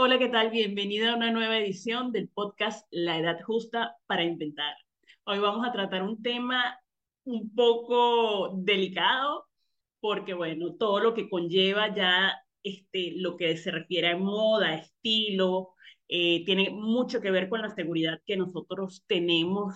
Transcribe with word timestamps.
Hola, 0.00 0.16
¿qué 0.16 0.28
tal? 0.28 0.50
Bienvenida 0.50 1.10
a 1.10 1.16
una 1.16 1.32
nueva 1.32 1.58
edición 1.58 2.12
del 2.12 2.28
podcast 2.28 2.86
La 2.92 3.18
Edad 3.18 3.40
Justa 3.42 3.96
para 4.06 4.22
Inventar. 4.22 4.76
Hoy 5.24 5.40
vamos 5.40 5.66
a 5.66 5.72
tratar 5.72 6.04
un 6.04 6.22
tema 6.22 6.78
un 7.24 7.52
poco 7.52 8.52
delicado 8.58 9.48
porque, 9.98 10.34
bueno, 10.34 10.76
todo 10.76 11.00
lo 11.00 11.14
que 11.14 11.28
conlleva 11.28 11.92
ya 11.92 12.32
este, 12.62 13.14
lo 13.16 13.36
que 13.36 13.56
se 13.56 13.72
refiere 13.72 14.10
a 14.10 14.16
moda, 14.16 14.76
estilo, 14.76 15.70
eh, 16.06 16.44
tiene 16.44 16.70
mucho 16.70 17.20
que 17.20 17.32
ver 17.32 17.48
con 17.48 17.62
la 17.62 17.70
seguridad 17.70 18.20
que 18.24 18.36
nosotros 18.36 19.02
tenemos 19.08 19.74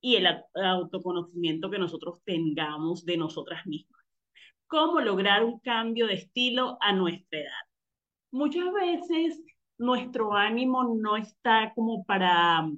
y 0.00 0.14
el 0.14 0.28
autoconocimiento 0.54 1.68
que 1.68 1.80
nosotros 1.80 2.20
tengamos 2.22 3.04
de 3.04 3.16
nosotras 3.16 3.66
mismas. 3.66 4.04
¿Cómo 4.68 5.00
lograr 5.00 5.42
un 5.42 5.58
cambio 5.58 6.06
de 6.06 6.14
estilo 6.14 6.78
a 6.80 6.92
nuestra 6.92 7.40
edad? 7.40 7.64
Muchas 8.30 8.72
veces 8.72 9.40
nuestro 9.78 10.34
ánimo 10.34 10.96
no 10.96 11.16
está 11.16 11.72
como 11.74 12.04
para, 12.04 12.68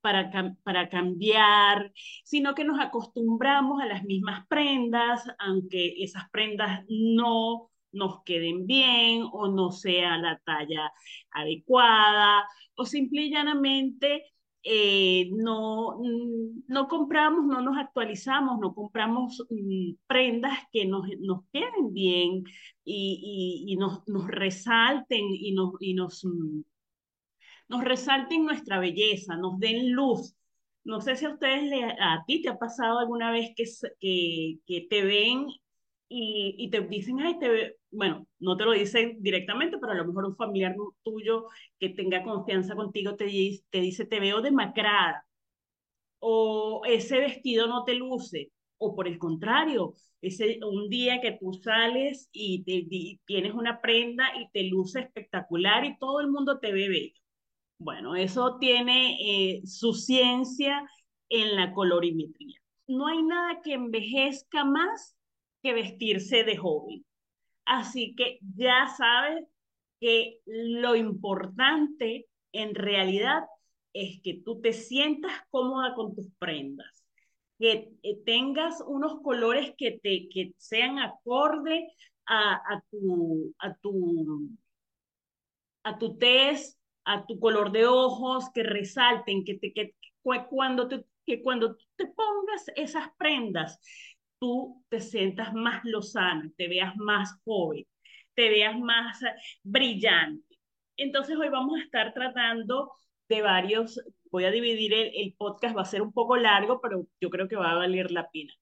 para, 0.00 0.30
para 0.62 0.88
cambiar, 0.88 1.92
sino 2.24 2.54
que 2.54 2.64
nos 2.64 2.80
acostumbramos 2.80 3.82
a 3.82 3.86
las 3.86 4.04
mismas 4.04 4.46
prendas, 4.48 5.24
aunque 5.38 6.02
esas 6.02 6.28
prendas 6.30 6.84
no 6.88 7.70
nos 7.92 8.22
queden 8.24 8.66
bien 8.66 9.24
o 9.32 9.48
no 9.48 9.72
sea 9.72 10.18
la 10.18 10.38
talla 10.44 10.92
adecuada 11.30 12.46
o 12.76 12.84
simple 12.84 13.22
y 13.22 13.30
llanamente 13.30 14.24
eh, 14.68 15.30
no, 15.32 15.96
mm, 15.98 16.64
no 16.66 16.88
compramos, 16.88 17.46
no 17.46 17.60
nos 17.62 17.78
actualizamos, 17.78 18.58
no 18.58 18.74
compramos 18.74 19.46
mm, 19.48 19.92
prendas 20.08 20.58
que 20.72 20.86
nos, 20.86 21.06
nos 21.20 21.44
queden 21.52 21.92
bien 21.92 22.42
y, 22.84 23.64
y, 23.68 23.76
nos, 23.76 24.06
nos, 24.08 24.26
resalten 24.26 25.24
y 25.30 25.52
nos, 25.52 25.74
y 25.80 25.94
nos, 25.94 26.24
mm, 26.24 26.62
nos 27.68 27.84
resalten 27.84 28.44
nuestra 28.44 28.80
belleza, 28.80 29.36
nos 29.36 29.58
den 29.60 29.92
luz. 29.92 30.34
No 30.84 31.00
sé 31.00 31.14
si 31.16 31.26
a 31.26 31.30
ustedes, 31.30 31.72
a 32.00 32.24
ti 32.26 32.42
te 32.42 32.48
ha 32.48 32.58
pasado 32.58 32.98
alguna 32.98 33.30
vez 33.30 33.52
que, 33.56 33.64
que, 34.00 34.58
que 34.66 34.86
te 34.90 35.04
ven 35.04 35.46
y, 36.08 36.56
y, 36.58 36.70
te 36.70 36.80
dicen, 36.80 37.20
ay, 37.20 37.38
te 37.38 37.76
bueno, 37.96 38.26
no 38.40 38.56
te 38.56 38.64
lo 38.64 38.72
dicen 38.72 39.16
directamente, 39.20 39.78
pero 39.78 39.92
a 39.92 39.96
lo 39.96 40.06
mejor 40.06 40.26
un 40.26 40.36
familiar 40.36 40.76
tuyo 41.02 41.46
que 41.78 41.88
tenga 41.88 42.22
confianza 42.22 42.76
contigo 42.76 43.16
te, 43.16 43.26
te 43.70 43.80
dice, 43.80 44.04
te 44.04 44.20
veo 44.20 44.42
demacrada, 44.42 45.26
o 46.18 46.82
ese 46.86 47.18
vestido 47.20 47.66
no 47.68 47.84
te 47.84 47.94
luce, 47.94 48.52
o 48.78 48.94
por 48.94 49.08
el 49.08 49.18
contrario, 49.18 49.94
ese, 50.20 50.58
un 50.62 50.90
día 50.90 51.20
que 51.22 51.38
tú 51.40 51.54
sales 51.54 52.28
y, 52.32 52.64
tienes 53.24 53.54
una 53.54 53.80
prenda 53.80 54.28
y 54.38 54.50
te 54.50 54.64
luce 54.64 55.00
espectacular 55.00 55.84
y 55.86 55.96
todo 55.98 56.20
el 56.20 56.28
mundo 56.28 56.58
te 56.58 56.72
ve 56.72 56.88
bello. 56.88 57.20
Bueno, 57.78 58.14
eso 58.16 58.58
tiene 58.58 59.16
eh, 59.20 59.62
su 59.66 59.94
ciencia 59.94 60.86
en 61.30 61.56
la 61.56 61.72
colorimetría. 61.72 62.58
No 62.88 63.06
hay 63.06 63.22
nada 63.22 63.62
que 63.62 63.74
envejezca 63.74 64.64
más 64.64 65.16
que 65.62 65.72
vestirse 65.72 66.44
de 66.44 66.56
joven. 66.58 67.05
Así 67.66 68.14
que 68.16 68.38
ya 68.56 68.86
sabes 68.96 69.44
que 70.00 70.40
lo 70.46 70.94
importante 70.94 72.28
en 72.52 72.74
realidad 72.74 73.42
es 73.92 74.20
que 74.22 74.40
tú 74.44 74.60
te 74.60 74.72
sientas 74.72 75.32
cómoda 75.50 75.94
con 75.94 76.14
tus 76.14 76.28
prendas, 76.38 77.04
que 77.58 77.90
eh, 78.02 78.16
tengas 78.24 78.82
unos 78.86 79.20
colores 79.22 79.74
que, 79.76 79.98
te, 80.02 80.28
que 80.28 80.52
sean 80.58 80.98
acorde 80.98 81.88
a, 82.26 82.54
a, 82.54 82.84
tu, 82.90 83.54
a, 83.58 83.74
tu, 83.74 84.50
a 85.82 85.98
tu 85.98 86.18
tez, 86.18 86.78
a 87.04 87.26
tu 87.26 87.40
color 87.40 87.72
de 87.72 87.86
ojos, 87.86 88.50
que 88.52 88.62
resalten, 88.62 89.44
que, 89.44 89.54
te, 89.54 89.72
que, 89.72 89.94
cuando 90.50 90.88
te, 90.88 91.04
que 91.24 91.42
cuando 91.42 91.76
te 91.96 92.06
pongas 92.06 92.66
esas 92.76 93.08
prendas 93.16 93.80
tú 94.38 94.84
te 94.88 95.00
sientas 95.00 95.52
más 95.54 95.84
lozana, 95.84 96.50
te 96.56 96.68
veas 96.68 96.96
más 96.96 97.40
joven, 97.44 97.84
te 98.34 98.48
veas 98.50 98.78
más 98.78 99.20
brillante. 99.62 100.58
Entonces 100.96 101.36
hoy 101.36 101.48
vamos 101.48 101.78
a 101.78 101.82
estar 101.84 102.12
tratando 102.14 102.92
de 103.28 103.42
varios, 103.42 104.00
voy 104.30 104.44
a 104.44 104.50
dividir 104.50 104.94
el, 104.94 105.10
el, 105.14 105.34
podcast, 105.36 105.76
va 105.76 105.82
a 105.82 105.84
ser 105.84 106.02
un 106.02 106.12
poco 106.12 106.36
largo, 106.36 106.80
pero 106.80 107.06
yo 107.20 107.30
creo 107.30 107.48
que 107.48 107.56
va 107.56 107.72
a 107.72 107.76
valer 107.76 108.10
la 108.10 108.30
pena. 108.30 108.52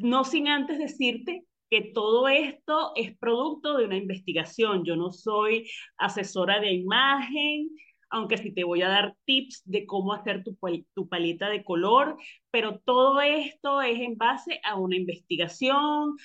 No 0.00 0.24
sin 0.24 0.48
antes 0.48 0.78
decirte 0.78 1.44
que 1.70 1.92
todo 1.94 2.28
esto 2.28 2.92
es 2.96 3.16
producto 3.18 3.76
de 3.76 3.86
una 3.86 3.96
investigación. 3.96 4.84
Yo 4.84 4.96
no 4.96 5.10
soy 5.12 5.70
asesora 5.96 6.60
de 6.60 6.72
imagen, 6.72 7.70
aunque 8.10 8.36
sí 8.36 8.52
te 8.52 8.64
voy 8.64 8.82
a 8.82 8.88
dar 8.88 9.16
tips 9.24 9.62
de 9.64 9.86
cómo 9.86 10.12
hacer 10.12 10.42
tu, 10.44 10.58
tu 10.94 11.08
paleta 11.08 11.48
de 11.48 11.64
color, 11.64 12.16
pero 12.50 12.80
todo 12.80 13.20
esto 13.20 13.80
es 13.82 14.00
en 14.00 14.16
base 14.16 14.60
a 14.64 14.76
una 14.76 14.96
investigación, 14.96 16.16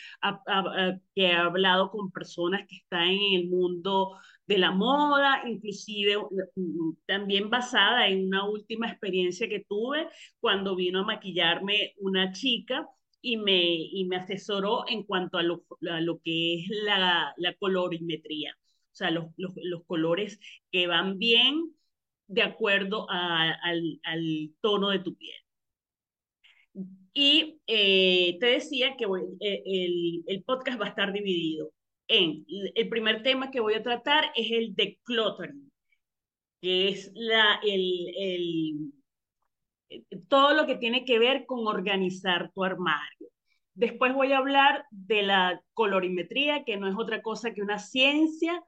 que 1.16 1.26
he 1.28 1.34
hablado 1.34 1.92
con 1.92 2.12
personas 2.12 2.66
que 2.68 2.78
están 2.78 3.10
en 3.10 3.42
el 3.42 3.50
mundo 3.50 4.18
de 4.48 4.58
la 4.58 4.72
moda, 4.72 5.42
inclusive 5.48 6.18
también 7.06 7.50
basada 7.50 8.08
en 8.08 8.28
una 8.28 8.48
última 8.48 8.88
experiencia 8.90 9.48
que 9.50 9.66
tuve 9.68 10.08
cuando 10.40 10.76
vino 10.76 11.02
a 11.02 11.06
maquillarme 11.06 11.94
una 11.98 12.32
chica 12.32 12.88
y 13.22 13.38
me, 13.38 13.76
y 13.76 14.06
me 14.06 14.18
asesoró 14.18 14.86
en 14.88 15.04
cuanto 15.04 15.38
a 15.38 15.44
lo, 15.44 15.64
a 15.90 16.00
lo 16.02 16.20
que 16.20 16.56
es 16.56 16.70
la, 16.84 17.34
la 17.38 17.54
colorimetría 17.56 18.56
o 18.96 18.98
sea, 18.98 19.12
los, 19.12 19.26
los, 19.36 19.52
los 19.62 19.84
colores 19.86 20.40
que 20.72 20.88
van 20.88 21.20
bien 21.20 21.76
de 22.28 22.44
acuerdo 22.44 23.08
al, 23.10 24.00
al, 24.04 24.52
tono 24.62 24.90
de 24.90 25.00
tu 25.00 25.18
piel. 25.18 25.36
Y 27.14 27.60
eh, 27.68 28.38
te 28.40 28.46
decía 28.46 28.96
que 28.98 29.06
eh, 29.42 29.64
el, 29.66 30.24
el, 30.28 30.44
podcast 30.44 30.80
va 30.80 30.86
a 30.86 30.90
estar 30.90 31.12
dividido 31.12 31.72
en, 32.08 32.46
el 32.48 32.88
primer 32.90 33.22
tema 33.22 33.52
que 33.52 33.60
voy 33.60 33.74
a 33.74 33.84
tratar 33.84 34.32
es 34.36 34.50
el 34.52 34.76
decluttering, 34.76 35.72
que 36.62 36.88
es 36.90 37.12
la, 37.16 37.60
el, 37.64 38.94
el, 39.90 40.24
todo 40.30 40.54
lo 40.54 40.66
que 40.66 40.78
tiene 40.78 41.04
que 41.04 41.20
ver 41.20 41.46
con 41.46 41.68
organizar 41.68 42.50
tu 42.54 42.64
armario. 42.64 43.30
Después 43.76 44.14
voy 44.14 44.32
a 44.34 44.38
hablar 44.38 44.86
de 44.90 45.24
la 45.24 45.62
colorimetría, 45.74 46.64
que 46.64 46.78
no 46.78 46.88
es 46.88 46.96
otra 46.98 47.22
cosa 47.22 47.54
que 47.54 47.62
una 47.62 47.80
ciencia 47.80 48.64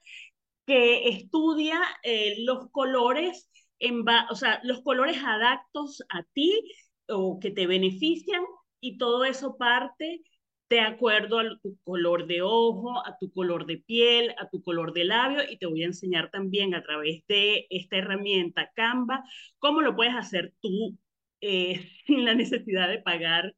que 0.66 1.08
estudia 1.10 1.80
eh, 2.04 2.36
los 2.40 2.70
colores, 2.72 3.50
en 3.80 4.04
o 4.30 4.36
sea, 4.36 4.60
los 4.64 4.82
colores 4.84 5.18
adaptos 5.26 6.04
a 6.10 6.24
ti 6.34 6.62
o 7.08 7.40
que 7.40 7.52
te 7.52 7.68
benefician 7.68 8.44
y 8.82 8.98
todo 8.98 9.24
eso 9.24 9.58
parte 9.58 10.22
de 10.70 10.82
acuerdo 10.82 11.40
a 11.40 11.58
tu 11.64 11.78
color 11.84 12.28
de 12.28 12.42
ojo, 12.42 13.06
a 13.06 13.18
tu 13.18 13.32
color 13.32 13.66
de 13.66 13.78
piel, 13.78 14.36
a 14.38 14.50
tu 14.50 14.62
color 14.62 14.94
de 14.94 15.06
labio 15.06 15.40
y 15.50 15.58
te 15.58 15.66
voy 15.66 15.84
a 15.84 15.88
enseñar 15.88 16.30
también 16.32 16.76
a 16.76 16.84
través 16.84 17.26
de 17.28 17.68
esta 17.70 17.98
herramienta 17.98 18.72
Canva 18.76 19.24
cómo 19.60 19.82
lo 19.82 19.96
puedes 19.96 20.16
hacer 20.16 20.54
tú 20.62 20.98
eh, 21.42 21.90
sin 22.06 22.26
la 22.26 22.36
necesidad 22.36 22.90
de 22.90 23.00
pagar 23.00 23.56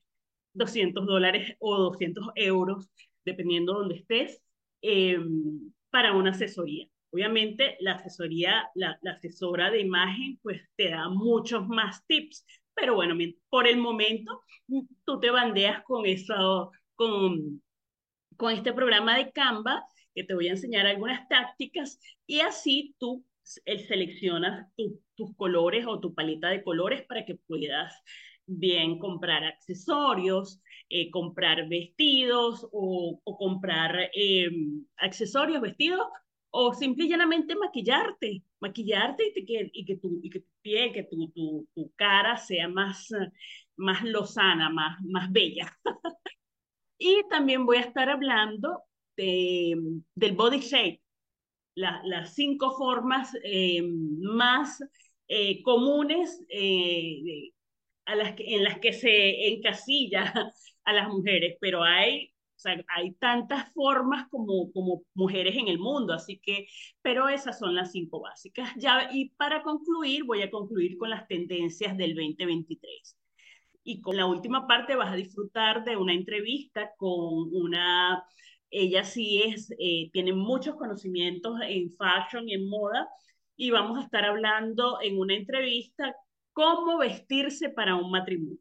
200 0.53 1.05
dólares 1.05 1.55
o 1.59 1.77
200 1.77 2.29
euros, 2.35 2.89
dependiendo 3.25 3.73
de 3.73 3.79
donde 3.79 3.95
estés, 3.95 4.41
eh, 4.81 5.19
para 5.89 6.13
una 6.13 6.31
asesoría. 6.31 6.87
Obviamente, 7.11 7.75
la 7.79 7.93
asesoría, 7.93 8.69
la, 8.75 8.99
asesora 9.15 9.71
de 9.71 9.81
imagen, 9.81 10.39
pues 10.43 10.61
te 10.75 10.89
da 10.89 11.09
muchos 11.09 11.67
más 11.67 12.05
tips, 12.05 12.45
pero 12.75 12.95
bueno, 12.95 13.15
por 13.49 13.67
el 13.67 13.77
momento, 13.77 14.41
tú 15.05 15.19
te 15.19 15.31
bandeas 15.31 15.83
con 15.83 16.05
eso, 16.05 16.71
con, 16.95 17.61
con 18.37 18.53
este 18.53 18.73
programa 18.73 19.17
de 19.17 19.31
Canva, 19.31 19.83
que 20.13 20.23
te 20.23 20.35
voy 20.35 20.47
a 20.47 20.51
enseñar 20.51 20.85
algunas 20.85 21.27
tácticas, 21.27 21.99
y 22.27 22.41
así 22.41 22.95
tú 22.99 23.25
seleccionas 23.43 24.67
tu, 24.75 25.01
tus 25.15 25.35
colores 25.35 25.85
o 25.87 25.99
tu 25.99 26.13
paleta 26.13 26.49
de 26.49 26.63
colores 26.63 27.03
para 27.07 27.25
que 27.25 27.35
puedas 27.35 27.93
bien 28.49 28.99
comprar 28.99 29.43
accesorios, 29.43 30.61
eh, 30.89 31.09
comprar 31.11 31.67
vestidos 31.69 32.67
o, 32.71 33.19
o 33.23 33.37
comprar 33.37 34.09
eh, 34.13 34.49
accesorios, 34.97 35.61
vestidos, 35.61 36.01
o 36.51 36.73
simple 36.73 37.05
y 37.05 37.09
llanamente 37.09 37.55
maquillarte, 37.55 38.43
maquillarte 38.59 39.23
y, 39.35 39.45
que, 39.45 39.69
y 39.71 39.85
que, 39.85 39.97
tu, 39.97 40.19
y 40.23 40.29
que 40.29 40.39
tu 40.41 40.49
piel, 40.61 40.91
que 40.93 41.03
tu, 41.03 41.29
tu, 41.29 41.67
tu 41.75 41.91
cara 41.95 42.37
sea 42.37 42.67
más, 42.67 43.09
más 43.75 44.03
lozana, 44.03 44.69
más, 44.69 44.99
más 45.03 45.31
bella. 45.31 45.77
y 46.97 47.21
también 47.29 47.65
voy 47.65 47.77
a 47.77 47.81
estar 47.81 48.09
hablando 48.09 48.83
de, 49.15 49.75
del 50.15 50.35
body 50.35 50.59
shape, 50.59 51.01
la, 51.75 52.01
las 52.05 52.35
cinco 52.35 52.77
formas 52.77 53.31
eh, 53.43 53.81
más 53.83 54.81
eh, 55.27 55.61
comunes 55.63 56.43
eh, 56.49 57.51
a 58.09 58.15
las 58.15 58.35
que, 58.35 58.55
en 58.55 58.63
las 58.63 58.79
que 58.79 58.93
se 58.93 59.49
encasilla 59.53 60.33
a 60.85 60.93
las 60.93 61.07
mujeres, 61.09 61.57
pero 61.61 61.83
hay 61.83 62.33
O 62.55 62.59
sea, 62.59 62.83
hay 62.95 63.13
tantas 63.15 63.71
formas 63.73 64.27
como, 64.29 64.71
como 64.73 65.03
mujeres 65.13 65.55
en 65.57 65.67
el 65.69 65.79
mundo, 65.79 66.13
así 66.13 66.39
que, 66.43 66.67
pero 67.01 67.29
esas 67.29 67.59
son 67.59 67.75
las 67.75 67.91
cinco 67.91 68.21
básicas. 68.21 68.69
Ya, 68.77 69.09
y 69.13 69.29
para 69.37 69.63
concluir, 69.63 70.23
voy 70.25 70.41
a 70.43 70.51
concluir 70.51 70.97
con 70.97 71.09
las 71.09 71.27
tendencias 71.27 71.97
del 71.97 72.15
2023. 72.15 73.17
Y 73.83 74.01
con 74.01 74.17
la 74.17 74.25
última 74.25 74.67
parte 74.67 74.95
vas 74.95 75.11
a 75.11 75.15
disfrutar 75.15 75.83
de 75.85 75.97
una 75.97 76.13
entrevista 76.13 76.91
con 76.97 77.49
una, 77.53 78.23
ella 78.69 79.03
sí 79.03 79.41
es, 79.43 79.71
eh, 79.79 80.09
tiene 80.13 80.33
muchos 80.33 80.75
conocimientos 80.75 81.59
en 81.63 81.95
fashion 81.97 82.47
y 82.49 82.53
en 82.53 82.69
moda, 82.69 83.07
y 83.55 83.71
vamos 83.71 83.97
a 83.99 84.03
estar 84.03 84.25
hablando 84.25 84.99
en 85.01 85.17
una 85.19 85.35
entrevista 85.35 86.15
cómo 86.59 86.97
vestirse 86.97 87.69
para 87.69 87.95
un 87.95 88.11
matrimonio. 88.11 88.59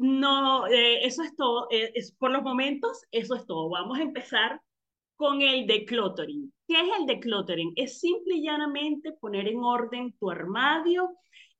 no, 0.01 0.67
eh, 0.67 1.05
eso 1.05 1.23
es 1.23 1.37
todo. 1.37 1.69
Eh, 1.71 1.93
es, 1.95 2.13
por 2.13 2.31
los 2.31 2.43
momentos, 2.43 3.05
eso 3.11 3.35
es 3.35 3.45
todo. 3.45 3.69
Vamos 3.69 3.99
a 3.99 4.03
empezar 4.03 4.63
con 5.15 5.43
el 5.43 5.67
decluttering. 5.67 6.51
¿Qué 6.67 6.81
es 6.81 6.89
el 6.99 7.07
decluttering? 7.07 7.75
Es 7.77 8.01
simple 8.01 8.37
y 8.37 8.43
llanamente 8.45 9.13
poner 9.13 9.47
en 9.47 9.59
orden 9.59 10.15
tu 10.19 10.31
armario 10.31 11.19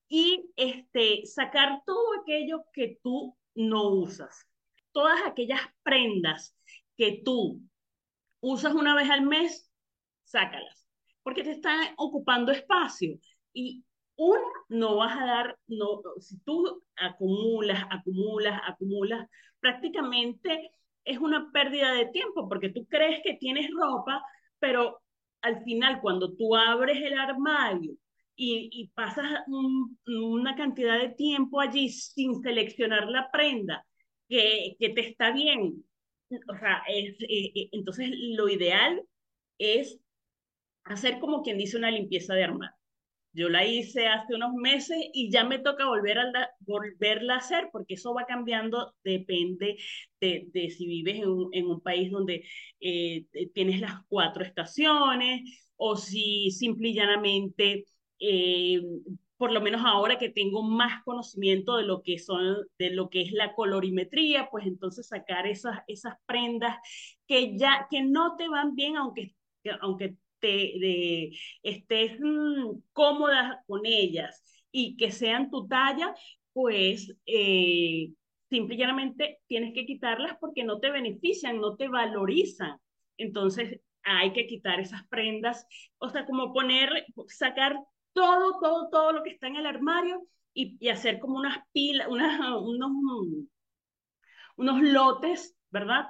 y 0.09 0.51
este, 0.57 1.27
sacar 1.27 1.83
todo 1.85 2.23
aquello 2.23 2.65
que 2.73 2.99
tú 3.03 3.37
no 3.55 3.91
usas. 3.91 4.47
Todas 4.93 5.21
aquellas 5.27 5.61
prendas 5.83 6.57
que 6.97 7.21
tú 7.23 7.61
usas 8.41 8.73
una 8.75 8.95
vez 8.95 9.11
al 9.11 9.21
mes, 9.21 9.71
sácalas, 10.25 10.87
porque 11.23 11.43
te 11.43 11.51
están 11.51 11.93
ocupando 11.99 12.53
espacio. 12.53 13.19
Y 13.53 13.85
una, 14.23 14.45
no 14.69 14.97
vas 14.97 15.17
a 15.19 15.25
dar, 15.25 15.59
no, 15.67 16.03
si 16.21 16.39
tú 16.41 16.83
acumulas, 16.97 17.85
acumulas, 17.91 18.61
acumulas, 18.67 19.27
prácticamente 19.61 20.73
es 21.05 21.19
una 21.19 21.51
pérdida 21.53 21.95
de 21.95 22.07
tiempo 22.07 22.47
porque 22.49 22.69
tú 22.69 22.87
crees 22.87 23.23
que 23.25 23.35
tienes 23.35 23.71
ropa, 23.71 24.23
pero 24.59 25.01
al 25.41 25.65
final 25.65 26.01
cuando 26.03 26.35
tú 26.37 26.55
abres 26.55 26.99
el 27.03 27.19
armario 27.19 27.95
y, 28.37 28.91
pasas 28.95 29.43
una 30.07 30.55
cantidad 30.55 30.99
de 30.99 31.11
tiempo 31.11 31.61
allí 31.61 31.89
sin 31.89 32.43
seleccionar 32.43 33.09
la 33.09 33.31
prenda 33.31 33.87
que, 34.29 34.77
que 34.79 34.91
te 34.91 35.01
está 35.09 35.31
bien, 35.33 35.85
o 36.31 36.59
sea, 36.59 36.83
eh, 36.89 37.17
eh, 37.21 37.69
entonces 37.73 38.11
lo 38.11 38.49
ideal 38.49 39.03
es 39.59 39.99
hacer 40.85 41.21
como 41.21 41.43
quien 41.43 41.59
dice 41.59 41.79
una 41.79 41.91
limpieza 41.91 42.35
de 42.35 42.45
armario. 42.45 42.80
Yo 43.33 43.49
la 43.49 43.65
hice 43.65 44.09
hace 44.09 44.35
unos 44.35 44.53
meses 44.55 44.97
y 45.13 45.31
ya 45.31 45.45
me 45.45 45.59
toca 45.61 45.87
volver 45.87 46.19
a 46.19 46.25
volverla 46.61 47.35
a 47.35 47.39
hacer 47.39 47.69
porque 47.73 47.95
eso 47.95 48.13
va 48.15 48.27
cambiando, 48.27 48.95
depende 49.05 49.77
de, 50.21 50.49
de 50.53 50.71
si 50.71 50.87
vives 50.87 51.17
en 51.17 51.29
un, 51.29 51.49
en 51.53 51.67
un 51.67 51.81
país 51.81 52.11
donde 52.11 52.45
eh, 52.81 53.27
tienes 53.55 53.81
las 53.81 53.95
cuatro 54.09 54.45
estaciones 54.45 55.43
o 55.77 55.97
si 55.97 56.51
simple 56.51 56.89
y 56.91 56.95
llanamente, 56.95 57.85
eh, 58.19 58.81
por 59.37 59.53
lo 59.53 59.61
menos 59.61 59.83
ahora 59.85 60.19
que 60.19 60.29
tengo 60.31 60.63
más 60.63 61.03
conocimiento 61.05 61.77
de 61.77 61.85
lo 61.85 62.03
que 62.03 62.19
son, 62.19 62.57
de 62.79 62.91
lo 62.91 63.09
que 63.11 63.23
es 63.23 63.33
la 63.33 63.55
colorimetría, 63.55 64.49
pues 64.51 64.67
entonces 64.67 65.09
sacar 65.09 65.47
esas, 65.47 65.79
esas 65.87 66.15
prendas 66.27 66.77
que 67.27 67.57
ya, 67.57 67.87
que 67.91 68.03
no 68.03 68.37
te 68.37 68.49
van 68.49 68.75
bien, 68.75 68.97
aunque, 68.97 69.35
aunque 69.81 70.17
de, 70.49 71.31
estés 71.63 72.19
mm, 72.21 72.81
cómoda 72.93 73.63
con 73.67 73.83
ellas 73.85 74.43
y 74.71 74.97
que 74.97 75.11
sean 75.11 75.51
tu 75.51 75.67
talla, 75.69 76.15
pues 76.53 77.15
eh, 77.27 78.11
simplemente 78.49 79.41
tienes 79.47 79.75
que 79.75 79.87
quitarlas 79.87 80.37
porque 80.41 80.65
no 80.65 80.81
te 80.81 80.91
benefician, 80.91 81.61
no 81.61 81.77
te 81.77 81.89
valorizan. 81.89 82.79
Entonces 83.17 83.81
hay 84.03 84.33
que 84.33 84.47
quitar 84.47 84.81
esas 84.81 85.07
prendas, 85.09 85.67
o 85.99 86.09
sea, 86.09 86.25
como 86.27 86.53
poner, 86.53 86.91
sacar 87.29 87.77
todo, 88.13 88.59
todo, 88.61 88.89
todo 88.91 89.13
lo 89.13 89.23
que 89.23 89.31
está 89.31 89.47
en 89.49 89.57
el 89.57 89.67
armario 89.67 90.27
y, 90.55 90.89
hacer 90.89 91.21
como 91.21 91.39
unas 91.39 91.59
pilas, 91.73 92.09
unos, 92.11 92.91
unos 94.57 94.83
lotes, 94.83 95.57
¿verdad? 95.71 96.07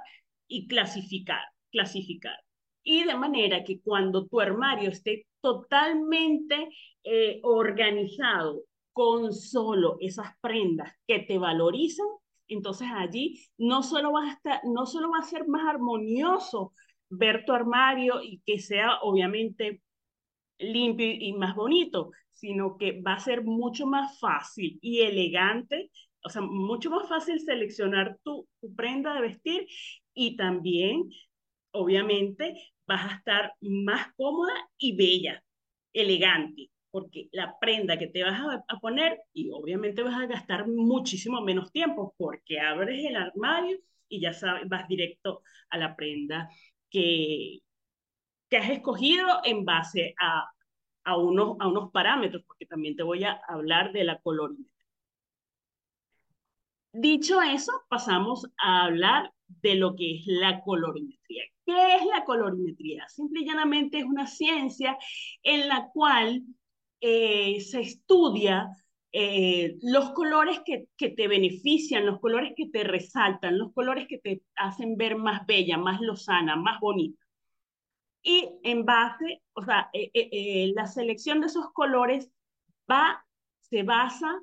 Y 0.47 0.67
clasificar, 0.67 1.43
clasificar 1.71 2.37
y 2.83 3.03
de 3.03 3.15
manera 3.15 3.63
que 3.63 3.81
cuando 3.81 4.25
tu 4.25 4.39
armario 4.39 4.89
esté 4.89 5.27
totalmente 5.41 6.69
eh, 7.03 7.39
organizado 7.43 8.63
con 8.93 9.33
solo 9.33 9.97
esas 9.99 10.29
prendas 10.41 10.93
que 11.07 11.19
te 11.19 11.37
valorizan, 11.37 12.07
entonces 12.47 12.87
allí 12.93 13.39
no 13.57 13.83
solo, 13.83 14.11
vas 14.11 14.29
a 14.29 14.33
estar, 14.33 14.61
no 14.65 14.85
solo 14.85 15.09
va 15.09 15.19
a 15.19 15.23
ser 15.23 15.47
más 15.47 15.67
armonioso 15.67 16.73
ver 17.09 17.45
tu 17.45 17.53
armario 17.53 18.21
y 18.21 18.41
que 18.45 18.59
sea 18.59 18.99
obviamente 19.01 19.81
limpio 20.59 21.07
y 21.07 21.33
más 21.33 21.55
bonito, 21.55 22.11
sino 22.29 22.77
que 22.77 23.01
va 23.01 23.13
a 23.13 23.19
ser 23.19 23.43
mucho 23.43 23.85
más 23.85 24.19
fácil 24.19 24.79
y 24.81 25.01
elegante, 25.01 25.91
o 26.23 26.29
sea, 26.29 26.41
mucho 26.41 26.89
más 26.89 27.07
fácil 27.09 27.39
seleccionar 27.39 28.17
tu, 28.23 28.47
tu 28.59 28.73
prenda 28.75 29.13
de 29.13 29.21
vestir 29.21 29.67
y 30.13 30.35
también 30.35 31.09
obviamente 31.71 32.55
vas 32.87 33.11
a 33.11 33.15
estar 33.15 33.53
más 33.61 34.13
cómoda 34.15 34.53
y 34.77 34.95
bella, 34.95 35.43
elegante, 35.93 36.69
porque 36.91 37.29
la 37.31 37.57
prenda 37.59 37.97
que 37.97 38.07
te 38.07 38.23
vas 38.23 38.39
a, 38.67 38.79
poner, 38.79 39.19
y 39.33 39.49
obviamente 39.51 40.03
vas 40.03 40.21
a 40.21 40.27
gastar 40.27 40.67
muchísimo 40.67 41.41
menos 41.41 41.71
tiempo, 41.71 42.13
porque 42.17 42.59
abres 42.59 43.05
el 43.05 43.15
armario 43.15 43.77
y 44.09 44.21
ya 44.21 44.33
sabes, 44.33 44.67
vas 44.67 44.87
directo 44.87 45.41
a 45.69 45.77
la 45.77 45.95
prenda 45.95 46.49
que, 46.89 47.59
que 48.49 48.57
has 48.57 48.69
escogido 48.69 49.25
en 49.45 49.63
base 49.65 50.13
a, 50.21 50.45
a, 51.05 51.17
unos, 51.17 51.57
a 51.59 51.67
unos 51.67 51.91
parámetros, 51.91 52.43
porque 52.45 52.65
también 52.65 52.95
te 52.95 53.03
voy 53.03 53.23
a 53.23 53.41
hablar 53.47 53.93
de 53.93 54.03
la 54.03 54.19
colorimetría. 54.19 54.69
Dicho 56.93 57.41
eso, 57.41 57.71
pasamos 57.87 58.47
a 58.57 58.83
hablar 58.83 59.31
de 59.61 59.75
lo 59.75 59.95
que 59.95 60.15
es 60.17 60.23
la 60.25 60.61
colorimetría. 60.61 61.43
¿Qué 61.65 61.95
es 61.95 62.05
la 62.05 62.23
colorimetría? 62.25 63.07
Simple 63.07 63.41
y 63.41 63.45
llanamente 63.45 63.99
es 63.99 64.05
una 64.05 64.27
ciencia 64.27 64.97
en 65.43 65.67
la 65.67 65.89
cual 65.93 66.43
eh, 66.99 67.61
se 67.61 67.81
estudia 67.81 68.69
eh, 69.11 69.77
los 69.81 70.11
colores 70.11 70.61
que, 70.65 70.87
que, 70.97 71.09
te 71.09 71.27
benefician, 71.27 72.05
los 72.05 72.19
colores 72.19 72.53
que 72.55 72.69
te 72.69 72.83
resaltan, 72.83 73.57
los 73.57 73.73
colores 73.73 74.07
que 74.07 74.19
te 74.19 74.43
hacen 74.55 74.97
ver 74.97 75.17
más 75.17 75.45
bella, 75.45 75.77
más 75.77 76.01
lozana, 76.01 76.55
más 76.55 76.79
bonita. 76.79 77.19
Y 78.23 78.49
en 78.63 78.85
base, 78.85 79.41
o 79.53 79.63
sea, 79.63 79.89
eh, 79.93 80.71
la 80.75 80.85
selección 80.85 81.41
de 81.41 81.47
esos 81.47 81.71
colores 81.73 82.31
va, 82.89 83.25
se 83.61 83.83
basa 83.83 84.39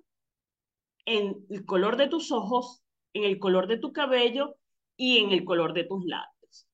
en 1.04 1.46
el 1.48 1.64
color 1.64 1.96
de 1.96 2.08
tus 2.08 2.32
ojos, 2.32 2.82
en 3.14 3.24
el 3.24 3.38
color 3.38 3.66
de 3.66 3.78
tu 3.78 3.92
cabello 3.92 4.56
y 4.98 5.18
en 5.18 5.30
el 5.30 5.44
color 5.44 5.72
de 5.72 5.84
tus 5.84 6.04
labios. 6.04 6.68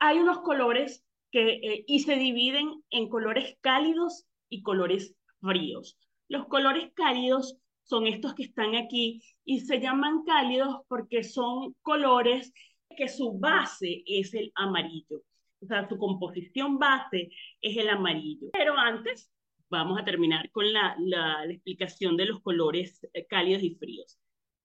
Hay 0.00 0.18
unos 0.18 0.40
colores 0.40 1.04
que, 1.30 1.60
eh, 1.62 1.84
y 1.86 2.00
se 2.00 2.16
dividen 2.16 2.82
en 2.90 3.08
colores 3.08 3.56
cálidos 3.60 4.24
y 4.48 4.62
colores 4.62 5.14
fríos. 5.40 5.96
Los 6.28 6.46
colores 6.46 6.90
cálidos 6.94 7.58
son 7.84 8.06
estos 8.06 8.34
que 8.34 8.44
están 8.44 8.74
aquí 8.74 9.22
y 9.44 9.60
se 9.60 9.80
llaman 9.80 10.24
cálidos 10.24 10.80
porque 10.88 11.22
son 11.22 11.76
colores 11.82 12.52
que 12.96 13.08
su 13.08 13.38
base 13.38 14.02
es 14.06 14.34
el 14.34 14.50
amarillo. 14.54 15.22
O 15.60 15.66
sea, 15.66 15.88
su 15.88 15.98
composición 15.98 16.78
base 16.78 17.30
es 17.60 17.76
el 17.76 17.88
amarillo. 17.88 18.48
Pero 18.52 18.76
antes 18.76 19.30
vamos 19.68 20.00
a 20.00 20.04
terminar 20.04 20.50
con 20.50 20.72
la, 20.72 20.96
la, 20.98 21.44
la 21.44 21.52
explicación 21.52 22.16
de 22.16 22.26
los 22.26 22.40
colores 22.40 23.06
eh, 23.12 23.26
cálidos 23.26 23.62
y 23.62 23.74
fríos. 23.74 24.18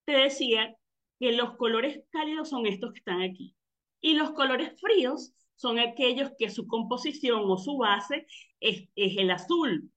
Te 0.04 0.12
decía 0.12 0.74
que 1.18 1.32
los 1.32 1.56
colores 1.56 2.02
cálidos 2.10 2.48
son 2.50 2.66
estos 2.66 2.92
que 2.92 2.98
están 2.98 3.22
aquí. 3.22 3.54
Y 4.00 4.14
los 4.14 4.30
colores 4.32 4.80
fríos 4.80 5.32
son 5.56 5.78
aquellos 5.78 6.30
que 6.38 6.50
su 6.50 6.66
composición 6.66 7.42
o 7.44 7.56
su 7.58 7.76
base 7.78 8.26
es, 8.60 8.88
es 8.94 9.16
el 9.18 9.30
azul. 9.30 9.90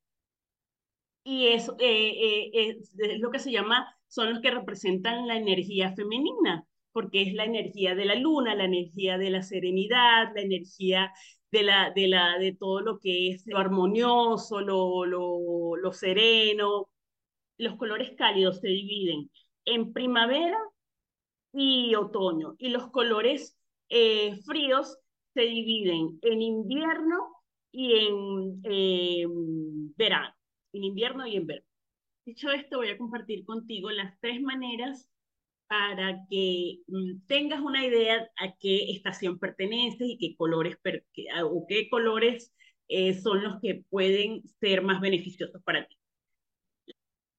Y 1.24 1.48
eso 1.48 1.76
eh, 1.80 2.50
eh, 2.54 2.78
es, 2.80 2.96
lo 3.20 3.30
que 3.30 3.40
se 3.40 3.52
llama, 3.52 3.88
son 4.08 4.32
los 4.32 4.42
que 4.42 4.52
representan 4.52 5.28
la 5.28 5.38
energía 5.38 5.94
femenina, 5.94 6.66
porque 6.92 7.22
es 7.22 7.34
la 7.34 7.46
energía 7.46 7.94
de 7.96 8.06
la 8.06 8.16
luna, 8.16 8.56
la 8.56 8.66
energía 8.66 9.18
de 9.20 9.30
la 9.30 9.44
serenidad, 9.44 10.34
la 10.34 10.42
energía 10.42 11.14
de, 11.52 11.64
la, 11.64 11.92
de, 11.92 12.08
la, 12.08 12.38
de 12.40 12.54
todo 12.54 12.82
lo 12.82 13.00
que 13.00 13.30
es 13.30 13.44
lo 13.46 13.60
armonioso, 13.60 14.62
lo, 14.62 15.06
lo, 15.06 15.76
lo 15.78 15.94
sereno. 15.94 16.90
Los 17.58 17.76
colores 17.78 18.14
cálidos 18.18 18.60
se 18.60 18.70
dividen 18.70 19.30
en 19.66 19.94
primavera 19.94 20.58
y 21.54 21.96
otoño, 21.96 22.56
y 22.58 22.70
los 22.70 22.90
colores 22.92 23.58
eh, 23.90 24.38
fríos 24.46 24.98
se 25.34 25.42
dividen 25.42 26.20
en 26.22 26.42
invierno 26.42 27.36
y 27.72 27.94
en 27.94 28.62
eh, 28.64 29.26
verano, 29.98 30.34
en 30.74 30.84
invierno 30.84 31.28
y 31.28 31.38
en 31.38 31.48
verano. 31.48 31.68
Dicho 32.26 32.52
esto, 32.52 32.78
voy 32.78 32.90
a 32.90 32.98
compartir 32.98 33.44
contigo 33.46 33.90
las 33.92 34.20
tres 34.20 34.42
maneras 34.42 35.10
para 35.68 36.26
que 36.30 36.80
mm, 36.88 37.26
tengas 37.28 37.62
una 37.62 37.86
idea 37.86 38.30
a 38.38 38.56
qué 38.60 38.92
estación 38.92 39.40
perteneces 39.40 40.08
y 40.10 40.18
qué 40.18 40.36
colores, 40.36 40.78
o 41.46 41.66
qué 41.68 41.90
colores 41.90 42.54
eh, 42.90 43.14
son 43.14 43.44
los 43.44 43.62
que 43.62 43.84
pueden 43.90 44.44
ser 44.60 44.82
más 44.84 45.02
beneficiosos 45.02 45.64
para 45.64 45.88
ti. 45.88 45.96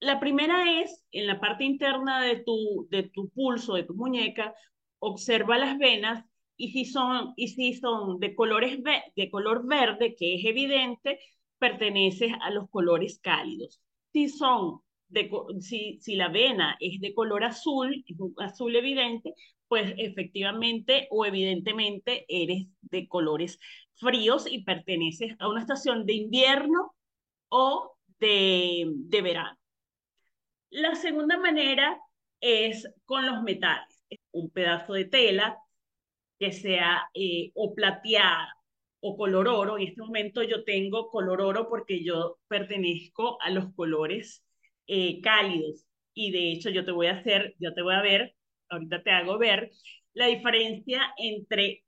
La 0.02 0.18
primera 0.18 0.80
es, 0.82 1.04
en 1.12 1.28
la 1.28 1.38
parte 1.38 1.62
interna 1.62 2.22
de 2.22 2.42
tu, 2.42 2.88
de 2.90 3.04
tu 3.04 3.28
pulso, 3.30 3.74
de 3.74 3.84
tu 3.84 3.94
muñeca, 3.94 4.52
observa 4.98 5.58
las 5.58 5.78
venas 5.78 6.24
y 6.56 6.72
si 6.72 6.84
son, 6.84 7.32
y 7.36 7.48
si 7.48 7.74
son 7.74 8.18
de, 8.18 8.34
colores 8.34 8.80
de 8.82 9.30
color 9.30 9.64
verde, 9.64 10.16
que 10.18 10.34
es 10.34 10.44
evidente, 10.44 11.20
perteneces 11.58 12.32
a 12.40 12.50
los 12.50 12.68
colores 12.68 13.20
cálidos. 13.20 13.80
Si 14.12 14.28
son 14.28 14.80
de, 15.08 15.30
si, 15.60 16.00
si 16.00 16.16
la 16.16 16.28
vena 16.28 16.76
es 16.80 17.00
de 17.00 17.14
color 17.14 17.44
azul, 17.44 18.04
azul 18.38 18.74
evidente, 18.74 19.34
pues 19.68 19.94
efectivamente 19.98 21.06
o 21.12 21.24
evidentemente 21.24 22.24
eres 22.28 22.66
de 22.80 23.06
colores 23.06 23.60
fríos 23.94 24.50
y 24.50 24.64
perteneces 24.64 25.36
a 25.38 25.48
una 25.48 25.60
estación 25.60 26.06
de 26.06 26.14
invierno 26.14 26.92
o 27.50 27.92
de, 28.18 28.86
de 28.88 29.22
verano. 29.22 29.61
La 30.72 30.94
segunda 30.94 31.38
manera 31.38 32.00
es 32.40 32.88
con 33.04 33.26
los 33.26 33.42
metales. 33.42 34.02
Un 34.32 34.50
pedazo 34.50 34.94
de 34.94 35.04
tela 35.04 35.58
que 36.38 36.52
sea 36.52 37.10
eh, 37.14 37.52
o 37.54 37.74
plateada 37.74 38.54
o 39.00 39.16
color 39.16 39.48
oro. 39.48 39.78
En 39.78 39.88
este 39.88 40.00
momento 40.00 40.42
yo 40.42 40.64
tengo 40.64 41.10
color 41.10 41.42
oro 41.42 41.68
porque 41.68 42.02
yo 42.04 42.38
pertenezco 42.48 43.40
a 43.42 43.50
los 43.50 43.74
colores 43.74 44.44
eh, 44.86 45.20
cálidos. 45.20 45.86
Y 46.14 46.32
de 46.32 46.52
hecho 46.52 46.70
yo 46.70 46.84
te 46.84 46.92
voy 46.92 47.08
a 47.08 47.18
hacer, 47.18 47.54
yo 47.58 47.74
te 47.74 47.82
voy 47.82 47.94
a 47.94 48.02
ver, 48.02 48.34
ahorita 48.70 49.02
te 49.02 49.10
hago 49.10 49.38
ver 49.38 49.70
la 50.14 50.26
diferencia 50.26 51.14
entre 51.18 51.84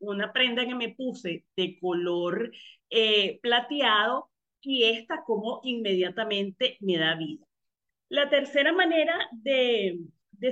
una 0.00 0.32
prenda 0.32 0.66
que 0.66 0.74
me 0.74 0.94
puse 0.94 1.46
de 1.56 1.78
color 1.80 2.52
eh, 2.90 3.38
plateado 3.42 4.30
y 4.60 4.84
esta 4.84 5.24
como 5.24 5.60
inmediatamente 5.64 6.76
me 6.80 6.98
da 6.98 7.14
vida. 7.16 7.46
La 8.08 8.28
tercera 8.28 8.72
manera 8.72 9.14
de, 9.32 9.98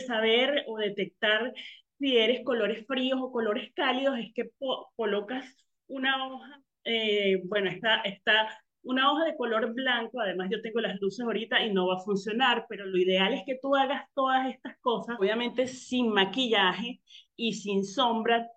saber 0.07 0.65
o 0.67 0.79
detectar 0.79 1.53
si 1.99 2.17
eres 2.17 2.45
colores 2.45 2.87
fríos 2.87 3.21
o 3.23 3.31
colores 3.31 3.73
cálidos 3.75 4.19
es 4.19 4.33
que 4.35 4.51
colocas 4.97 5.47
una 5.87 6.27
hoja, 6.27 6.61
eh, 6.85 7.43
bueno, 7.45 7.71
está, 7.71 8.01
está 8.01 8.49
una 8.83 9.11
hoja 9.11 9.25
de 9.25 9.37
color 9.37 9.73
blanco, 9.73 10.21
además 10.21 10.49
yo 10.51 10.61
tengo 10.63 10.81
las 10.81 11.01
luces 11.01 11.25
ahorita 11.25 11.65
y 11.65 11.73
no 11.73 11.87
va 11.87 11.97
a 11.97 12.05
funcionar, 12.05 12.67
pero 12.69 12.87
lo 12.87 12.99
ideal 12.99 13.33
es 13.33 13.43
que 13.47 13.59
tú 13.61 13.75
hagas 13.75 14.05
todas 14.15 14.53
estas 14.53 14.77
cosas, 14.81 15.17
obviamente 15.19 15.67
sin 15.67 16.11
maquillaje 16.11 17.01
y 17.37 17.55
sin 17.55 17.85
sombra, 17.85 18.49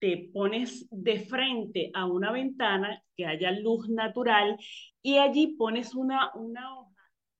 te 0.00 0.30
pones 0.32 0.86
de 0.90 1.20
frente 1.20 1.90
a 1.92 2.06
una 2.06 2.30
ventana 2.30 3.02
que 3.16 3.26
haya 3.26 3.50
luz 3.50 3.88
natural 3.88 4.56
y 5.02 5.18
allí 5.18 5.56
pones 5.56 5.94
una, 5.94 6.30
una 6.34 6.78
hoja 6.78 6.87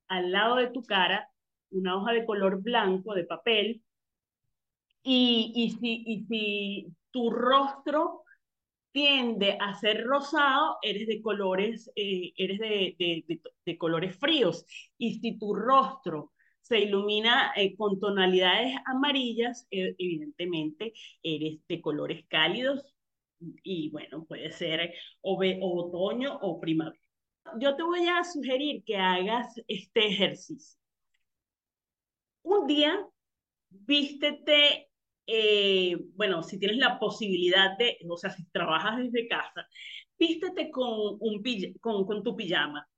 al 0.09 0.33
lado 0.33 0.57
de 0.57 0.69
tu 0.69 0.83
cara 0.83 1.29
una 1.71 1.97
hoja 1.97 2.12
de 2.12 2.25
color 2.25 2.62
blanco 2.62 3.15
de 3.15 3.25
papel 3.25 3.83
y, 5.03 5.53
y, 5.55 5.71
si, 5.79 6.03
y 6.07 6.25
si 6.27 6.97
tu 7.11 7.31
rostro 7.31 8.25
tiende 8.93 9.57
a 9.61 9.75
ser 9.75 10.05
rosado, 10.05 10.79
eres 10.83 11.07
de 11.07 11.23
colores, 11.23 11.91
eh, 11.97 12.33
eres 12.37 12.59
de, 12.59 13.25
de, 13.65 13.79
colores 13.79 14.17
fríos. 14.17 14.67
Y 14.99 15.21
si 15.21 15.38
tu 15.38 15.55
rostro 15.55 16.33
se 16.62 16.81
ilumina 16.81 17.53
eh, 17.57 17.77
con 17.77 18.00
tonalidades 18.00 18.75
amarillas, 18.87 19.67
eh, 19.71 19.95
evidentemente 19.99 20.93
eres 21.23 21.61
de 21.69 21.81
colores 21.81 22.25
cálidos 22.29 22.95
y 23.62 23.91
bueno, 23.91 24.25
puede 24.25 24.50
ser 24.50 24.93
o 25.23 25.38
otoño 25.85 26.38
o 26.43 26.61
primavera 26.61 26.99
yo 27.59 27.76
te 27.76 27.83
voy 27.83 28.07
a 28.07 28.25
sugerir 28.25 28.83
que 28.85 28.97
hagas 28.97 29.54
este 29.66 30.07
ejercicio. 30.07 30.78
Un 32.42 32.66
día, 32.66 33.07
vístete, 33.71 34.88
eh, 35.26 35.97
bueno, 36.14 36.42
si 36.42 36.59
tienes 36.59 36.78
la 36.78 36.99
posibilidad 36.99 37.76
de, 37.78 37.99
o 38.09 38.16
sea, 38.16 38.30
si 38.30 38.45
trabajas 38.50 38.99
desde 38.99 39.28
casa, 39.28 39.68
vístete 40.18 40.71
con, 40.71 41.18
un, 41.21 42.23
tu 42.25 42.37
pijama. 42.37 42.88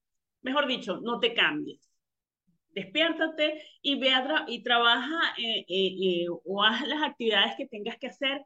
Mejor 0.42 0.66
dicho, 0.66 1.00
no 1.00 1.20
te 1.20 1.34
cambies. 1.34 1.90
Despiértate 2.70 3.62
y 3.82 3.98
ve 3.98 4.12
y 4.46 4.62
trabaja 4.62 5.34
eh, 5.38 5.64
eh, 5.68 6.26
o 6.28 6.62
haz 6.62 6.86
las 6.86 7.02
actividades 7.02 7.56
que 7.56 7.66
tengas 7.66 7.98
que 7.98 8.08
hacer 8.08 8.42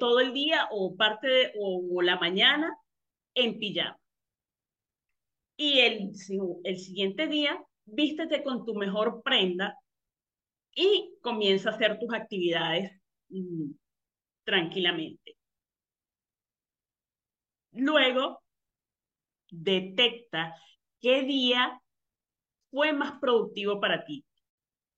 todo 0.00 0.20
el 0.20 0.32
día 0.32 0.68
o 0.70 0.96
parte 0.96 1.28
de, 1.28 1.52
o 1.60 2.00
la 2.00 2.18
mañana 2.18 2.74
en 3.34 3.58
pijama 3.58 3.98
y 5.56 5.80
el, 5.80 6.10
el 6.64 6.78
siguiente 6.78 7.26
día 7.26 7.62
vístete 7.84 8.42
con 8.42 8.64
tu 8.64 8.74
mejor 8.74 9.22
prenda 9.22 9.78
y 10.74 11.14
comienza 11.22 11.70
a 11.70 11.74
hacer 11.74 11.98
tus 11.98 12.12
actividades 12.12 12.92
mm, 13.28 13.70
tranquilamente. 14.44 15.36
Luego, 17.72 18.42
detecta 19.50 20.54
qué 21.00 21.22
día 21.22 21.80
fue 22.70 22.92
más 22.92 23.18
productivo 23.20 23.80
para 23.80 24.04
ti. 24.04 24.24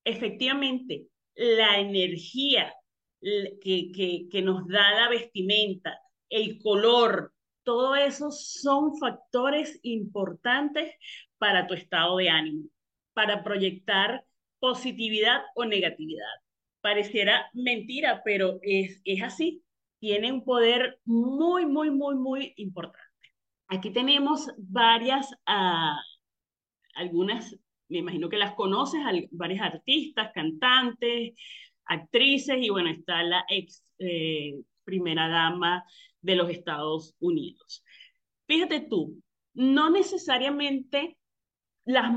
Efectivamente, 0.05 1.07
la 1.35 1.79
energía 1.79 2.75
que, 3.21 3.93
que, 3.93 4.27
que 4.31 4.43
nos 4.43 4.67
da 4.69 4.95
la 4.95 5.09
vestimenta, 5.09 5.99
el 6.29 6.61
color, 6.61 7.33
todo 7.69 7.95
eso 7.97 8.31
son 8.31 8.97
factores 8.99 9.79
importantes 9.83 10.95
para 11.37 11.67
tu 11.67 11.75
estado 11.75 12.17
de 12.17 12.31
ánimo, 12.31 12.65
para 13.13 13.45
proyectar 13.45 14.25
positividad 14.59 15.43
o 15.55 15.67
negatividad. 15.67 16.33
Pareciera 16.81 17.51
mentira, 17.53 18.23
pero 18.25 18.59
es, 18.63 19.03
es 19.05 19.23
así. 19.23 19.63
Tiene 20.01 20.33
un 20.33 20.45
poder 20.47 20.99
muy, 21.05 21.67
muy, 21.67 21.91
muy, 21.91 22.15
muy 22.15 22.55
importante. 22.57 23.05
Aquí 23.67 23.91
tenemos 23.91 24.51
varias, 24.57 25.31
uh, 25.47 26.01
algunas, 26.95 27.55
me 27.91 27.99
imagino 27.99 28.31
que 28.31 28.39
las 28.39 28.55
conoces, 28.55 29.03
varias 29.31 29.61
artistas, 29.61 30.31
cantantes, 30.33 31.35
actrices, 31.85 32.57
y 32.63 32.71
bueno, 32.71 32.89
está 32.89 33.23
la 33.23 33.45
ex 33.47 33.85
eh, 33.99 34.55
primera 34.85 35.29
dama 35.29 35.85
de 36.21 36.37
los 36.37 36.51
Estados 36.51 37.15
Unidos. 37.21 37.85
Fíjate 38.47 38.81
tú, 38.81 39.23
no 39.55 39.91
necesariamente 39.91 41.19
las 41.85 42.13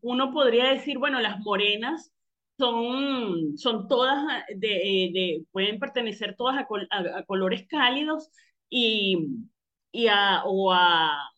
uno 0.00 0.32
podría 0.32 0.70
decir, 0.70 0.98
bueno, 0.98 1.20
las 1.20 1.38
morenas 1.40 2.12
son, 2.58 3.56
son 3.58 3.88
todas, 3.88 4.24
de, 4.56 5.44
pueden 5.52 5.78
pertenecer 5.78 6.36
todas 6.36 6.56
a, 6.58 7.24
colores 7.26 7.66
cálidos 7.68 8.30
y, 8.70 9.28
y 9.92 10.06
a, 10.08 10.42
o, 10.44 10.72
a, 10.72 11.30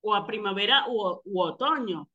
o 0.00 0.14
a 0.14 0.26
primavera 0.26 0.84
u, 0.88 1.20
u 1.24 1.40
otoño. 1.42 2.08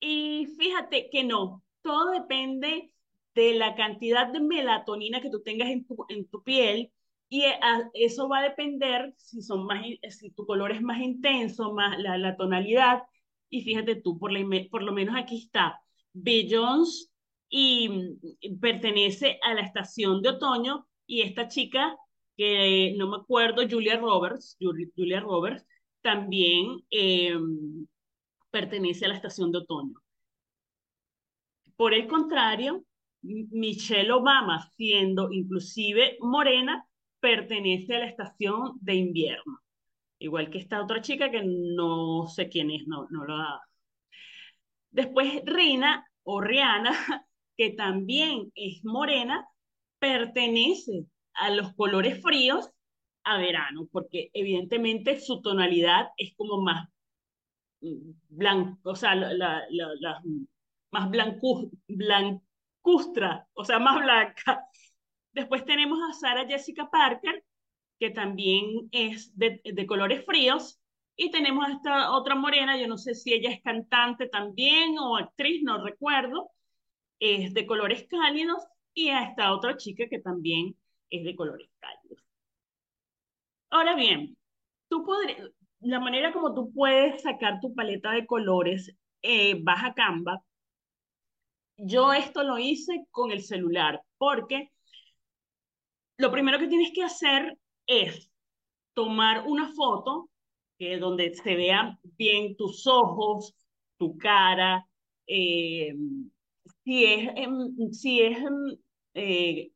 Y 0.00 0.46
fíjate 0.58 1.08
que 1.10 1.24
no, 1.24 1.62
todo 1.82 2.10
depende 2.10 2.92
de 3.34 3.54
la 3.54 3.74
cantidad 3.74 4.26
de 4.26 4.40
melatonina 4.40 5.20
que 5.20 5.30
tú 5.30 5.42
tengas 5.42 5.70
en 5.70 5.86
tu, 5.86 6.04
en 6.08 6.28
tu 6.28 6.42
piel 6.42 6.92
y 7.32 7.44
eh, 7.46 7.58
eso 7.94 8.28
va 8.28 8.40
a 8.40 8.42
depender 8.42 9.14
si, 9.16 9.40
son 9.40 9.64
más, 9.64 9.82
si 10.10 10.30
tu 10.32 10.44
color 10.44 10.70
es 10.70 10.82
más 10.82 11.00
intenso, 11.00 11.72
más 11.72 11.98
la, 11.98 12.18
la 12.18 12.36
tonalidad. 12.36 13.04
Y 13.48 13.62
fíjate 13.62 13.96
tú, 13.96 14.18
por, 14.18 14.32
por 14.70 14.82
lo 14.82 14.92
menos 14.92 15.16
aquí 15.16 15.38
está 15.38 15.80
Beyoncé 16.12 17.06
y, 17.48 17.88
pertenece 18.60 19.38
a 19.42 19.54
la 19.54 19.62
estación 19.62 20.20
de 20.20 20.28
otoño. 20.28 20.86
Y 21.06 21.22
esta 21.22 21.48
chica, 21.48 21.96
que 22.36 22.94
no 22.98 23.08
me 23.08 23.16
acuerdo, 23.16 23.62
Julia 23.66 23.98
Roberts, 23.98 24.58
Julia 24.60 25.20
Roberts, 25.20 25.64
también 26.02 26.84
em, 26.90 27.86
pertenece 28.50 29.06
a 29.06 29.08
la 29.08 29.14
estación 29.14 29.50
de 29.52 29.58
otoño. 29.58 29.94
Por 31.76 31.94
el 31.94 32.06
contrario, 32.06 32.84
Michelle 33.22 34.12
Obama, 34.12 34.70
siendo 34.76 35.32
inclusive 35.32 36.18
morena, 36.20 36.86
pertenece 37.22 37.94
a 37.94 38.00
la 38.00 38.06
estación 38.06 38.72
de 38.80 38.96
invierno. 38.96 39.60
Igual 40.18 40.50
que 40.50 40.58
esta 40.58 40.82
otra 40.82 41.00
chica 41.00 41.30
que 41.30 41.42
no 41.44 42.26
sé 42.26 42.48
quién 42.48 42.70
es, 42.72 42.86
no, 42.88 43.06
no 43.10 43.24
lo 43.24 43.36
ha... 43.36 43.62
Después 44.90 45.42
Rina 45.46 46.04
o 46.24 46.40
Rihanna, 46.40 46.90
que 47.56 47.70
también 47.70 48.50
es 48.56 48.84
morena, 48.84 49.46
pertenece 50.00 51.06
a 51.34 51.50
los 51.50 51.72
colores 51.74 52.20
fríos 52.20 52.68
a 53.24 53.38
verano, 53.38 53.88
porque 53.92 54.30
evidentemente 54.34 55.20
su 55.20 55.40
tonalidad 55.42 56.08
es 56.16 56.34
como 56.36 56.60
más 56.60 56.88
blanco, 58.28 58.90
o 58.90 58.96
sea, 58.96 59.14
la, 59.14 59.62
más 60.90 61.10
blancu, 61.10 61.70
blancustra, 61.86 63.46
o 63.54 63.64
sea, 63.64 63.78
más 63.78 64.02
blanca. 64.02 64.66
Después 65.32 65.64
tenemos 65.64 65.98
a 66.08 66.12
Sara 66.12 66.46
Jessica 66.46 66.90
Parker, 66.90 67.44
que 67.98 68.10
también 68.10 68.88
es 68.90 69.36
de, 69.36 69.86
colores 69.86 70.24
fríos, 70.26 70.80
y 71.16 71.30
tenemos 71.30 71.68
a 71.68 71.72
esta 71.72 72.12
otra 72.12 72.34
morena, 72.34 72.76
yo 72.76 72.88
no 72.88 72.98
sé 72.98 73.14
si 73.14 73.32
ella 73.32 73.50
es 73.50 73.62
cantante 73.62 74.28
también 74.28 74.98
o 74.98 75.16
actriz, 75.16 75.62
no 75.62 75.82
recuerdo, 75.82 76.50
es 77.20 77.54
de 77.54 77.66
colores 77.66 78.06
cálidos, 78.08 78.62
y 78.94 79.08
a 79.08 79.24
esta 79.24 79.54
otra 79.54 79.76
chica 79.76 80.08
que 80.08 80.18
también 80.18 80.76
es 81.10 81.24
de 81.24 81.36
colores 81.36 81.70
cálidos. 81.78 82.24
Ahora 83.70 83.94
bien, 83.94 84.36
tú 84.88 85.04
podrías, 85.04 85.48
la 85.80 86.00
manera 86.00 86.32
como 86.32 86.54
tú 86.54 86.72
puedes 86.72 87.22
sacar 87.22 87.60
tu 87.60 87.74
paleta 87.74 88.10
de 88.12 88.26
colores, 88.26 88.94
eh, 89.22 89.60
vas 89.62 89.84
a 89.84 89.94
Canva. 89.94 90.42
Yo 91.76 92.12
esto 92.12 92.42
lo 92.42 92.58
hice 92.58 93.06
con 93.10 93.30
el 93.30 93.42
celular, 93.42 94.02
porque 94.18 94.71
lo 96.22 96.30
primero 96.30 96.60
que 96.60 96.68
tienes 96.68 96.92
que 96.94 97.02
hacer 97.02 97.58
es 97.84 98.30
tomar 98.94 99.44
una 99.44 99.72
foto 99.74 100.30
donde 101.00 101.34
se 101.34 101.54
vean 101.54 101.98
bien 102.02 102.56
tus 102.56 102.86
ojos, 102.86 103.54
tu 103.98 104.16
cara, 104.18 104.86
eh, 105.26 105.94
si 106.84 107.04
es, 107.04 107.30
si 107.92 108.20
es 108.20 108.38
eh, 109.14 109.70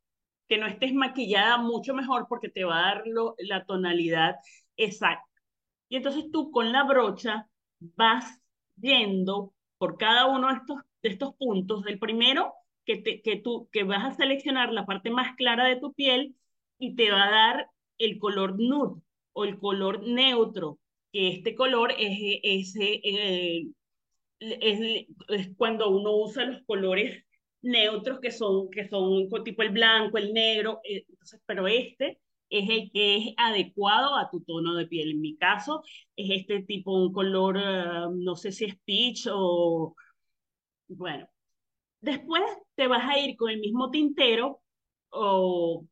que 0.48 0.58
no 0.58 0.66
estés 0.66 0.94
maquillada, 0.94 1.58
mucho 1.58 1.94
mejor 1.94 2.26
porque 2.28 2.48
te 2.48 2.64
va 2.64 2.78
a 2.78 2.94
dar 2.94 3.04
la 3.38 3.64
tonalidad 3.66 4.36
exacta. 4.76 5.24
Y 5.88 5.96
entonces 5.96 6.24
tú 6.32 6.50
con 6.50 6.72
la 6.72 6.84
brocha 6.84 7.48
vas 7.78 8.40
yendo 8.76 9.52
por 9.78 9.98
cada 9.98 10.26
uno 10.26 10.48
de 10.48 10.54
estos, 10.54 10.78
de 11.02 11.08
estos 11.10 11.34
puntos. 11.36 11.84
Del 11.84 11.98
primero, 11.98 12.52
que, 12.86 12.96
te, 12.98 13.22
que 13.22 13.36
tú 13.36 13.68
que 13.72 13.84
vas 13.84 14.04
a 14.04 14.16
seleccionar 14.16 14.72
la 14.72 14.86
parte 14.86 15.10
más 15.10 15.36
clara 15.36 15.66
de 15.66 15.76
tu 15.76 15.92
piel 15.94 16.36
y 16.78 16.96
te 16.96 17.10
va 17.10 17.24
a 17.24 17.30
dar 17.30 17.70
el 17.98 18.18
color 18.18 18.58
nude 18.58 19.02
o 19.32 19.44
el 19.44 19.58
color 19.58 20.02
neutro, 20.06 20.78
que 21.12 21.28
este 21.28 21.54
color 21.54 21.92
es, 21.98 22.18
ese 22.42 23.00
eh, 23.04 23.66
es, 24.40 25.06
es, 25.28 25.48
cuando 25.56 25.90
uno 25.90 26.16
usa 26.16 26.44
los 26.46 26.62
colores 26.64 27.24
neutros 27.62 28.20
que 28.20 28.30
son, 28.30 28.70
que 28.70 28.88
son 28.88 29.28
tipo 29.44 29.62
el 29.62 29.70
blanco, 29.70 30.18
el 30.18 30.32
negro, 30.32 30.80
eh, 30.84 31.04
entonces, 31.08 31.40
pero 31.46 31.66
este 31.68 32.20
es 32.48 32.68
el 32.70 32.90
que 32.92 33.16
es 33.16 33.34
adecuado 33.36 34.16
a 34.16 34.30
tu 34.30 34.40
tono 34.42 34.74
de 34.76 34.86
piel. 34.86 35.10
En 35.12 35.20
mi 35.20 35.36
caso, 35.36 35.82
es 36.16 36.30
este 36.30 36.62
tipo, 36.62 36.92
un 36.92 37.12
color, 37.12 37.56
eh, 37.58 38.08
no 38.14 38.36
sé 38.36 38.52
si 38.52 38.66
es 38.66 38.76
peach 38.84 39.28
o, 39.32 39.96
bueno. 40.88 41.28
Después 42.00 42.42
te 42.74 42.86
vas 42.86 43.08
a 43.08 43.18
ir 43.18 43.36
con 43.36 43.50
el 43.50 43.58
mismo 43.60 43.90
tintero 43.90 44.60
o, 45.10 45.84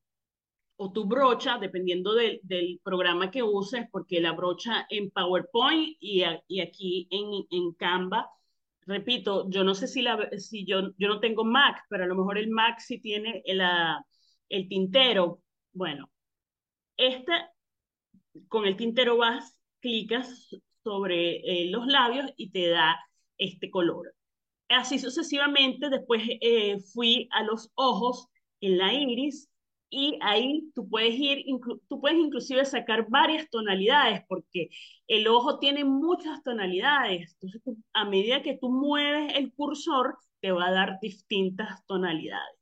o 0.76 0.92
tu 0.92 1.06
brocha, 1.06 1.58
dependiendo 1.58 2.14
del, 2.14 2.40
del 2.44 2.80
programa 2.84 3.30
que 3.30 3.42
uses, 3.42 3.86
porque 3.92 4.20
la 4.20 4.32
brocha 4.32 4.86
en 4.90 5.10
PowerPoint 5.10 5.96
y, 6.00 6.24
y 6.48 6.60
aquí 6.60 7.08
en, 7.10 7.46
en 7.50 7.72
Canva, 7.74 8.30
repito, 8.86 9.48
yo 9.50 9.64
no 9.64 9.74
sé 9.74 9.88
si, 9.88 10.02
la, 10.02 10.30
si 10.38 10.66
yo, 10.66 10.92
yo 10.98 11.08
no 11.08 11.20
tengo 11.20 11.44
Mac, 11.44 11.84
pero 11.88 12.04
a 12.04 12.06
lo 12.06 12.16
mejor 12.16 12.38
el 12.38 12.50
Mac 12.50 12.80
sí 12.80 13.00
tiene 13.00 13.42
el, 13.46 13.62
el 14.48 14.68
tintero. 14.68 15.42
Bueno, 15.72 16.10
esta, 16.96 17.52
con 18.48 18.66
el 18.66 18.76
tintero 18.76 19.16
vas, 19.16 19.56
clicas 19.80 20.56
sobre 20.82 21.36
eh, 21.64 21.70
los 21.70 21.86
labios 21.86 22.30
y 22.36 22.50
te 22.50 22.68
da 22.68 22.98
este 23.38 23.70
color. 23.70 24.14
Así 24.68 24.98
sucesivamente, 24.98 25.88
después 25.90 26.22
eh, 26.40 26.78
fui 26.92 27.28
a 27.32 27.42
los 27.42 27.70
ojos 27.74 28.28
en 28.60 28.78
la 28.78 28.92
iris 28.92 29.48
y 29.90 30.18
ahí 30.22 30.70
tú 30.74 30.88
puedes 30.88 31.14
ir, 31.14 31.44
tú 31.88 32.00
puedes 32.00 32.18
inclusive 32.18 32.64
sacar 32.64 33.06
varias 33.08 33.48
tonalidades 33.50 34.22
porque 34.28 34.70
el 35.06 35.28
ojo 35.28 35.58
tiene 35.60 35.84
muchas 35.84 36.42
tonalidades. 36.42 37.36
Entonces, 37.40 37.62
a 37.92 38.04
medida 38.04 38.42
que 38.42 38.58
tú 38.58 38.70
mueves 38.70 39.34
el 39.36 39.52
cursor, 39.52 40.18
te 40.40 40.50
va 40.52 40.66
a 40.66 40.72
dar 40.72 40.98
distintas 41.00 41.86
tonalidades. 41.86 42.58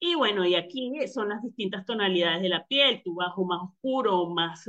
Y 0.00 0.16
bueno, 0.16 0.44
y 0.44 0.56
aquí 0.56 0.92
son 1.12 1.28
las 1.28 1.42
distintas 1.42 1.86
tonalidades 1.86 2.42
de 2.42 2.48
la 2.48 2.66
piel, 2.66 3.02
tu 3.04 3.14
bajo 3.14 3.44
más 3.44 3.62
oscuro 3.62 4.20
o 4.20 4.34
más, 4.34 4.68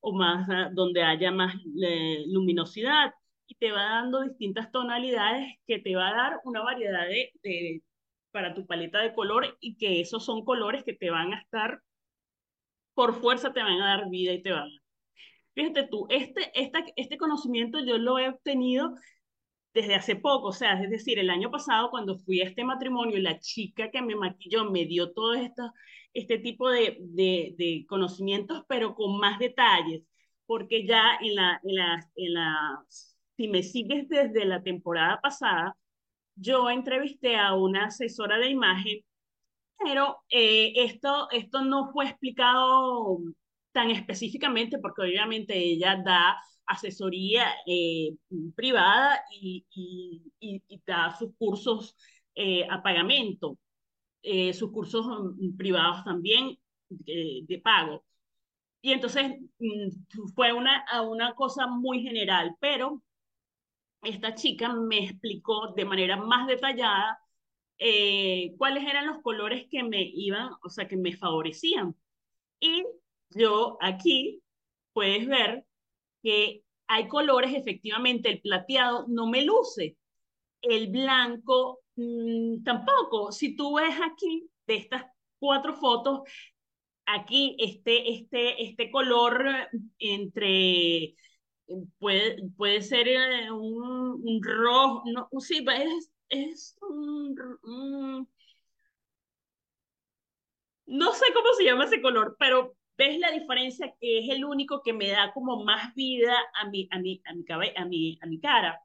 o 0.00 0.12
más 0.12 0.46
ah, 0.50 0.70
donde 0.72 1.02
haya 1.02 1.30
más 1.32 1.54
eh, 1.82 2.24
luminosidad, 2.26 3.14
y 3.46 3.54
te 3.56 3.72
va 3.72 3.82
dando 3.84 4.22
distintas 4.22 4.70
tonalidades 4.72 5.54
que 5.66 5.78
te 5.78 5.96
va 5.96 6.08
a 6.08 6.14
dar 6.14 6.40
una 6.44 6.62
variedad 6.62 7.06
de, 7.06 7.82
para 8.30 8.54
tu 8.54 8.66
paleta 8.66 9.00
de 9.00 9.14
color 9.14 9.56
y 9.60 9.76
que 9.76 10.00
esos 10.00 10.24
son 10.24 10.44
colores 10.44 10.84
que 10.84 10.94
te 10.94 11.10
van 11.10 11.32
a 11.32 11.40
estar, 11.40 11.82
por 12.94 13.14
fuerza 13.20 13.52
te 13.52 13.62
van 13.62 13.80
a 13.80 13.96
dar 13.96 14.10
vida 14.10 14.32
y 14.32 14.42
te 14.42 14.52
van 14.52 14.68
a... 14.68 14.82
Fíjate 15.54 15.86
tú, 15.88 16.06
este, 16.10 16.50
esta, 16.54 16.84
este 16.96 17.16
conocimiento 17.16 17.78
yo 17.84 17.98
lo 17.98 18.18
he 18.18 18.28
obtenido 18.28 18.94
desde 19.74 19.94
hace 19.96 20.16
poco, 20.16 20.48
o 20.48 20.52
sea, 20.52 20.80
es 20.82 20.90
decir, 20.90 21.18
el 21.18 21.30
año 21.30 21.50
pasado 21.50 21.90
cuando 21.90 22.16
fui 22.18 22.40
a 22.40 22.44
este 22.44 22.64
matrimonio, 22.64 23.18
la 23.18 23.40
chica 23.40 23.90
que 23.90 24.02
me 24.02 24.14
maquilló 24.14 24.70
me 24.70 24.86
dio 24.86 25.12
todo 25.12 25.34
esto, 25.34 25.72
este 26.14 26.38
tipo 26.38 26.70
de, 26.70 26.96
de, 27.00 27.84
conocimientos, 27.88 28.62
pero 28.68 28.94
con 28.94 29.18
más 29.18 29.38
detalles, 29.40 30.02
porque 30.46 30.86
ya 30.86 31.18
en 31.20 31.34
la, 31.34 31.60
en 31.64 31.74
la, 31.74 32.10
en 32.16 32.34
la, 32.34 32.84
si 33.36 33.48
me 33.48 33.62
sigues 33.62 34.08
desde 34.08 34.44
la 34.44 34.62
temporada 34.62 35.20
pasada, 35.20 35.76
yo 36.36 36.70
entrevisté 36.70 37.36
a 37.36 37.54
una 37.54 37.86
asesora 37.86 38.38
de 38.38 38.50
imagen, 38.50 39.00
pero 39.78 40.18
eh, 40.30 40.72
esto, 40.76 41.28
esto 41.30 41.64
no 41.64 41.92
fue 41.92 42.06
explicado 42.06 43.18
tan 43.72 43.90
específicamente, 43.90 44.78
porque 44.78 45.02
obviamente 45.02 45.56
ella 45.56 46.00
da 46.04 46.38
asesoría 46.66 47.46
eh, 47.66 48.10
privada 48.54 49.20
y, 49.40 49.64
da 50.86 51.16
sus 51.18 51.30
cursos 51.38 51.96
eh, 52.34 52.66
a 52.70 52.82
pagamento, 52.82 53.58
eh, 54.22 54.52
sus 54.54 54.70
cursos 54.70 55.06
mm, 55.06 55.56
privados 55.56 56.04
también 56.04 56.58
de 56.88 57.60
pago. 57.62 58.04
Y 58.80 58.92
entonces 58.92 59.32
mm, 59.58 60.32
fue 60.34 60.52
una, 60.52 60.84
una 61.02 61.34
cosa 61.34 61.66
muy 61.66 62.02
general, 62.02 62.56
pero 62.60 63.02
esta 64.04 64.34
chica 64.34 64.72
me 64.74 65.04
explicó 65.04 65.72
de 65.72 65.84
manera 65.84 66.16
más 66.16 66.46
detallada 66.46 67.18
cuáles 68.56 68.84
eran 68.84 69.06
los 69.06 69.22
colores 69.22 69.66
que 69.70 69.82
me 69.82 70.02
iban, 70.02 70.50
o 70.62 70.70
sea, 70.70 70.88
que 70.88 70.96
me 70.96 71.12
favorecían. 71.16 71.94
Y 72.60 72.84
yo 73.30 73.76
aquí 73.80 74.42
puedes 74.92 75.26
ver 75.26 75.64
que 76.22 76.62
hay 76.86 77.08
colores, 77.08 77.54
efectivamente, 77.54 78.30
el 78.30 78.40
plateado 78.40 79.06
no 79.08 79.26
me 79.26 79.44
luce, 79.44 79.96
el 80.62 80.88
blanco 80.88 81.80
mm, 81.96 82.62
tampoco. 82.64 83.32
Si 83.32 83.56
tú 83.56 83.76
ves 83.76 83.94
aquí 84.02 84.48
de 84.66 84.76
estas 84.76 85.04
cuatro 85.38 85.74
fotos, 85.74 86.20
aquí 87.06 87.56
este, 87.58 88.14
este, 88.14 88.62
este 88.62 88.90
color 88.90 89.46
entre, 89.98 91.14
puede, 91.98 92.42
puede 92.56 92.82
ser 92.82 93.08
eh, 93.08 93.50
un, 93.50 94.20
un 94.22 94.40
rojo, 94.42 95.02
no, 95.06 95.28
sí, 95.40 95.64
es, 95.66 96.12
es 96.28 96.76
un, 96.80 98.28
no 100.86 101.12
sé 101.12 101.26
cómo 101.34 101.48
se 101.56 101.64
llama 101.64 101.84
ese 101.84 102.00
color, 102.02 102.36
pero 102.38 102.76
¿Ves 102.96 103.18
la 103.18 103.32
diferencia 103.32 103.92
que 104.00 104.20
es 104.20 104.30
el 104.30 104.44
único 104.44 104.82
que 104.82 104.92
me 104.92 105.08
da 105.10 105.32
como 105.32 105.64
más 105.64 105.94
vida 105.94 106.32
a 106.54 106.68
mi, 106.68 106.88
a 106.92 106.98
mi, 107.00 107.20
a 107.24 107.34
mi, 107.34 107.44
a 107.76 107.84
mi, 107.84 108.18
a 108.22 108.26
mi 108.26 108.40
cara? 108.40 108.80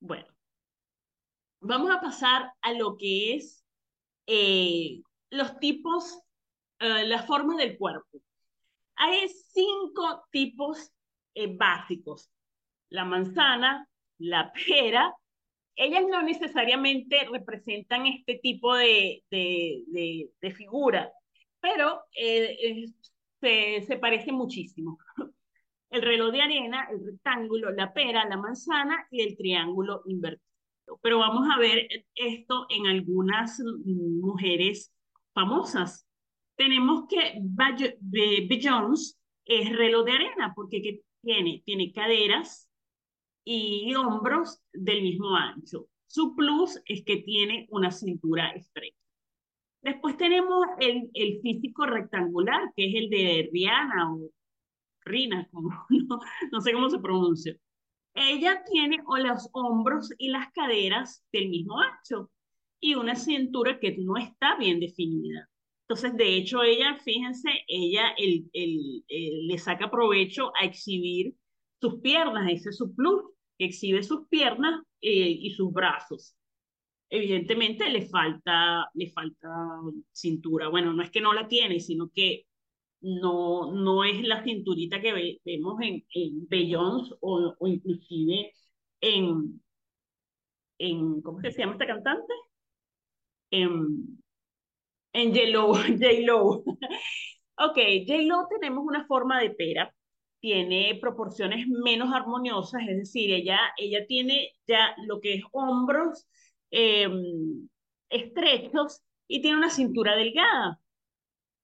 Bueno, 0.00 0.26
vamos 1.60 1.90
a 1.90 2.00
pasar 2.00 2.52
a 2.60 2.72
lo 2.72 2.96
que 2.96 3.34
es 3.34 3.64
eh, 4.26 5.02
los 5.30 5.58
tipos, 5.58 6.20
eh, 6.78 7.04
las 7.06 7.26
formas 7.26 7.56
del 7.56 7.76
cuerpo. 7.76 8.20
Hay 8.94 9.28
cinco 9.28 10.24
tipos 10.30 10.92
eh, 11.34 11.54
básicos. 11.56 12.30
La 12.90 13.04
manzana, 13.04 13.88
la 14.18 14.52
pera, 14.52 15.12
ellas 15.74 16.04
no 16.08 16.22
necesariamente 16.22 17.26
representan 17.30 18.06
este 18.06 18.38
tipo 18.42 18.74
de, 18.74 19.24
de, 19.30 19.84
de, 19.88 20.30
de 20.40 20.50
figura, 20.50 21.10
pero 21.60 22.02
eh, 22.14 22.86
se, 23.40 23.82
se 23.86 23.96
parece 23.96 24.32
muchísimo. 24.32 24.98
El 25.90 26.02
reloj 26.02 26.32
de 26.32 26.42
arena, 26.42 26.88
el 26.90 27.04
rectángulo, 27.04 27.70
la 27.70 27.92
pera, 27.92 28.26
la 28.26 28.36
manzana 28.36 29.06
y 29.10 29.22
el 29.22 29.36
triángulo 29.36 30.02
invertido. 30.06 30.46
Pero 31.02 31.18
vamos 31.18 31.48
a 31.50 31.58
ver 31.58 31.86
esto 32.14 32.66
en 32.70 32.86
algunas 32.86 33.60
mujeres 33.84 34.92
famosas. 35.32 36.06
Tenemos 36.56 37.04
que 37.08 37.40
Jones 38.62 39.18
es 39.44 39.68
reloj 39.70 40.04
de 40.04 40.12
arena 40.12 40.52
porque 40.54 41.00
tiene, 41.22 41.62
tiene 41.64 41.92
caderas 41.92 42.68
y 43.44 43.94
hombros 43.94 44.60
del 44.72 45.02
mismo 45.02 45.34
ancho. 45.36 45.88
Su 46.06 46.36
plus 46.36 46.80
es 46.86 47.04
que 47.04 47.18
tiene 47.18 47.66
una 47.70 47.90
cintura 47.90 48.50
estrecha. 48.50 48.96
Después 49.82 50.16
tenemos 50.16 50.66
el, 50.78 51.10
el 51.14 51.40
físico 51.40 51.86
rectangular, 51.86 52.72
que 52.76 52.86
es 52.88 52.94
el 52.94 53.10
de 53.10 53.50
Rihanna 53.52 54.14
o 54.14 54.30
Rina, 55.04 55.48
como, 55.50 55.70
no, 55.90 56.20
no 56.52 56.60
sé 56.60 56.72
cómo 56.72 56.88
se 56.90 56.98
pronuncia. 56.98 57.56
Ella 58.14 58.62
tiene 58.70 59.02
los 59.24 59.48
hombros 59.52 60.12
y 60.18 60.28
las 60.28 60.52
caderas 60.52 61.24
del 61.32 61.48
mismo 61.48 61.80
ancho 61.80 62.30
y 62.78 62.94
una 62.94 63.14
cintura 63.16 63.80
que 63.80 63.96
no 63.98 64.16
está 64.16 64.56
bien 64.56 64.80
definida. 64.80 65.48
Entonces, 65.88 66.16
de 66.16 66.36
hecho, 66.36 66.62
ella, 66.62 66.98
fíjense, 67.04 67.50
ella 67.68 68.14
el, 68.16 68.48
el, 68.52 69.04
le 69.46 69.58
saca 69.58 69.90
provecho 69.90 70.52
a 70.60 70.64
exhibir 70.64 71.34
sus 71.80 72.00
piernas, 72.00 72.50
ese 72.50 72.70
es 72.70 72.76
su 72.78 72.94
plus, 72.94 73.22
que 73.58 73.66
exhibe 73.66 74.02
sus 74.02 74.26
piernas 74.28 74.82
eh, 75.00 75.10
y 75.40 75.50
sus 75.50 75.72
brazos. 75.72 76.34
Evidentemente 77.10 77.88
le 77.90 78.08
falta, 78.08 78.90
le 78.94 79.10
falta 79.10 79.48
cintura. 80.12 80.68
Bueno, 80.68 80.92
no 80.94 81.02
es 81.02 81.10
que 81.10 81.20
no 81.20 81.34
la 81.34 81.46
tiene, 81.48 81.80
sino 81.80 82.10
que 82.14 82.46
no, 83.02 83.72
no 83.72 84.04
es 84.04 84.22
la 84.22 84.44
cinturita 84.44 85.00
que 85.00 85.40
vemos 85.44 85.80
en, 85.82 86.04
en 86.14 86.48
Beyoncé 86.48 87.14
o, 87.20 87.54
o, 87.58 87.68
inclusive 87.68 88.52
en, 89.00 89.60
en, 90.78 91.22
¿cómo 91.22 91.40
se 91.40 91.52
llama 91.52 91.72
esta 91.72 91.86
cantante? 91.86 92.32
En, 93.50 94.21
en 95.12 95.32
J-Lo. 95.34 96.48
ok, 97.56 97.78
J-Lo 98.06 98.46
tenemos 98.50 98.84
una 98.86 99.06
forma 99.06 99.40
de 99.40 99.50
pera, 99.50 99.94
tiene 100.40 100.98
proporciones 101.00 101.66
menos 101.68 102.12
armoniosas, 102.14 102.82
es 102.88 102.96
decir, 102.98 103.32
ella, 103.32 103.58
ella 103.76 104.06
tiene 104.06 104.52
ya 104.66 104.94
lo 105.06 105.20
que 105.20 105.34
es 105.34 105.44
hombros 105.52 106.26
em, 106.70 107.68
estrechos 108.10 109.00
y 109.28 109.40
tiene 109.42 109.58
una 109.58 109.70
cintura 109.70 110.16
delgada 110.16 110.78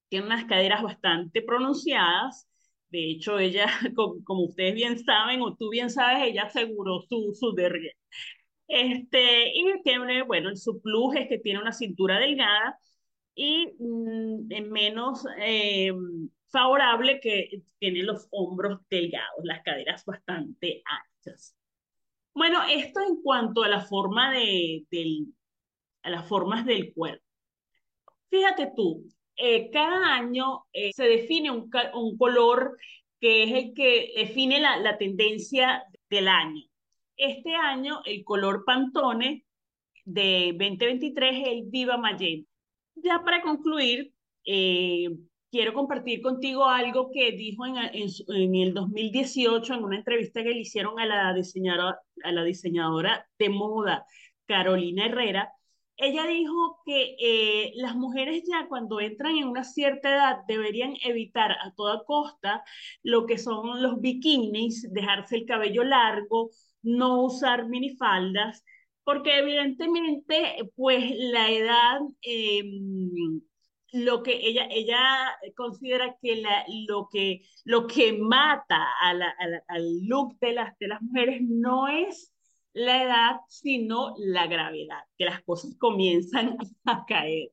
tiene 0.08 0.26
unas 0.26 0.44
caderas 0.46 0.82
bastante 0.82 1.42
pronunciadas. 1.42 2.48
De 2.90 3.10
hecho, 3.10 3.38
ella, 3.38 3.66
como, 3.96 4.44
ustedes 4.44 4.74
bien 4.74 4.98
saben, 4.98 5.42
o 5.42 5.54
tú 5.56 5.70
bien 5.70 5.90
sabes, 5.90 6.24
ella 6.28 6.44
aseguró 6.44 7.00
su, 7.08 7.34
su 7.38 7.54
derrière. 7.54 7.96
Este, 8.68 9.48
y 9.54 9.82
tiene, 9.82 10.22
bueno, 10.24 10.54
su 10.56 10.80
plus 10.82 11.16
es 11.16 11.28
que 11.28 11.38
tiene 11.38 11.60
una 11.60 11.72
cintura 11.72 12.18
delgada 12.20 12.78
y 13.38 13.72
mm, 13.78 14.68
menos 14.68 15.24
eh, 15.38 15.92
favorable 16.48 17.20
que 17.20 17.62
tiene 17.78 18.02
los 18.02 18.26
hombros 18.32 18.80
delgados, 18.90 19.44
las 19.44 19.62
caderas 19.62 20.04
bastante 20.04 20.82
anchas. 20.84 21.56
Bueno, 22.34 22.58
esto 22.68 23.00
en 23.00 23.22
cuanto 23.22 23.62
a 23.62 23.68
la 23.68 23.80
forma 23.80 24.32
de, 24.32 24.84
del, 24.90 25.26
a 26.02 26.10
las 26.10 26.26
formas 26.26 26.66
del 26.66 26.92
cuerpo. 26.92 27.24
Fíjate 28.28 28.72
tú, 28.74 29.04
eh, 29.36 29.70
cada 29.70 30.14
año 30.16 30.64
eh, 30.72 30.92
se 30.92 31.04
define 31.04 31.52
un, 31.52 31.70
un, 31.94 32.18
color 32.18 32.76
que 33.20 33.44
es 33.44 33.52
el 33.52 33.72
que 33.72 34.14
define 34.16 34.58
la, 34.58 34.78
la, 34.78 34.98
tendencia 34.98 35.84
del 36.10 36.26
año. 36.26 36.64
Este 37.16 37.54
año 37.54 38.00
el 38.04 38.24
color 38.24 38.64
Pantone 38.64 39.44
de 40.04 40.56
2023 40.58 41.36
es 41.40 41.48
el 41.48 41.62
Viva 41.66 41.96
Magenta. 41.98 42.47
Ya 43.02 43.22
para 43.24 43.42
concluir, 43.42 44.12
eh, 44.44 45.08
quiero 45.50 45.74
compartir 45.74 46.22
contigo 46.22 46.66
algo 46.66 47.10
que 47.12 47.32
dijo 47.32 47.66
en, 47.66 47.76
en, 47.76 48.08
en, 48.28 48.54
el 48.54 48.74
2018 48.74 49.74
en 49.74 49.84
una 49.84 49.96
entrevista 49.98 50.42
que 50.42 50.50
le 50.50 50.60
hicieron 50.60 50.98
a 50.98 51.06
la 51.06 51.32
diseñadora, 51.34 52.00
a 52.24 52.32
la 52.32 52.44
diseñadora 52.44 53.26
de 53.38 53.48
moda 53.50 54.06
Carolina 54.46 55.06
Herrera, 55.06 55.52
ella 55.98 56.26
dijo 56.26 56.80
que 56.86 57.16
eh, 57.18 57.72
las 57.74 57.96
mujeres 57.96 58.44
ya 58.46 58.68
cuando 58.68 59.00
entran 59.00 59.36
en 59.36 59.48
una 59.48 59.64
cierta 59.64 60.10
edad 60.14 60.38
deberían 60.46 60.94
evitar 61.02 61.52
a 61.52 61.72
toda 61.74 62.04
costa 62.04 62.62
lo 63.02 63.26
que 63.26 63.36
son 63.36 63.82
los 63.82 64.00
bikinis, 64.00 64.92
dejarse 64.92 65.36
el 65.36 65.44
cabello 65.44 65.82
largo, 65.82 66.50
no 66.82 67.24
usar 67.24 67.68
minifaldas, 67.68 68.64
porque 69.08 69.38
evidentemente 69.38 70.70
pues 70.76 71.02
la 71.16 71.50
edad, 71.50 72.00
em, 72.20 73.40
lo 73.94 74.22
que 74.22 74.38
ella, 74.46 74.68
ella 74.70 75.34
considera 75.56 76.14
que 76.20 76.36
la, 76.42 76.66
lo, 76.86 77.08
que, 77.10 77.40
lo 77.64 77.86
que 77.86 78.12
mata 78.12 78.86
a 79.00 79.14
la, 79.14 79.34
al 79.68 80.06
look 80.06 80.38
de 80.40 80.52
las, 80.52 80.78
de 80.78 80.88
las 80.88 81.00
mujeres 81.00 81.40
no 81.40 81.88
es 81.88 82.34
la 82.74 83.02
edad, 83.02 83.36
sino 83.48 84.12
la 84.18 84.46
gravedad, 84.46 85.00
que 85.16 85.24
las 85.24 85.42
cosas 85.42 85.74
comienzan 85.78 86.58
a 86.84 87.06
caer. 87.06 87.48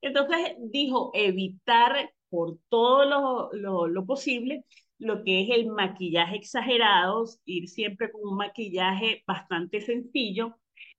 Entonces 0.00 0.56
dijo 0.58 1.12
evitar 1.14 2.12
por 2.28 2.58
todo 2.68 3.04
lo, 3.04 3.50
lo, 3.52 3.86
lo 3.86 4.04
posible 4.04 4.64
lo 4.98 5.22
que 5.22 5.42
es 5.42 5.50
el 5.50 5.68
maquillaje 5.68 6.34
exagerado, 6.34 7.24
ir 7.44 7.68
siempre 7.68 8.10
con 8.10 8.22
un 8.24 8.36
maquillaje 8.36 9.22
bastante 9.26 9.80
sencillo. 9.80 10.56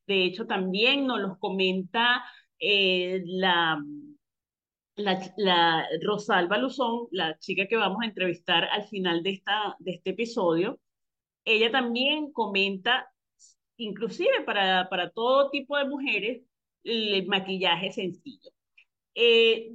De 0.10 0.26
hecho, 0.26 0.48
también 0.48 1.06
nos 1.06 1.20
los 1.20 1.38
comenta 1.38 2.26
eh, 2.60 3.22
la, 3.26 3.80
la, 4.96 5.34
la, 5.38 5.88
Rosalba 6.02 6.58
Luzón, 6.58 7.08
la 7.12 7.38
chica 7.38 7.68
que 7.68 7.76
vamos 7.76 8.00
a 8.02 8.08
entrevistar 8.08 8.64
al 8.72 8.88
final 8.88 9.22
de, 9.22 9.30
esta, 9.30 9.76
de 9.78 9.92
este 9.92 10.10
episodio. 10.10 10.80
Ella 11.46 11.72
también 11.72 12.32
comenta 12.32 13.12
inclusive 13.78 14.42
para, 14.48 14.90
para 14.90 15.12
todo 15.12 15.52
tipo 15.52 15.78
de 15.78 15.86
mujeres, 15.86 16.42
el 16.84 17.28
maquillaje 17.28 17.92
sencillo. 17.92 18.50
Eh, 19.14 19.70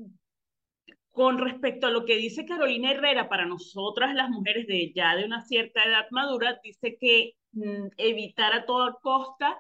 con 1.13 1.39
respecto 1.39 1.87
a 1.87 1.91
lo 1.91 2.05
que 2.07 2.17
dice 2.17 2.45
Carolina 2.45 2.91
Herrera, 2.91 3.29
para 3.29 3.47
nosotras 3.47 4.17
las 4.17 4.31
mujeres 4.31 4.67
de 4.67 4.93
ya 4.93 5.15
de 5.15 5.27
una 5.27 5.43
cierta 5.43 5.85
edad 5.85 6.07
madura, 6.11 6.59
dice 6.65 6.97
que 7.01 7.37
mm, 7.53 7.87
evitar 7.99 8.53
a 8.53 8.67
toda 8.67 8.99
costa 9.01 9.57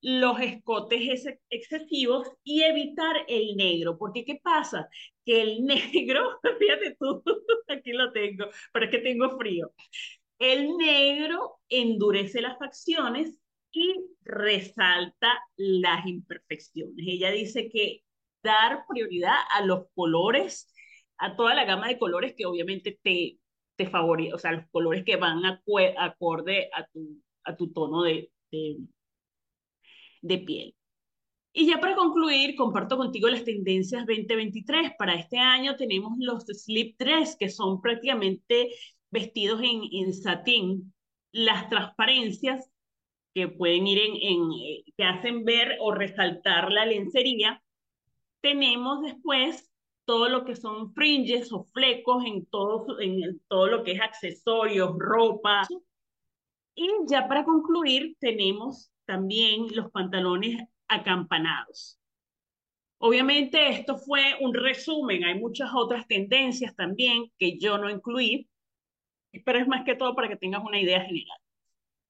los 0.00 0.40
escotes 0.40 1.26
excesivos 1.50 2.28
y 2.44 2.62
evitar 2.62 3.16
el 3.28 3.56
negro, 3.56 3.98
porque 3.98 4.24
¿qué 4.24 4.40
pasa? 4.42 4.88
Que 5.24 5.42
el 5.42 5.64
negro, 5.66 6.38
fíjate 6.58 6.96
tú, 6.98 7.22
aquí 7.68 7.92
lo 7.92 8.12
tengo, 8.12 8.46
pero 8.72 8.86
es 8.86 8.90
que 8.90 8.98
tengo 8.98 9.36
frío, 9.38 9.72
el 10.38 10.76
negro 10.76 11.60
endurece 11.68 12.40
las 12.40 12.58
facciones 12.58 13.38
y 13.72 13.94
resalta 14.22 15.38
las 15.56 16.06
imperfecciones. 16.06 17.06
Ella 17.06 17.30
dice 17.30 17.68
que 17.68 18.02
dar 18.42 18.84
prioridad 18.88 19.36
a 19.54 19.64
los 19.64 19.86
colores, 19.94 20.72
a 21.18 21.36
toda 21.36 21.54
la 21.54 21.64
gama 21.64 21.88
de 21.88 21.98
colores 21.98 22.34
que 22.36 22.46
obviamente 22.46 22.98
te, 23.02 23.38
te 23.76 23.86
favorecen, 23.88 24.34
o 24.34 24.38
sea, 24.38 24.52
los 24.52 24.66
colores 24.70 25.04
que 25.04 25.16
van 25.16 25.44
acorde 25.44 26.70
a 26.72 26.86
tu, 26.86 27.22
a 27.44 27.56
tu 27.56 27.72
tono 27.72 28.02
de, 28.02 28.30
de 30.22 30.38
piel. 30.38 30.74
Y 31.52 31.66
ya 31.66 31.80
para 31.80 31.96
concluir, 31.96 32.54
comparto 32.54 32.98
contigo 32.98 33.28
las 33.28 33.44
tendencias 33.44 34.04
2023. 34.06 34.92
Para 34.98 35.14
este 35.14 35.38
año 35.38 35.74
tenemos 35.76 36.12
los 36.18 36.44
slip 36.44 36.98
dress, 36.98 37.34
que 37.38 37.48
son 37.48 37.80
prácticamente 37.80 38.70
vestidos 39.10 39.62
en, 39.62 39.82
en 39.90 40.12
satín. 40.12 40.92
Las 41.32 41.68
transparencias, 41.70 42.70
que 43.34 43.48
pueden 43.48 43.86
ir 43.86 43.98
en, 43.98 44.16
en, 44.16 44.52
eh, 44.52 44.84
que 44.96 45.04
hacen 45.04 45.44
ver 45.44 45.76
o 45.80 45.92
resaltar 45.92 46.72
la 46.72 46.86
lencería. 46.86 47.62
Tenemos 48.40 49.02
después 49.02 49.70
todo 50.06 50.28
lo 50.28 50.44
que 50.44 50.56
son 50.56 50.94
fringes 50.94 51.52
o 51.52 51.64
flecos 51.64 52.24
en 52.24 52.46
todo, 52.46 53.00
en 53.00 53.40
todo 53.48 53.66
lo 53.66 53.82
que 53.82 53.92
es 53.92 54.00
accesorios, 54.00 54.94
ropa. 54.98 55.66
Y 56.74 56.88
ya 57.08 57.28
para 57.28 57.44
concluir, 57.44 58.16
tenemos 58.20 58.90
también 59.06 59.68
los 59.74 59.90
pantalones 59.90 60.62
acampanados. 60.88 61.98
Obviamente 62.98 63.68
esto 63.68 63.98
fue 63.98 64.36
un 64.40 64.54
resumen, 64.54 65.24
hay 65.24 65.38
muchas 65.38 65.70
otras 65.74 66.06
tendencias 66.06 66.74
también 66.74 67.30
que 67.38 67.58
yo 67.58 67.78
no 67.78 67.90
incluí, 67.90 68.48
pero 69.44 69.58
es 69.58 69.68
más 69.68 69.84
que 69.84 69.94
todo 69.94 70.14
para 70.14 70.28
que 70.28 70.36
tengas 70.36 70.64
una 70.64 70.80
idea 70.80 71.02
general. 71.02 71.38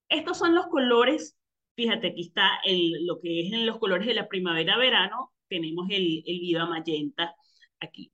Estos 0.09 0.39
son 0.39 0.55
los 0.55 0.69
colores, 0.69 1.37
fíjate, 1.75 2.09
aquí 2.09 2.23
está 2.23 2.61
el, 2.65 3.05
lo 3.07 3.21
que 3.21 3.47
es 3.47 3.53
en 3.53 3.67
los 3.67 3.79
colores 3.79 4.07
de 4.07 4.15
la 4.15 4.29
primavera-verano, 4.29 5.33
tenemos 5.49 5.89
el, 5.91 6.23
el 6.27 6.41
viva 6.41 6.67
magenta 6.67 7.35
aquí. 7.81 8.13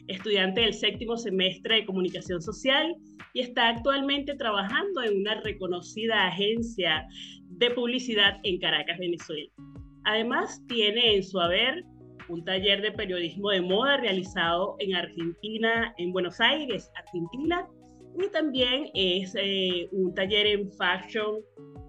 estudiante 0.08 0.60
del 0.60 0.74
séptimo 0.74 1.16
semestre 1.16 1.76
de 1.76 1.86
comunicación 1.86 2.42
social 2.42 2.94
y 3.32 3.40
está 3.40 3.70
actualmente 3.70 4.34
trabajando 4.34 5.04
en 5.04 5.16
una 5.22 5.40
reconocida 5.40 6.26
agencia 6.26 7.08
de 7.48 7.70
publicidad 7.70 8.40
en 8.42 8.58
Caracas, 8.58 8.98
Venezuela. 8.98 9.50
Además, 10.04 10.62
tiene 10.68 11.16
en 11.16 11.24
su 11.24 11.40
haber 11.40 11.82
un 12.28 12.44
taller 12.44 12.82
de 12.82 12.92
periodismo 12.92 13.48
de 13.48 13.62
moda 13.62 13.96
realizado 13.96 14.76
en 14.80 14.96
Argentina, 14.96 15.94
en 15.96 16.12
Buenos 16.12 16.42
Aires, 16.42 16.90
Argentina, 16.94 17.66
y 18.18 18.28
también 18.30 18.90
es 18.94 19.34
eh, 19.36 19.88
un 19.92 20.14
taller 20.14 20.46
en 20.46 20.70
fashion 20.72 21.40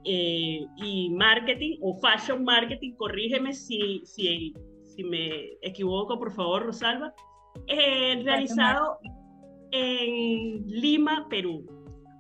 eh, 0.06 0.66
y 0.78 1.10
marketing 1.12 1.78
o 1.82 1.98
fashion 2.00 2.44
marketing, 2.44 2.94
corrígeme 2.96 3.54
si, 3.54 4.02
si, 4.06 4.54
si 4.84 5.04
me 5.04 5.54
equivoco, 5.62 6.18
por 6.20 6.32
favor, 6.34 6.66
Rosalba, 6.66 7.14
eh, 7.68 8.22
realizado 8.24 8.98
en 9.72 10.66
Lima, 10.68 11.28
Perú. 11.30 11.66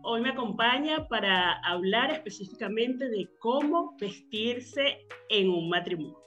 Hoy 0.03 0.21
me 0.21 0.29
acompaña 0.29 1.07
para 1.07 1.53
hablar 1.59 2.11
específicamente 2.11 3.07
de 3.09 3.29
cómo 3.39 3.95
vestirse 3.99 5.05
en 5.29 5.49
un 5.49 5.69
matrimonio. 5.69 6.19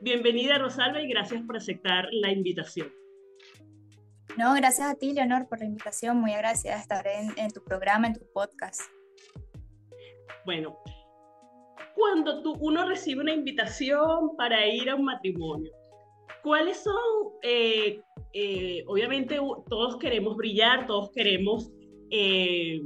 Bienvenida 0.00 0.58
Rosalba 0.58 1.00
y 1.00 1.08
gracias 1.08 1.42
por 1.42 1.56
aceptar 1.56 2.08
la 2.10 2.32
invitación. 2.32 2.88
No, 4.38 4.54
gracias 4.54 4.88
a 4.88 4.94
ti, 4.94 5.12
Leonor, 5.12 5.46
por 5.46 5.58
la 5.58 5.66
invitación. 5.66 6.18
Muy 6.18 6.32
agradecida 6.32 6.74
de 6.74 6.80
estar 6.80 7.06
en, 7.06 7.50
tu 7.50 7.62
programa, 7.62 8.06
en 8.06 8.14
tu 8.14 8.24
podcast. 8.32 8.80
Bueno, 10.46 10.78
cuando 11.94 12.42
tú, 12.42 12.56
uno 12.60 12.88
recibe 12.88 13.20
una 13.20 13.34
invitación 13.34 14.34
para 14.36 14.66
ir 14.66 14.88
a 14.88 14.94
un 14.94 15.04
matrimonio, 15.04 15.70
¿cuáles 16.42 16.82
son? 16.82 16.94
Eh, 17.42 18.00
eh, 18.32 18.82
obviamente 18.86 19.38
todos 19.68 19.98
queremos 19.98 20.36
brillar, 20.36 20.86
todos 20.86 21.10
queremos 21.12 21.70
eh, 22.10 22.82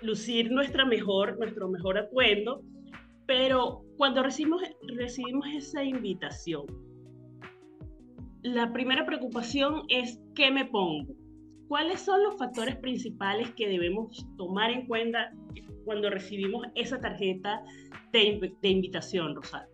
lucir 0.00 0.52
nuestra 0.52 0.84
mejor, 0.84 1.38
nuestro 1.38 1.68
mejor 1.68 1.98
atuendo, 1.98 2.62
pero 3.26 3.82
cuando 3.96 4.22
recibimos, 4.22 4.62
recibimos 4.96 5.46
esa 5.56 5.82
invitación, 5.82 6.66
la 8.46 8.72
primera 8.72 9.04
preocupación 9.04 9.82
es 9.88 10.20
¿qué 10.34 10.50
me 10.50 10.66
pongo? 10.66 11.12
¿Cuáles 11.68 12.00
son 12.00 12.22
los 12.22 12.36
factores 12.36 12.76
principales 12.76 13.50
que 13.56 13.66
debemos 13.66 14.24
tomar 14.36 14.70
en 14.70 14.86
cuenta 14.86 15.32
cuando 15.84 16.10
recibimos 16.10 16.66
esa 16.76 17.00
tarjeta 17.00 17.62
de, 18.12 18.40
invitación, 18.62 19.34
Rosario? 19.34 19.68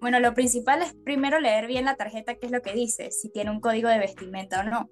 Bueno, 0.00 0.18
lo 0.18 0.32
principal 0.32 0.80
es 0.80 0.94
primero 1.04 1.38
leer 1.40 1.66
bien 1.66 1.84
la 1.84 1.96
tarjeta, 1.96 2.36
qué 2.36 2.46
es 2.46 2.52
lo 2.52 2.62
que 2.62 2.72
dice, 2.72 3.10
si 3.10 3.30
tiene 3.30 3.50
un 3.50 3.60
código 3.60 3.90
de 3.90 3.98
vestimenta 3.98 4.60
o 4.60 4.64
no. 4.64 4.88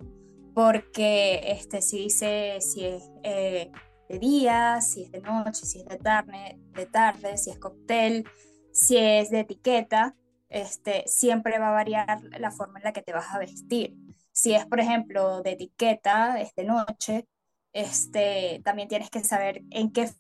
Porque 0.54 1.40
este, 1.44 1.80
si 1.80 1.98
dice 1.98 2.58
si 2.60 2.84
es 2.84 3.10
eh, 3.22 3.70
de 4.10 4.18
día, 4.18 4.82
si 4.82 5.04
es 5.04 5.12
de 5.12 5.20
noche, 5.20 5.64
si 5.64 5.78
es 5.78 5.86
de 5.86 5.96
tarde, 5.96 6.58
de 6.74 6.84
tarde, 6.84 7.38
si 7.38 7.50
es 7.50 7.58
cóctel, 7.58 8.24
si 8.70 8.98
es 8.98 9.30
de 9.30 9.40
etiqueta, 9.40 10.14
este, 10.48 11.04
siempre 11.06 11.58
va 11.58 11.68
a 11.68 11.72
variar 11.72 12.22
la 12.38 12.50
forma 12.50 12.78
en 12.78 12.84
la 12.84 12.92
que 12.92 13.02
te 13.02 13.12
vas 13.12 13.32
a 13.32 13.38
vestir. 13.38 13.96
Si 14.32 14.54
es, 14.54 14.66
por 14.66 14.80
ejemplo, 14.80 15.42
de 15.42 15.52
etiqueta, 15.52 16.40
es 16.40 16.54
de 16.54 16.64
noche, 16.64 17.28
este, 17.72 18.60
también 18.64 18.88
tienes 18.88 19.10
que 19.10 19.22
saber 19.22 19.62
en 19.70 19.92
qué 19.92 20.10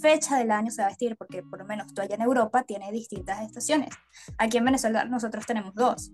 fecha 0.00 0.36
del 0.38 0.50
año 0.50 0.70
se 0.70 0.82
va 0.82 0.88
a 0.88 0.90
vestir, 0.90 1.16
porque 1.16 1.42
por 1.42 1.60
lo 1.60 1.64
menos 1.64 1.94
tú 1.94 2.02
allá 2.02 2.14
en 2.14 2.22
Europa 2.22 2.64
tienes 2.64 2.92
distintas 2.92 3.42
estaciones. 3.42 3.90
Aquí 4.38 4.58
en 4.58 4.64
Venezuela 4.64 5.04
nosotros 5.04 5.46
tenemos 5.46 5.74
dos. 5.74 6.12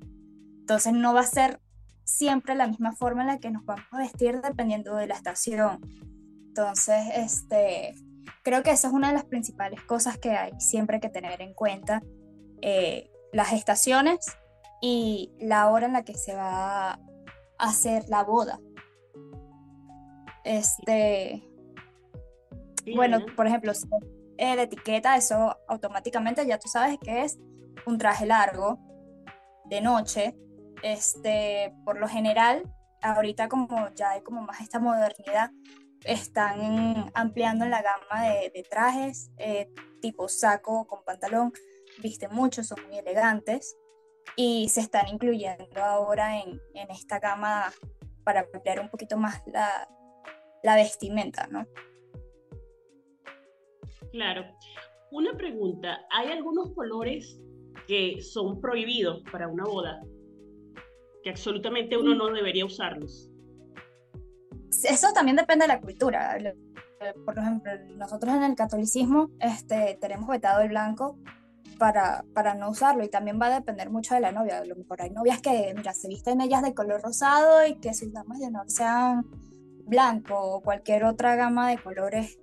Entonces 0.61 0.93
no 0.93 1.15
va 1.15 1.21
a 1.21 1.27
ser 1.27 1.61
siempre 2.05 2.55
la 2.55 2.69
misma 2.69 2.93
forma 2.93 3.23
en 3.23 3.27
la 3.29 3.39
que 3.39 3.51
nos 3.51 3.65
vamos 3.65 3.87
a 3.91 3.99
vestir 3.99 4.41
dependiendo 4.41 4.95
de 4.95 5.07
la 5.07 5.15
estación. 5.15 5.81
Entonces, 6.49 7.05
este, 7.15 7.95
creo 8.43 8.63
que 8.63 8.71
esa 8.71 8.89
es 8.89 8.95
una 8.95 9.09
de 9.09 9.15
las 9.15 9.25
principales 9.25 9.83
cosas 9.83 10.19
que 10.19 10.31
hay 10.31 10.53
siempre 10.59 11.01
que 11.01 11.09
tener 11.09 11.43
en 11.43 11.53
cuenta. 11.53 12.03
Eh, 12.63 13.11
las 13.37 13.53
estaciones 13.53 14.39
y 14.81 15.31
la 15.39 15.69
hora 15.69 15.85
en 15.85 15.93
la 15.93 16.05
que 16.05 16.15
se 16.15 16.35
va 16.35 16.93
a 16.93 16.99
hacer 17.59 18.09
la 18.09 18.25
boda. 18.25 18.59
Este, 20.43 21.47
bueno, 22.95 23.19
por 23.37 23.47
ejemplo, 23.47 23.73
de 24.39 24.63
etiqueta, 24.63 25.17
eso 25.17 25.55
automáticamente 25.69 26.47
ya 26.47 26.59
tú 26.59 26.69
sabes 26.69 26.99
que 26.99 27.25
es 27.25 27.39
un 27.85 27.99
traje 27.99 28.25
largo 28.25 28.79
de 29.67 29.83
noche. 29.83 30.35
Este, 30.83 31.75
por 31.85 31.99
lo 31.99 32.09
general, 32.09 32.63
ahorita 33.03 33.49
como 33.49 33.91
ya 33.95 34.13
hay 34.13 34.23
como 34.23 34.41
más 34.41 34.63
esta 34.63 34.79
modernidad, 34.79 35.51
están 36.05 37.11
ampliando 37.13 37.67
la 37.67 37.83
gama 37.83 38.29
de, 38.29 38.67
trajes 38.71 39.31
eh, 39.37 39.69
tipo 40.01 40.27
saco 40.29 40.87
con 40.87 41.05
pantalón 41.05 41.53
visten 42.03 42.33
mucho, 42.33 42.63
son 42.63 42.79
muy 42.87 42.99
elegantes 42.99 43.77
y 44.37 44.69
se 44.69 44.81
están 44.81 45.09
incluyendo 45.09 45.83
ahora 45.83 46.41
en, 46.41 46.61
en 46.75 46.91
esta 46.91 47.19
gama 47.19 47.73
para 48.25 48.41
ampliar 48.41 48.81
un 48.81 48.91
poquito 48.91 49.17
más 49.17 49.43
la, 49.47 49.89
la 50.63 50.77
vestimenta, 50.77 51.47
¿no? 51.47 51.67
Claro. 54.11 54.45
Una 55.13 55.37
pregunta, 55.37 56.01
¿hay 56.11 56.33
algunos 56.33 56.73
colores 56.75 57.41
que 57.87 58.21
son 58.21 58.61
prohibidos 58.61 59.23
para 59.31 59.47
una 59.47 59.65
boda? 59.65 60.03
Que 61.23 61.31
absolutamente 61.31 61.97
uno 61.97 62.15
no 62.15 62.27
debería 62.33 62.65
usarlos. 62.65 63.31
Eso 64.83 65.13
también 65.15 65.37
depende 65.37 65.65
de 65.65 65.69
la 65.69 65.81
cultura. 65.81 66.37
Por 67.25 67.39
ejemplo, 67.39 67.73
nosotros 67.97 68.35
en 68.35 68.43
el 68.43 68.57
catolicismo 68.57 69.31
este, 69.41 69.97
tenemos 70.01 70.29
vetado 70.29 70.63
el 70.63 70.71
blanco 70.71 71.19
para, 71.79 72.25
para, 72.35 72.55
no 72.55 72.71
usarlo 72.71 73.05
y 73.05 73.09
también 73.09 73.41
va 73.41 73.47
a 73.47 73.55
depender 73.55 73.91
mucho 73.91 74.15
de 74.15 74.21
la 74.21 74.33
novia. 74.33 74.59
A 74.59 74.65
lo 74.65 74.77
mejor 74.77 75.03
hay 75.03 75.11
novias 75.11 75.41
que, 75.41 75.73
mira, 75.77 75.95
se 75.95 76.09
visten 76.09 76.41
ellas 76.41 76.63
de 76.63 76.75
color 76.75 77.03
rosado 77.03 77.67
y 77.67 77.77
que 77.77 77.95
sus 77.95 78.13
damas 78.13 78.39
de 78.39 78.47
honor 78.47 78.71
sean 78.71 79.27
blanco 79.85 80.39
o 80.39 80.63
cualquier 80.63 81.05
otra 81.05 81.37
gama 81.37 81.71
de 81.71 81.79
colores 81.79 82.39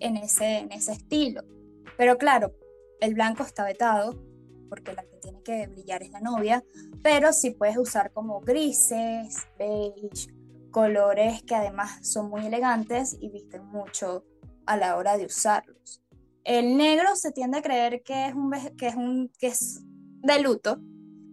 en 0.00 0.16
ese, 0.16 0.58
en 0.58 0.72
ese 0.72 0.92
estilo. 0.92 1.42
Pero 1.96 2.18
claro, 2.18 2.54
el 3.00 3.14
blanco 3.14 3.42
está 3.42 3.64
vetado 3.64 4.18
porque 4.68 4.92
la 4.94 5.02
que 5.02 5.16
tiene 5.18 5.42
que 5.42 5.66
brillar 5.66 6.02
es 6.02 6.10
la 6.10 6.20
novia, 6.20 6.64
pero 7.02 7.32
sí 7.32 7.50
puedes 7.50 7.76
usar 7.76 8.12
como 8.12 8.40
grises, 8.40 9.46
beige, 9.58 10.28
colores 10.70 11.42
que 11.42 11.54
además 11.54 12.06
son 12.06 12.28
muy 12.28 12.44
elegantes 12.46 13.16
y 13.20 13.30
visten 13.30 13.64
mucho 13.66 14.24
a 14.66 14.76
la 14.76 14.96
hora 14.96 15.16
de 15.16 15.26
usarlos. 15.26 16.02
El 16.46 16.76
negro 16.76 17.16
se 17.16 17.32
tiende 17.32 17.58
a 17.58 17.62
creer 17.62 18.04
que 18.04 18.26
es, 18.26 18.34
un, 18.34 18.52
que 18.78 18.86
es, 18.86 18.94
un, 18.94 19.32
que 19.36 19.48
es 19.48 19.80
de 19.82 20.40
luto 20.40 20.80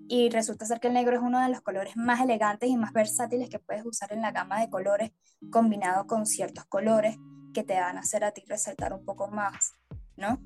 y 0.08 0.32
resulta 0.32 0.66
ser 0.66 0.80
que 0.80 0.88
el 0.88 0.96
negro 0.96 1.16
es 1.16 1.22
uno 1.22 1.40
de 1.40 1.50
los 1.50 1.62
colores 1.62 1.96
más 1.96 2.20
elegantes 2.20 2.68
y 2.68 2.76
más 2.76 2.94
versátiles 2.94 3.48
que 3.48 3.60
puedes 3.60 3.86
usar 3.86 4.12
en 4.12 4.24
la 4.24 4.32
gama 4.32 4.60
de 4.60 4.72
colores 4.72 5.12
combinado 5.52 6.08
con 6.08 6.26
ciertos 6.26 6.66
colores 6.66 7.16
que 7.54 7.64
te 7.64 7.80
van 7.80 7.98
a 7.98 8.00
hacer 8.00 8.24
a 8.24 8.32
ti 8.32 8.44
resaltar 8.48 8.92
un 8.92 9.06
poco 9.06 9.28
más, 9.28 9.74
¿no? 10.18 10.42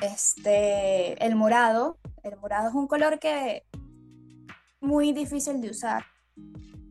Este, 0.00 1.22
el 1.22 1.36
morado, 1.36 1.98
el 2.22 2.38
morado 2.38 2.70
es 2.70 2.74
un 2.74 2.86
color 2.86 3.18
que 3.18 3.66
muy 4.80 5.12
difícil 5.12 5.60
de 5.60 5.68
usar 5.68 6.06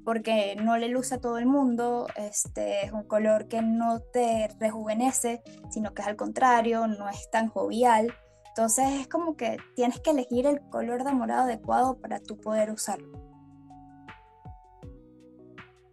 porque 0.08 0.56
no 0.56 0.78
le 0.78 0.88
luce 0.88 1.16
a 1.16 1.20
todo 1.20 1.38
el 1.38 1.46
mundo, 1.46 2.08
este 2.16 2.86
es 2.86 2.94
un 2.94 3.04
color 3.04 3.50
que 3.50 3.62
no 3.62 4.00
te 4.00 4.48
rejuvenece, 4.58 5.42
sino 5.70 5.94
que 5.94 6.02
es 6.02 6.08
al 6.08 6.16
contrario, 6.16 6.88
no 6.88 7.10
es 7.10 7.30
tan 7.30 7.50
jovial. 7.50 8.14
Entonces 8.48 9.02
es 9.02 9.10
como 9.10 9.36
que 9.36 9.58
tienes 9.76 10.00
que 10.00 10.12
elegir 10.12 10.48
el 10.48 10.62
color 10.70 11.04
de 11.04 11.12
morado 11.12 11.44
adecuado 11.44 12.00
para 12.00 12.22
tú 12.22 12.38
poder 12.38 12.72
usarlo. 12.72 13.22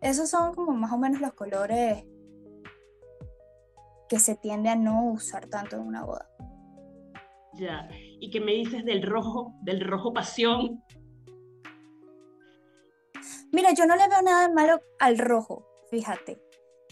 Esos 0.01 0.31
son 0.31 0.55
como 0.55 0.75
más 0.75 0.93
o 0.93 0.99
menos 0.99 1.21
los 1.21 1.33
colores 1.33 2.05
que 4.09 4.21
se 4.21 4.37
tiende 4.37 4.69
a 4.69 4.77
no 4.77 5.11
usar 5.11 5.47
tanto 5.47 5.75
en 5.75 5.83
una 5.83 6.05
boda. 6.05 6.31
Ya. 7.55 7.89
¿Y 8.21 8.31
qué 8.31 8.41
me 8.41 8.53
dices 8.53 8.85
del 8.85 9.03
rojo, 9.03 9.57
del 9.63 9.81
rojo 9.81 10.13
pasión? 10.13 10.85
Mira, 13.55 13.73
yo 13.73 13.87
no 13.87 13.95
le 13.95 14.09
veo 14.09 14.21
nada 14.21 14.49
malo 14.49 14.81
al 14.99 15.17
rojo, 15.17 15.65
fíjate. 15.89 16.43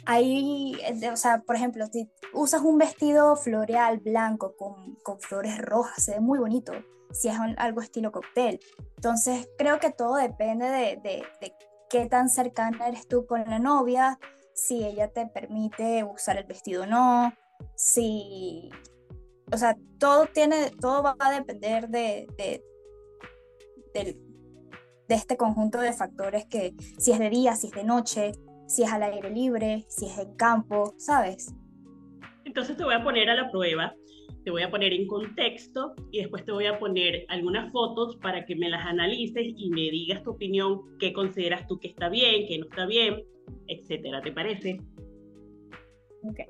Ahí, 0.06 0.76
o 1.12 1.16
sea, 1.16 1.42
por 1.42 1.56
ejemplo, 1.56 1.86
si 1.92 2.08
usas 2.32 2.62
un 2.62 2.78
vestido 2.78 3.34
floreal 3.34 3.98
blanco 3.98 4.54
con, 4.56 4.94
con 5.02 5.18
flores 5.18 5.58
rojas, 5.58 6.04
se 6.04 6.12
ve 6.12 6.20
muy 6.20 6.38
bonito, 6.38 6.72
si 7.10 7.26
es 7.26 7.36
algo 7.56 7.80
estilo 7.80 8.12
cóctel. 8.12 8.60
Entonces, 8.96 9.48
creo 9.58 9.80
que 9.80 9.90
todo 9.90 10.14
depende 10.14 10.66
de, 10.66 11.00
de, 11.02 11.24
de 11.40 11.52
qué 11.90 12.06
tan 12.06 12.28
cercana 12.28 12.86
eres 12.86 13.08
tú 13.08 13.26
con 13.26 13.42
la 13.44 13.58
novia, 13.58 14.20
si 14.54 14.84
ella 14.84 15.08
te 15.12 15.26
permite 15.26 16.04
usar 16.04 16.36
el 16.36 16.44
vestido 16.44 16.84
o 16.84 16.86
no, 16.86 17.32
si, 17.74 18.70
o 19.52 19.56
sea, 19.56 19.76
todo 19.98 20.26
tiene, 20.26 20.70
todo 20.80 21.02
va 21.02 21.16
a 21.18 21.32
depender 21.32 21.88
de, 21.88 22.28
de, 22.36 22.64
de 25.12 25.18
este 25.18 25.36
conjunto 25.36 25.78
de 25.78 25.92
factores 25.92 26.46
que 26.46 26.74
si 26.78 27.12
es 27.12 27.18
de 27.18 27.28
día, 27.28 27.54
si 27.54 27.66
es 27.66 27.74
de 27.74 27.84
noche, 27.84 28.32
si 28.66 28.82
es 28.82 28.90
al 28.90 29.02
aire 29.02 29.28
libre, 29.28 29.84
si 29.86 30.06
es 30.06 30.18
en 30.18 30.34
campo, 30.36 30.94
¿sabes? 30.96 31.54
Entonces 32.46 32.78
te 32.78 32.84
voy 32.84 32.94
a 32.94 33.04
poner 33.04 33.28
a 33.28 33.34
la 33.34 33.50
prueba, 33.50 33.94
te 34.42 34.50
voy 34.50 34.62
a 34.62 34.70
poner 34.70 34.94
en 34.94 35.06
contexto 35.06 35.94
y 36.10 36.20
después 36.20 36.46
te 36.46 36.52
voy 36.52 36.64
a 36.64 36.78
poner 36.78 37.26
algunas 37.28 37.70
fotos 37.72 38.16
para 38.22 38.46
que 38.46 38.56
me 38.56 38.70
las 38.70 38.86
analices 38.86 39.52
y 39.54 39.68
me 39.68 39.90
digas 39.90 40.22
tu 40.22 40.30
opinión, 40.30 40.80
qué 40.98 41.12
consideras 41.12 41.66
tú 41.66 41.78
que 41.78 41.88
está 41.88 42.08
bien, 42.08 42.46
qué 42.48 42.58
no 42.58 42.64
está 42.64 42.86
bien, 42.86 43.22
etcétera, 43.68 44.22
¿te 44.22 44.32
parece? 44.32 44.80
Ok. 46.22 46.40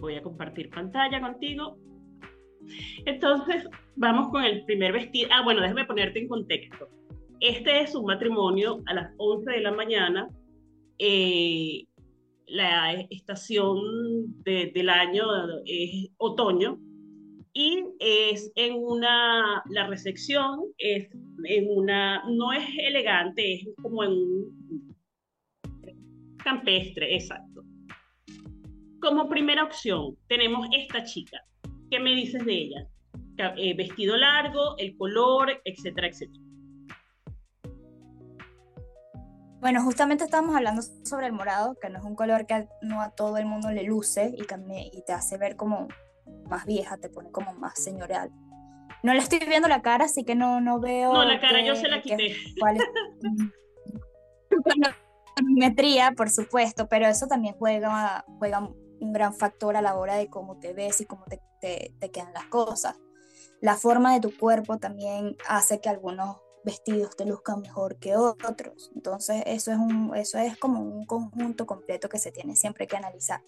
Voy 0.00 0.14
a 0.14 0.22
compartir 0.22 0.70
pantalla 0.70 1.20
contigo. 1.20 1.76
Entonces, 3.04 3.68
vamos 3.96 4.30
con 4.30 4.44
el 4.44 4.64
primer 4.64 4.92
vestido. 4.92 5.28
Ah, 5.30 5.42
bueno, 5.44 5.60
déjame 5.60 5.84
ponerte 5.84 6.20
en 6.20 6.28
contexto. 6.28 6.88
Este 7.42 7.80
es 7.80 7.92
un 7.96 8.04
matrimonio 8.04 8.84
a 8.86 8.94
las 8.94 9.12
11 9.16 9.50
de 9.50 9.60
la 9.62 9.72
mañana. 9.72 10.30
Eh, 11.00 11.84
la 12.46 12.92
estación 13.10 13.80
del 14.44 14.88
año 14.88 15.24
es 15.66 16.08
otoño 16.18 16.78
y 17.52 17.82
es 17.98 18.52
en 18.54 18.74
una, 18.76 19.60
la 19.68 19.88
recepción 19.88 20.60
es 20.78 21.08
en 21.42 21.66
una, 21.68 22.22
no 22.30 22.52
es 22.52 22.64
elegante, 22.78 23.54
es 23.54 23.68
como 23.82 24.04
en 24.04 24.12
un 24.12 24.96
campestre, 26.44 27.16
exacto. 27.16 27.64
Como 29.00 29.28
primera 29.28 29.64
opción 29.64 30.16
tenemos 30.28 30.68
esta 30.78 31.02
chica. 31.02 31.40
¿Qué 31.90 31.98
me 31.98 32.14
dices 32.14 32.46
de 32.46 32.52
ella? 32.52 32.86
Eh, 33.56 33.74
vestido 33.74 34.16
largo, 34.16 34.76
el 34.78 34.96
color, 34.96 35.60
etcétera, 35.64 36.06
etcétera. 36.06 36.51
Bueno, 39.62 39.80
justamente 39.80 40.24
estábamos 40.24 40.56
hablando 40.56 40.82
sobre 41.04 41.28
el 41.28 41.32
morado, 41.32 41.76
que 41.80 41.88
no 41.88 42.00
es 42.00 42.04
un 42.04 42.16
color 42.16 42.46
que 42.46 42.66
no 42.80 43.00
a 43.00 43.10
todo 43.10 43.36
el 43.36 43.46
mundo 43.46 43.70
le 43.70 43.84
luce 43.84 44.34
y, 44.36 44.42
que 44.42 44.56
y 44.92 45.02
te 45.02 45.12
hace 45.12 45.38
ver 45.38 45.54
como 45.54 45.86
más 46.50 46.66
vieja, 46.66 46.96
te 46.96 47.08
pone 47.08 47.30
como 47.30 47.54
más 47.54 47.78
señorial. 47.78 48.32
No 49.04 49.14
le 49.14 49.20
estoy 49.20 49.38
viendo 49.38 49.68
la 49.68 49.80
cara, 49.80 50.06
así 50.06 50.24
que 50.24 50.34
no, 50.34 50.60
no 50.60 50.80
veo. 50.80 51.12
No, 51.12 51.24
la 51.24 51.38
cara 51.38 51.64
yo 51.64 51.76
se 51.76 51.86
la 51.86 52.02
quité. 52.02 52.34
cuál 52.58 52.78
es, 52.78 52.82
por 56.16 56.28
supuesto, 56.28 56.88
pero 56.88 57.06
eso 57.06 57.28
también 57.28 57.54
juega, 57.56 58.24
juega 58.40 58.58
un 58.58 59.12
gran 59.12 59.32
factor 59.32 59.76
a 59.76 59.80
la 59.80 59.94
hora 59.94 60.16
de 60.16 60.28
cómo 60.28 60.58
te 60.58 60.72
ves 60.72 61.00
y 61.02 61.06
cómo 61.06 61.24
te, 61.26 61.40
te, 61.60 61.94
te 62.00 62.10
quedan 62.10 62.32
las 62.32 62.46
cosas. 62.46 62.96
La 63.60 63.76
forma 63.76 64.12
de 64.12 64.18
tu 64.18 64.36
cuerpo 64.36 64.78
también 64.78 65.36
hace 65.48 65.80
que 65.80 65.88
algunos 65.88 66.41
vestidos 66.64 67.16
te 67.16 67.26
luzcan 67.26 67.60
mejor 67.60 67.98
que 67.98 68.16
otros. 68.16 68.90
Entonces, 68.94 69.42
eso 69.46 69.72
es, 69.72 69.78
un, 69.78 70.12
eso 70.16 70.38
es 70.38 70.56
como 70.56 70.80
un 70.80 71.04
conjunto 71.06 71.66
completo 71.66 72.08
que 72.08 72.18
se 72.18 72.32
tiene 72.32 72.56
siempre 72.56 72.86
que 72.86 72.96
analizar. 72.96 73.42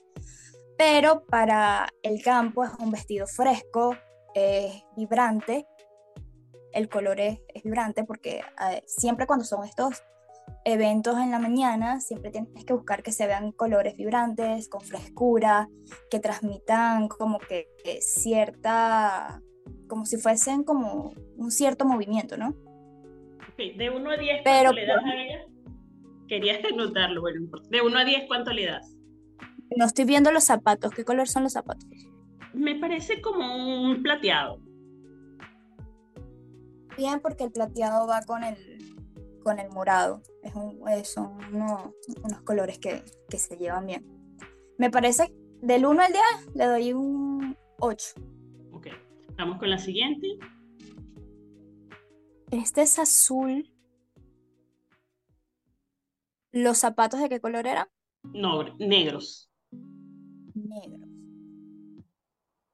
Pero 0.77 1.25
para 1.25 1.89
el 2.03 2.23
campo 2.23 2.65
es 2.65 2.71
un 2.81 2.91
vestido 2.91 3.27
fresco, 3.27 3.97
es 4.35 4.83
vibrante, 4.97 5.67
el 6.73 6.89
color 6.89 7.21
es, 7.21 7.39
vibrante 7.63 8.05
porque 8.05 8.43
eh, 8.71 8.83
siempre 8.87 9.27
cuando 9.27 9.45
son 9.45 9.65
estos 9.65 10.03
eventos 10.65 11.19
en 11.19 11.31
la 11.31 11.39
mañana, 11.39 12.01
siempre 12.01 12.31
tienes 12.31 12.65
que 12.65 12.73
buscar 12.73 13.03
que 13.03 13.13
se 13.13 13.27
vean 13.27 13.53
colores 13.53 13.97
vibrantes, 13.97 14.69
con 14.69 14.81
frescura, 14.81 15.69
que 16.11 16.21
transmitan 16.21 17.09
como 17.09 17.39
que 17.39 17.69
cierta, 18.01 19.41
como 19.89 20.05
si 20.05 20.17
fuesen 20.17 20.65
como 20.65 21.13
un 21.37 21.51
cierto 21.51 21.85
movimiento, 21.85 22.37
¿no? 22.37 22.55
De 23.57 23.91
1 23.91 24.11
a 24.11 24.17
10, 24.17 24.43
¿cuánto 24.43 24.73
le 24.73 24.87
das 24.87 25.05
a 25.05 25.15
ella? 25.15 25.47
Quería 26.29 26.59
anotarlo, 26.73 27.21
bueno, 27.21 27.49
de 27.71 27.81
1 27.81 27.99
a 27.99 28.05
10, 28.05 28.25
¿cuánto 28.27 28.53
le 28.53 28.67
das? 28.67 28.97
No 29.77 29.85
estoy 29.87 30.05
viendo 30.05 30.31
los 30.31 30.45
zapatos, 30.45 30.93
¿qué 30.93 31.05
color 31.05 31.29
son 31.29 31.45
los 31.45 31.53
zapatos? 31.53 31.87
Me 32.53 32.77
parece 32.77 33.21
como 33.21 33.83
un 33.83 34.03
plateado. 34.03 34.61
Bien, 36.97 37.21
porque 37.21 37.45
el 37.45 37.51
plateado 37.51 38.07
va 38.07 38.23
con 38.23 38.45
el, 38.45 38.57
con 39.43 39.59
el 39.59 39.69
morado. 39.71 40.23
Es 40.43 40.55
un, 40.55 40.81
son 41.05 41.33
unos, 41.53 41.91
unos 42.23 42.41
colores 42.43 42.79
que, 42.79 43.03
que, 43.29 43.39
se 43.39 43.57
llevan 43.57 43.87
bien. 43.87 44.07
Me 44.79 44.91
parece, 44.91 45.35
del 45.61 45.87
1 45.87 46.03
al 46.03 46.13
10, 46.13 46.23
le 46.55 46.67
doy 46.67 46.93
un 46.93 47.57
8. 47.81 48.15
Ok, 48.73 48.87
vamos 49.37 49.59
con 49.59 49.71
la 49.71 49.79
siguiente. 49.79 50.29
Este 52.55 52.83
es 52.83 53.01
azul. 53.01 53.69
¿Los 56.53 56.79
zapatos 56.79 57.21
de 57.21 57.29
qué 57.29 57.41
color 57.41 57.67
eran? 57.67 57.89
No, 58.23 58.63
negros. 58.79 59.51
Negros. 60.55 61.09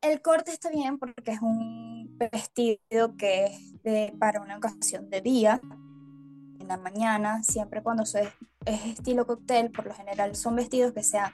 El 0.02 0.20
corte 0.20 0.52
está 0.52 0.68
bien 0.68 0.98
porque 0.98 1.32
es 1.32 1.40
un 1.40 2.14
vestido 2.18 3.16
que 3.16 3.46
es 3.84 4.12
para 4.18 4.42
una 4.42 4.58
ocasión 4.58 5.08
de 5.08 5.22
día, 5.22 5.62
en 5.62 6.68
la 6.68 6.76
mañana, 6.76 7.42
siempre 7.42 7.82
cuando 7.82 8.02
es, 8.02 8.14
es 8.14 8.84
estilo 8.84 9.26
cóctel, 9.26 9.70
por 9.70 9.86
lo 9.86 9.94
general 9.94 10.36
son 10.36 10.56
vestidos 10.56 10.92
que 10.92 11.02
sean 11.02 11.32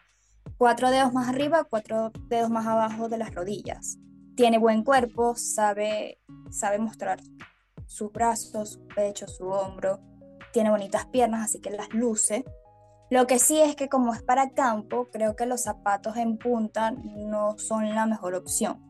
cuatro 0.57 0.93
dedos 0.93 1.13
más 1.13 1.29
arriba, 1.29 1.65
cuatro 1.65 2.13
dedos 2.29 2.51
más 2.51 2.69
abajo 2.69 3.09
de 3.09 3.19
las 3.19 3.35
rodillas. 3.35 3.99
Tiene 4.37 4.59
buen 4.59 4.85
cuerpo, 4.85 5.35
sabe, 5.35 6.21
sabe 6.51 6.79
mostrar 6.79 7.19
sus 7.87 8.13
brazos, 8.13 8.71
su 8.71 8.87
pecho, 8.89 9.27
su 9.27 9.49
hombro. 9.49 10.01
Tiene 10.53 10.71
bonitas 10.71 11.07
piernas, 11.07 11.45
así 11.45 11.61
que 11.61 11.71
las 11.71 11.93
luce. 11.95 12.45
Lo 13.09 13.27
que 13.27 13.39
sí 13.39 13.61
es 13.61 13.77
que 13.77 13.89
como 13.89 14.15
es 14.15 14.23
para 14.23 14.51
campo, 14.51 15.09
creo 15.13 15.37
que 15.37 15.47
los 15.47 15.63
zapatos 15.63 16.17
en 16.17 16.39
punta 16.39 16.91
no 16.91 17.57
son 17.59 17.95
la 17.95 18.07
mejor 18.07 18.35
opción. 18.35 18.83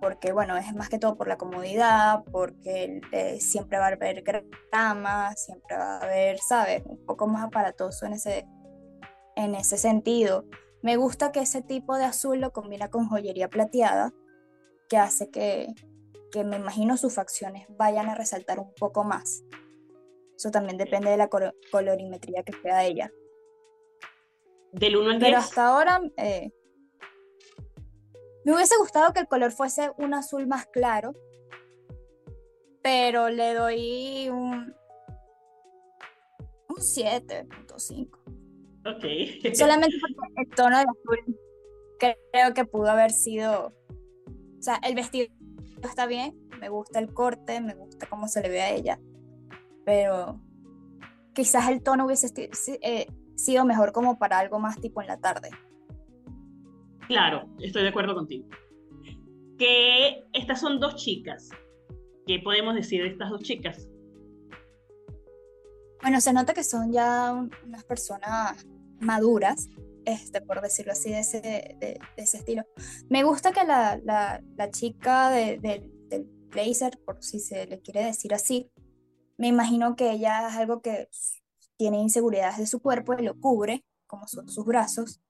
Porque 0.00 0.32
bueno, 0.32 0.56
es 0.56 0.74
más 0.74 0.88
que 0.88 0.98
todo 0.98 1.16
por 1.16 1.28
la 1.28 1.36
comodidad, 1.36 2.24
porque 2.30 3.00
eh, 3.12 3.40
siempre 3.40 3.78
va 3.78 3.86
a 3.86 3.88
haber 3.88 4.22
grama, 4.22 5.34
siempre 5.34 5.76
va 5.76 5.98
a 5.98 6.02
haber, 6.02 6.38
¿sabes? 6.38 6.82
Un 6.86 7.04
poco 7.04 7.26
más 7.26 7.44
aparatoso 7.44 8.06
en 8.06 8.14
ese, 8.14 8.46
en 9.36 9.54
ese 9.54 9.76
sentido. 9.76 10.46
Me 10.82 10.96
gusta 10.96 11.32
que 11.32 11.40
ese 11.40 11.60
tipo 11.60 11.96
de 11.96 12.04
azul 12.04 12.40
lo 12.40 12.52
combina 12.52 12.88
con 12.88 13.08
joyería 13.08 13.48
plateada, 13.48 14.12
que 14.88 14.96
hace 14.96 15.30
que, 15.30 15.74
que 16.30 16.44
me 16.44 16.56
imagino 16.56 16.96
sus 16.96 17.14
facciones 17.14 17.66
vayan 17.70 18.08
a 18.08 18.14
resaltar 18.14 18.58
un 18.58 18.72
poco 18.74 19.04
más. 19.04 19.44
Eso 20.36 20.50
también 20.50 20.76
depende 20.76 21.10
de 21.10 21.16
la 21.16 21.28
colorimetría 21.28 22.42
que 22.42 22.52
sea 22.62 22.84
ella. 22.84 23.10
Del 24.72 24.96
1 24.96 25.10
al 25.10 25.18
10. 25.18 25.28
Pero 25.28 25.38
hasta 25.38 25.66
ahora 25.66 26.00
eh, 26.16 26.52
me 28.44 28.54
hubiese 28.54 28.76
gustado 28.78 29.12
que 29.12 29.20
el 29.20 29.28
color 29.28 29.50
fuese 29.50 29.90
un 29.98 30.14
azul 30.14 30.46
más 30.46 30.66
claro, 30.66 31.14
pero 32.82 33.28
le 33.28 33.54
doy 33.54 34.28
un, 34.30 34.74
un 36.68 36.76
7.5. 36.76 38.08
Ok. 38.86 39.54
Solamente 39.54 39.96
porque 40.00 40.42
el 40.42 40.48
tono 40.54 40.78
de 40.78 40.84
azul 40.84 41.38
creo 41.98 42.54
que 42.54 42.64
pudo 42.64 42.88
haber 42.88 43.10
sido, 43.10 43.66
o 43.66 44.62
sea, 44.62 44.76
el 44.84 44.94
vestido 44.94 45.26
está 45.86 46.06
bien, 46.06 46.34
me 46.60 46.68
gusta 46.68 46.98
el 46.98 47.12
corte, 47.12 47.60
me 47.60 47.74
gusta 47.74 48.06
cómo 48.06 48.26
se 48.26 48.40
le 48.42 48.48
ve 48.48 48.62
a 48.62 48.70
ella, 48.70 48.98
pero 49.84 50.40
quizás 51.34 51.68
el 51.68 51.82
tono 51.82 52.06
hubiese 52.06 52.32
eh, 52.82 53.06
sido 53.36 53.64
mejor 53.64 53.92
como 53.92 54.18
para 54.18 54.38
algo 54.38 54.58
más 54.58 54.80
tipo 54.80 55.00
en 55.00 55.06
la 55.06 55.18
tarde. 55.18 55.50
Claro, 57.06 57.48
estoy 57.60 57.82
de 57.82 57.88
acuerdo 57.88 58.14
contigo. 58.14 58.48
Que 59.56 60.24
estas 60.32 60.60
son 60.60 60.78
dos 60.80 60.96
chicas. 60.96 61.48
¿Qué 62.26 62.40
podemos 62.40 62.74
decir 62.74 63.02
de 63.02 63.08
estas 63.08 63.30
dos 63.30 63.42
chicas? 63.42 63.88
Bueno, 66.02 66.20
se 66.20 66.32
nota 66.32 66.54
que 66.54 66.62
son 66.62 66.92
ya 66.92 67.32
unas 67.64 67.84
personas 67.84 68.66
maduras, 69.00 69.68
este, 70.08 70.40
por 70.40 70.60
decirlo 70.60 70.92
así, 70.92 71.10
de 71.10 71.20
ese, 71.20 71.40
de, 71.40 71.98
estilo. 72.16 72.64
Me 73.08 73.22
gusta 73.24 73.52
que 73.52 73.64
la, 73.64 74.40
chica 74.70 75.30
de, 75.30 75.58
del 75.58 76.24
blazer, 76.50 76.98
por 77.04 77.22
si 77.22 77.40
se 77.40 77.66
le 77.66 77.80
quiere 77.80 78.04
decir 78.04 78.34
así, 78.34 78.70
me 79.36 79.48
imagino 79.48 79.96
que 79.96 80.10
ella 80.10 80.48
es 80.48 80.56
algo 80.56 80.82
que 80.82 81.08
tiene 81.76 81.98
inseguridades 81.98 82.58
de 82.58 82.66
su 82.66 82.80
cuerpo 82.80 83.14
y 83.18 83.22
lo 83.22 83.38
cubre, 83.38 83.84
como 84.06 84.26
son 84.26 84.48
sus 84.48 84.64
brazos, 84.64 85.20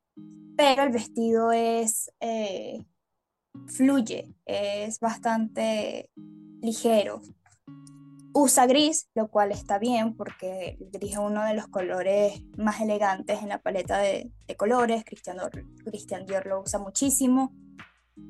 pero 0.57 0.83
el 0.83 0.91
vestido 0.91 1.53
es, 1.53 2.11
eh, 2.20 2.85
fluye, 3.66 4.35
es 4.47 4.99
bastante 5.01 6.11
ligero, 6.61 7.22
Usa 8.41 8.66
gris, 8.66 9.09
lo 9.16 9.32
cual 9.32 9.51
está 9.51 9.80
bien 9.80 10.14
porque 10.14 10.78
el 10.80 10.91
gris 10.93 11.14
es 11.14 11.18
uno 11.18 11.43
de 11.43 11.55
los 11.55 11.66
colores 11.66 12.41
más 12.57 12.80
elegantes 12.80 13.43
en 13.43 13.49
la 13.49 13.61
paleta 13.61 13.99
de, 13.99 14.30
colores. 14.57 15.03
Christian 15.05 16.24
Dior, 16.24 16.47
lo 16.47 16.61
usa 16.61 16.78
muchísimo 16.78 17.53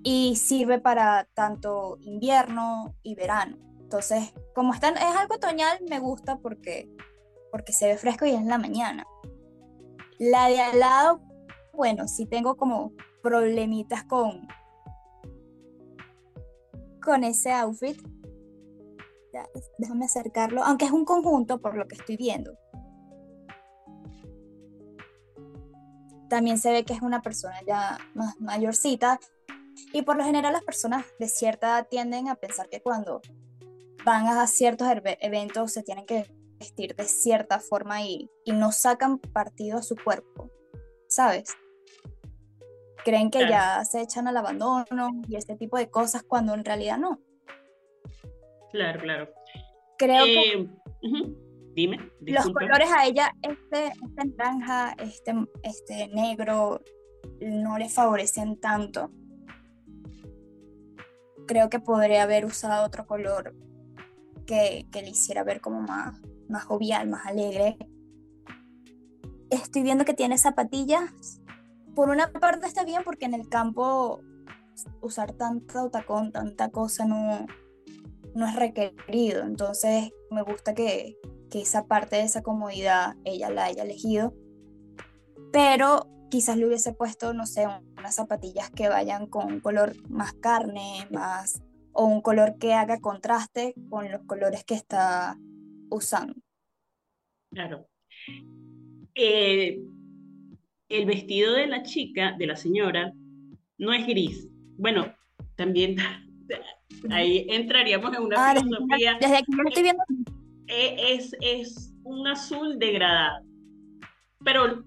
y 0.02 0.36
sirve 0.36 0.80
para 0.80 1.28
tanto 1.34 1.98
invierno 2.00 2.94
y 3.02 3.16
verano. 3.16 3.58
Entonces, 3.80 4.32
como 4.54 4.72
es 4.72 4.82
algo 4.82 5.34
otoñal, 5.34 5.78
me 5.90 5.98
gusta 5.98 6.38
porque, 6.38 6.88
porque 7.52 7.74
se 7.74 7.88
ve 7.88 7.98
fresco 7.98 8.24
y 8.24 8.30
es 8.30 8.40
en 8.40 8.48
la 8.48 8.56
mañana. 8.56 9.04
La 10.18 10.48
de 10.48 10.58
al 10.58 10.78
lado, 10.78 11.20
bueno, 11.74 12.08
sí 12.08 12.24
tengo 12.24 12.56
como 12.56 12.94
problemitas 13.22 14.04
con, 14.04 14.48
con 17.02 17.24
ese 17.24 17.52
outfit 17.52 18.00
déjame 19.78 20.06
acercarlo, 20.06 20.62
aunque 20.64 20.86
es 20.86 20.90
un 20.90 21.04
conjunto 21.04 21.60
por 21.60 21.76
lo 21.76 21.86
que 21.86 21.96
estoy 21.96 22.16
viendo. 22.16 22.52
También 26.28 26.58
se 26.58 26.70
ve 26.72 26.84
que 26.84 26.92
es 26.92 27.02
una 27.02 27.22
persona 27.22 27.56
ya 27.66 27.98
más 28.14 28.38
mayorcita 28.38 29.18
y 29.92 30.02
por 30.02 30.16
lo 30.16 30.24
general 30.24 30.52
las 30.52 30.62
personas 30.62 31.06
de 31.18 31.28
cierta 31.28 31.68
edad 31.68 31.88
tienden 31.88 32.28
a 32.28 32.34
pensar 32.34 32.68
que 32.68 32.82
cuando 32.82 33.22
van 34.04 34.26
a 34.26 34.46
ciertos 34.46 34.88
eventos 35.20 35.72
se 35.72 35.82
tienen 35.82 36.06
que 36.06 36.30
vestir 36.58 36.94
de 36.96 37.04
cierta 37.04 37.60
forma 37.60 38.02
y, 38.02 38.30
y 38.44 38.52
no 38.52 38.72
sacan 38.72 39.18
partido 39.18 39.78
a 39.78 39.82
su 39.82 39.96
cuerpo, 39.96 40.50
¿sabes? 41.08 41.56
Creen 43.04 43.30
que 43.30 43.48
ya 43.48 43.84
se 43.84 44.02
echan 44.02 44.28
al 44.28 44.36
abandono 44.36 45.10
y 45.28 45.36
este 45.36 45.56
tipo 45.56 45.78
de 45.78 45.88
cosas 45.88 46.22
cuando 46.24 46.52
en 46.52 46.64
realidad 46.64 46.98
no. 46.98 47.20
Claro, 48.72 49.00
claro. 49.00 49.28
Creo 49.98 50.24
que. 50.24 50.52
Eh, 50.52 50.68
Dime. 51.74 52.10
Los 52.22 52.50
colores 52.50 52.88
a 52.90 53.06
ella, 53.06 53.32
este, 53.42 53.86
este 53.86 54.26
naranja, 54.36 54.94
este, 54.98 55.32
este 55.62 56.08
negro, 56.08 56.82
no 57.40 57.78
le 57.78 57.88
favorecen 57.88 58.58
tanto. 58.58 59.12
Creo 61.46 61.70
que 61.70 61.78
podría 61.78 62.24
haber 62.24 62.44
usado 62.44 62.84
otro 62.84 63.06
color 63.06 63.54
que, 64.44 64.86
que 64.90 65.02
le 65.02 65.10
hiciera 65.10 65.44
ver 65.44 65.60
como 65.60 65.80
más, 65.80 66.20
más 66.48 66.64
jovial, 66.64 67.08
más 67.08 67.26
alegre. 67.26 67.78
Estoy 69.50 69.82
viendo 69.82 70.04
que 70.04 70.14
tiene 70.14 70.36
zapatillas. 70.36 71.40
Por 71.94 72.10
una 72.10 72.32
parte 72.32 72.66
está 72.66 72.84
bien 72.84 73.02
porque 73.04 73.26
en 73.26 73.34
el 73.34 73.48
campo 73.48 74.20
usar 75.00 75.32
tanto 75.32 75.90
tacón, 75.90 76.32
tanta 76.32 76.70
cosa 76.70 77.06
no, 77.06 77.46
no 78.34 78.46
es 78.46 78.56
requerido. 78.56 79.42
Entonces 79.42 80.10
me 80.30 80.42
gusta 80.42 80.74
que, 80.74 81.16
esa 81.52 81.86
parte 81.86 82.16
de 82.16 82.22
esa 82.22 82.42
comodidad 82.42 83.16
ella 83.24 83.50
la 83.50 83.64
haya 83.64 83.82
elegido. 83.82 84.34
Pero 85.50 86.06
quizás 86.30 86.58
le 86.58 86.66
hubiese 86.66 86.92
puesto, 86.92 87.32
no 87.32 87.46
sé, 87.46 87.66
unas 87.96 88.14
zapatillas 88.14 88.70
que 88.70 88.88
vayan 88.88 89.26
con 89.26 89.52
un 89.52 89.60
color 89.60 89.94
más 90.10 90.34
carne, 90.34 91.08
más 91.10 91.62
o 91.92 92.04
un 92.04 92.20
color 92.20 92.58
que 92.58 92.74
haga 92.74 93.00
contraste 93.00 93.74
con 93.88 94.12
los 94.12 94.22
colores 94.24 94.62
que 94.64 94.74
está 94.74 95.38
usando. 95.90 96.34
Claro. 97.50 97.88
Eh, 99.14 99.80
el 100.88 101.06
vestido 101.06 101.54
de 101.54 101.66
la 101.66 101.82
chica, 101.82 102.36
de 102.38 102.46
la 102.46 102.56
señora, 102.56 103.12
no 103.78 103.92
es 103.92 104.06
gris. 104.06 104.48
Bueno, 104.76 105.14
también 105.56 105.96
Ahí 107.10 107.46
entraríamos 107.48 108.14
en 108.16 108.22
una 108.22 108.50
ah, 108.50 108.54
filosofía. 108.54 109.18
Desde 109.20 109.36
aquí 109.36 109.52
lo 109.52 109.68
estoy 109.68 109.82
viendo. 109.82 110.02
Es, 110.66 111.32
es 111.40 111.94
un 112.04 112.26
azul 112.26 112.78
degradado. 112.78 113.44
Pero, 114.44 114.84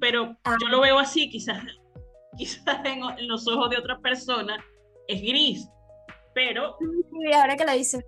pero 0.00 0.36
ah. 0.44 0.56
yo 0.60 0.68
lo 0.68 0.80
veo 0.80 0.98
así, 0.98 1.28
quizás, 1.28 1.62
quizás 2.38 2.80
en, 2.84 3.28
los 3.28 3.46
ojos 3.48 3.70
de 3.70 3.78
otra 3.78 3.98
persona 4.00 4.56
es 5.08 5.20
gris. 5.20 5.68
Pero. 6.34 6.76
Sí, 6.80 7.32
ahora 7.32 7.56
que 7.56 7.64
lo 7.64 7.72
dices. 7.72 8.04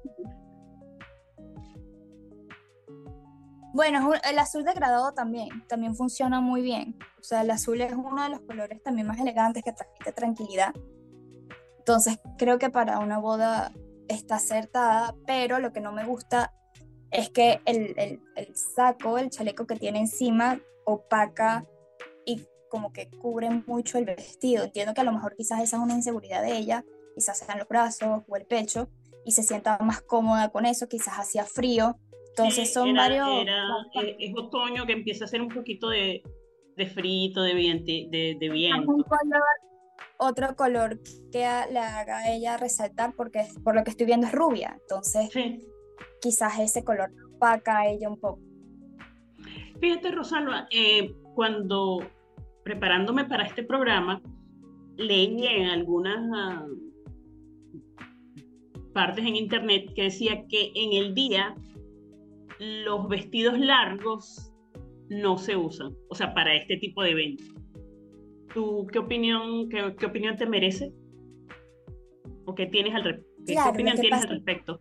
Bueno, 3.72 4.10
el 4.24 4.38
azul 4.38 4.64
degradado 4.64 5.12
también, 5.12 5.48
también 5.68 5.94
funciona 5.94 6.40
muy 6.40 6.62
bien. 6.62 6.96
O 7.20 7.22
sea, 7.22 7.42
el 7.42 7.50
azul 7.50 7.78
es 7.82 7.92
uno 7.92 8.22
de 8.22 8.30
los 8.30 8.40
colores 8.40 8.82
también 8.82 9.06
más 9.06 9.20
elegantes 9.20 9.62
que 9.62 9.72
transmite 9.72 10.12
tranquilidad. 10.12 10.72
Entonces 11.86 12.18
creo 12.36 12.58
que 12.58 12.68
para 12.68 12.98
una 12.98 13.18
boda 13.18 13.72
está 14.08 14.36
acertada, 14.36 15.14
pero 15.24 15.60
lo 15.60 15.72
que 15.72 15.80
no 15.80 15.92
me 15.92 16.04
gusta 16.04 16.52
es 17.12 17.30
que 17.30 17.60
el, 17.64 17.94
el, 17.96 18.56
saco, 18.56 19.18
el 19.18 19.30
chaleco 19.30 19.68
que 19.68 19.76
tiene 19.76 20.00
encima, 20.00 20.60
opaca 20.84 21.64
y 22.24 22.42
como 22.70 22.92
que 22.92 23.08
cubre 23.08 23.50
mucho 23.50 23.98
el 23.98 24.04
vestido. 24.04 24.64
Entiendo 24.64 24.94
que 24.94 25.02
a 25.02 25.04
lo 25.04 25.12
mejor 25.12 25.36
quizás 25.36 25.62
esa 25.62 25.76
es 25.76 25.82
una 25.84 25.94
inseguridad 25.94 26.42
de 26.42 26.56
ella, 26.56 26.84
quizás 27.14 27.38
sean 27.38 27.58
los 27.60 27.68
brazos 27.68 28.24
o 28.26 28.36
el 28.36 28.46
pecho, 28.46 28.88
y 29.24 29.30
se 29.30 29.44
sienta 29.44 29.78
más 29.78 30.02
cómoda 30.02 30.48
con 30.48 30.66
eso, 30.66 30.88
quizás 30.88 31.14
hacía 31.14 31.44
frío. 31.44 31.96
Entonces 32.30 32.72
son 32.72 32.94
varios... 32.94 33.28
Eh, 34.02 34.16
es 34.18 34.34
otoño 34.36 34.86
que 34.86 34.92
empieza 34.92 35.22
a 35.22 35.26
hacer 35.26 35.40
un 35.40 35.50
poquito 35.50 35.88
de, 35.88 36.24
de 36.76 36.86
frito, 36.88 37.42
de, 37.42 37.54
viento, 37.54 37.84
de, 37.86 38.36
de 38.40 38.48
viento 38.50 38.92
otro 40.18 40.56
color 40.56 41.00
que 41.32 41.38
le 41.70 41.78
haga 41.78 42.18
a 42.18 42.32
ella 42.32 42.56
resaltar, 42.56 43.14
porque 43.16 43.46
por 43.62 43.74
lo 43.74 43.84
que 43.84 43.90
estoy 43.90 44.06
viendo 44.06 44.26
es 44.26 44.32
rubia, 44.32 44.76
entonces 44.80 45.30
quizás 46.20 46.58
ese 46.58 46.84
color 46.84 47.12
opaca 47.34 47.80
a 47.80 47.88
ella 47.88 48.08
un 48.08 48.18
poco. 48.18 48.40
Fíjate, 49.80 50.10
Rosalba, 50.10 50.66
eh, 50.70 51.14
cuando 51.34 52.00
preparándome 52.64 53.24
para 53.26 53.44
este 53.44 53.62
programa, 53.62 54.22
leí 54.96 55.46
en 55.46 55.68
algunas 55.68 56.18
ah, 56.34 56.66
partes 58.94 59.24
en 59.26 59.36
internet 59.36 59.92
que 59.94 60.04
decía 60.04 60.46
que 60.48 60.72
en 60.74 60.94
el 60.94 61.14
día 61.14 61.54
los 62.58 63.08
vestidos 63.08 63.58
largos 63.58 64.52
no 65.10 65.36
se 65.36 65.56
usan, 65.56 65.94
o 66.08 66.14
sea, 66.14 66.32
para 66.32 66.56
este 66.56 66.78
tipo 66.78 67.02
de 67.02 67.10
eventos 67.10 67.55
qué 68.90 68.98
opinión, 68.98 69.68
qué, 69.68 69.94
qué 69.98 70.06
opinión 70.06 70.36
te 70.36 70.46
merece? 70.46 70.92
¿O 72.44 72.54
qué, 72.54 72.66
tienes 72.66 72.94
al 72.94 73.24
qué, 73.46 73.58
opinión 73.60 73.96
tienes 73.96 74.22
al 74.22 74.28
respecto? 74.28 74.80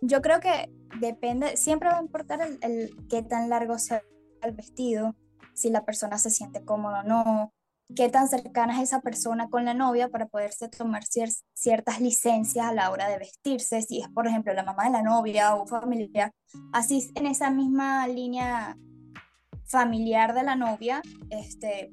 Yo 0.00 0.22
creo 0.22 0.40
que 0.40 0.70
depende, 1.00 1.56
siempre 1.56 1.88
va 1.88 1.98
a 1.98 2.02
importar 2.02 2.40
el, 2.40 2.58
el, 2.62 2.90
qué 3.08 3.22
tan 3.22 3.48
largo 3.48 3.78
sea 3.78 4.02
el 4.42 4.52
vestido, 4.52 5.16
si 5.54 5.70
la 5.70 5.84
persona 5.84 6.18
se 6.18 6.30
siente 6.30 6.64
cómoda 6.64 7.00
o 7.00 7.02
no, 7.02 7.52
qué 7.94 8.08
tan 8.08 8.28
cercana 8.28 8.76
es 8.76 8.88
esa 8.88 9.00
persona 9.00 9.48
con 9.48 9.64
la 9.64 9.74
novia 9.74 10.08
para 10.08 10.26
poderse 10.26 10.68
tomar 10.68 11.02
ciertas 11.54 12.00
licencias 12.00 12.66
a 12.66 12.72
la 12.72 12.90
hora 12.90 13.08
de 13.08 13.18
vestirse, 13.18 13.82
si 13.82 14.00
es 14.00 14.08
por 14.08 14.26
ejemplo 14.26 14.52
la 14.52 14.62
mamá 14.62 14.84
de 14.84 14.90
la 14.90 15.02
novia 15.02 15.54
o 15.54 15.66
familia, 15.66 16.32
así 16.72 17.10
en 17.14 17.26
esa 17.26 17.50
misma 17.50 18.06
línea 18.06 18.76
familiar 19.68 20.34
de 20.34 20.42
la 20.42 20.56
novia 20.56 21.02
este, 21.30 21.92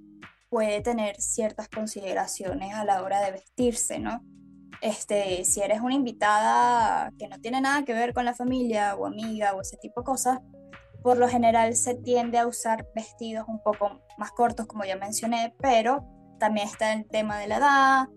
puede 0.50 0.82
tener 0.82 1.16
ciertas 1.20 1.70
consideraciones 1.70 2.74
a 2.74 2.86
la 2.86 3.04
hora 3.04 3.22
de 3.22 3.32
vestirse, 3.32 4.00
¿no? 4.00 4.24
Este, 4.82 5.44
si 5.46 5.62
eres 5.62 5.82
una 5.82 5.96
invitada 5.96 7.12
que 7.18 7.28
no 7.28 7.40
tiene 7.40 7.62
nada 7.62 7.84
que 7.84 7.94
ver 7.94 8.14
con 8.14 8.26
la 8.26 8.34
familia 8.34 8.96
o 8.96 9.06
amiga 9.06 9.54
o 9.54 9.62
ese 9.62 9.78
tipo 9.78 10.02
de 10.02 10.06
cosas, 10.06 10.40
por 11.02 11.18
lo 11.18 11.28
general 11.28 11.76
se 11.76 11.96
tiende 11.96 12.38
a 12.38 12.48
usar 12.48 12.88
vestidos 12.96 13.46
un 13.48 13.62
poco 13.62 14.02
más 14.18 14.32
cortos, 14.32 14.66
como 14.66 14.84
ya 14.86 14.96
mencioné, 14.96 15.54
pero 15.60 16.04
también 16.40 16.68
está 16.68 16.94
el 16.94 17.08
tema 17.08 17.40
de 17.40 17.48
la 17.48 17.58
edad 17.58 18.08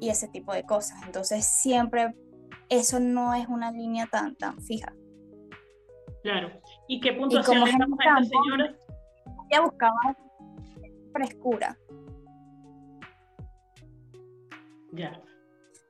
y 0.00 0.08
ese 0.08 0.28
tipo 0.28 0.52
de 0.52 0.64
cosas. 0.64 0.98
Entonces 1.06 1.46
siempre 1.46 2.14
eso 2.68 3.00
no 3.00 3.34
es 3.34 3.46
una 3.48 3.70
línea 3.70 4.06
tan, 4.06 4.36
tan 4.36 4.60
fija. 4.60 4.92
Claro. 6.22 6.48
¿Y 6.88 7.00
qué 7.00 7.12
puntuación 7.12 7.64
le 7.64 7.70
damos 7.70 7.98
a 8.00 8.20
esta 8.20 8.36
señora? 8.36 8.76
Ella 9.54 9.62
buscaba 9.62 10.16
frescura. 11.12 11.78
Ya. 14.90 15.22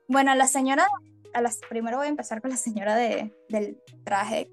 Bueno, 0.07 0.35
la 0.35 0.45
señora, 0.45 0.85
a 1.33 1.41
las, 1.41 1.61
primero 1.67 1.97
voy 1.97 2.05
a 2.05 2.09
empezar 2.09 2.41
con 2.41 2.51
la 2.51 2.57
señora 2.57 2.95
de, 2.95 3.35
del 3.49 3.81
traje 4.03 4.51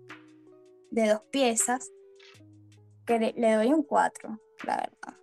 de 0.91 1.09
dos 1.11 1.21
piezas, 1.31 1.93
que 3.05 3.35
le, 3.37 3.53
doy 3.55 3.67
un 3.75 3.83
4, 3.83 4.41
la 4.65 4.77
verdad. 4.77 5.21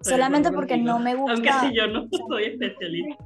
Solamente 0.00 0.50
porque 0.50 0.76
no 0.76 0.98
me 0.98 1.14
gusta. 1.14 1.60
Aunque 1.60 1.72
yo 1.76 1.86
no 1.86 2.08
soy 2.28 2.46
especialista. 2.46 3.24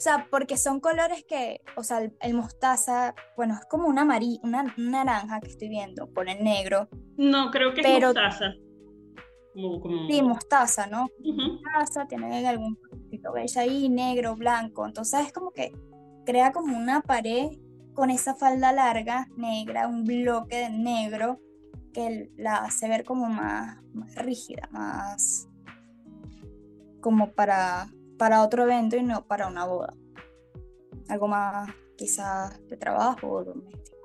O 0.00 0.02
sea, 0.02 0.26
porque 0.30 0.56
son 0.56 0.80
colores 0.80 1.26
que, 1.28 1.60
o 1.76 1.82
sea, 1.82 2.10
el, 2.20 2.32
mostaza, 2.32 3.14
bueno, 3.36 3.52
es 3.52 3.66
como 3.66 3.86
una, 3.86 4.04
una, 4.42 4.74
naranja 4.78 5.40
que 5.40 5.48
estoy 5.48 5.68
viendo 5.68 6.10
con 6.14 6.26
el 6.30 6.42
negro. 6.42 6.88
No, 7.18 7.50
creo 7.50 7.74
que 7.74 7.82
es 7.82 8.02
mostaza. 8.02 8.54
Sí, 10.08 10.22
mostaza, 10.22 10.86
¿no? 10.86 11.06
Mostaza, 11.22 12.06
tiene 12.08 12.48
algún 12.48 12.76
poquito 12.76 13.30
beige 13.34 13.60
ahí, 13.60 13.90
negro, 13.90 14.36
blanco. 14.36 14.86
Entonces 14.86 15.26
es 15.26 15.32
como 15.34 15.50
que 15.50 15.70
crea 16.24 16.50
como 16.50 16.78
una 16.78 17.02
pared 17.02 17.50
con 17.92 18.08
esa 18.08 18.34
falda 18.34 18.72
larga, 18.72 19.28
negra, 19.36 19.86
un 19.86 20.04
bloque 20.04 20.56
de 20.56 20.70
negro 20.70 21.40
que 21.92 22.30
la 22.38 22.56
hace 22.64 22.88
ver 22.88 23.04
como 23.04 23.28
más, 23.28 23.82
más 23.92 24.14
rígida, 24.14 24.66
más 24.72 25.46
como 27.02 27.32
para 27.32 27.90
para 28.20 28.42
otro 28.42 28.64
evento 28.64 28.98
y 28.98 29.02
no 29.02 29.26
para 29.26 29.46
una 29.46 29.64
boda. 29.64 29.94
Algo 31.08 31.26
más 31.26 31.70
quizás 31.96 32.60
de 32.68 32.76
trabajo 32.76 33.30
o 33.30 33.44
doméstico. 33.44 33.96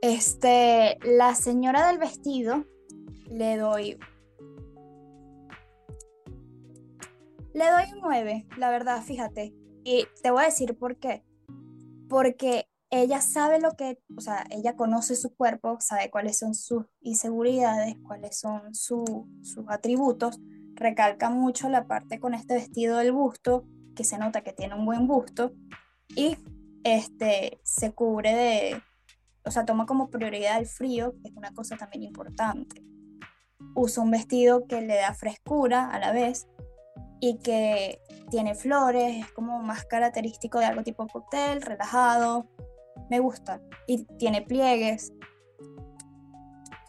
Este, 0.00 0.96
la 1.02 1.34
señora 1.34 1.86
del 1.88 1.98
vestido 1.98 2.64
le 3.28 3.58
doy 3.58 3.98
le 7.52 7.70
doy 7.70 7.92
un 7.92 8.00
9, 8.00 8.46
la 8.56 8.70
verdad, 8.70 9.02
fíjate. 9.02 9.54
Y 9.84 10.06
te 10.22 10.30
voy 10.30 10.44
a 10.44 10.46
decir 10.46 10.74
por 10.78 10.96
qué. 10.96 11.26
Porque 12.08 12.70
ella 12.88 13.20
sabe 13.20 13.60
lo 13.60 13.72
que, 13.72 14.00
o 14.16 14.22
sea, 14.22 14.46
ella 14.48 14.76
conoce 14.76 15.14
su 15.14 15.34
cuerpo, 15.34 15.76
sabe 15.78 16.10
cuáles 16.10 16.38
son 16.38 16.54
sus 16.54 16.86
inseguridades, 17.02 17.96
cuáles 18.02 18.38
son 18.38 18.74
sus 18.74 19.04
atributos 19.68 20.40
recalca 20.74 21.30
mucho 21.30 21.68
la 21.68 21.86
parte 21.86 22.20
con 22.20 22.34
este 22.34 22.54
vestido 22.54 22.98
del 22.98 23.12
busto, 23.12 23.64
que 23.94 24.04
se 24.04 24.18
nota 24.18 24.42
que 24.42 24.52
tiene 24.52 24.74
un 24.74 24.84
buen 24.84 25.06
busto, 25.06 25.52
y 26.08 26.36
este, 26.84 27.60
se 27.62 27.92
cubre 27.92 28.34
de, 28.34 28.82
o 29.44 29.50
sea, 29.50 29.64
toma 29.64 29.86
como 29.86 30.10
prioridad 30.10 30.58
el 30.58 30.66
frío, 30.66 31.14
que 31.22 31.28
es 31.28 31.36
una 31.36 31.52
cosa 31.52 31.76
también 31.76 32.02
importante. 32.02 32.82
Usa 33.74 34.02
un 34.02 34.10
vestido 34.10 34.66
que 34.66 34.82
le 34.82 34.96
da 34.96 35.14
frescura 35.14 35.90
a 35.90 35.98
la 35.98 36.12
vez 36.12 36.46
y 37.20 37.38
que 37.38 38.00
tiene 38.30 38.54
flores, 38.54 39.24
es 39.24 39.32
como 39.32 39.62
más 39.62 39.84
característico 39.84 40.58
de 40.58 40.66
algo 40.66 40.82
tipo 40.82 41.06
cóctel, 41.06 41.62
relajado, 41.62 42.50
me 43.10 43.18
gusta. 43.20 43.60
Y 43.86 44.04
tiene 44.18 44.42
pliegues, 44.42 45.12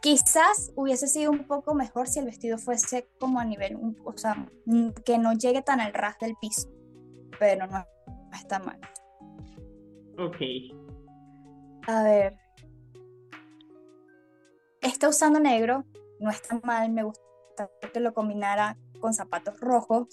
Quizás 0.06 0.72
hubiese 0.76 1.08
sido 1.08 1.32
un 1.32 1.48
poco 1.48 1.74
mejor 1.74 2.08
si 2.08 2.20
el 2.20 2.26
vestido 2.26 2.60
fuese 2.60 3.10
como 3.20 3.40
a 3.40 3.44
nivel, 3.44 3.76
o 4.04 4.16
sea, 4.16 4.48
que 5.04 5.18
no 5.18 5.34
llegue 5.34 5.64
tan 5.64 5.80
al 5.80 5.96
ras 5.96 6.16
del 6.20 6.36
piso, 6.40 6.70
pero 7.40 7.66
no, 7.66 7.84
está 8.32 8.60
mal. 8.60 8.80
Ok. 10.20 10.38
A 11.88 12.04
ver. 12.04 12.38
Está 14.80 15.10
usando 15.10 15.40
negro, 15.40 15.86
no 16.20 16.30
está 16.30 16.60
mal, 16.60 16.92
me 16.92 17.02
gusta 17.02 17.72
que 17.92 18.00
lo 18.00 18.14
combinara 18.14 18.78
con 19.02 19.16
zapatos 19.16 19.60
rojos, 19.60 20.08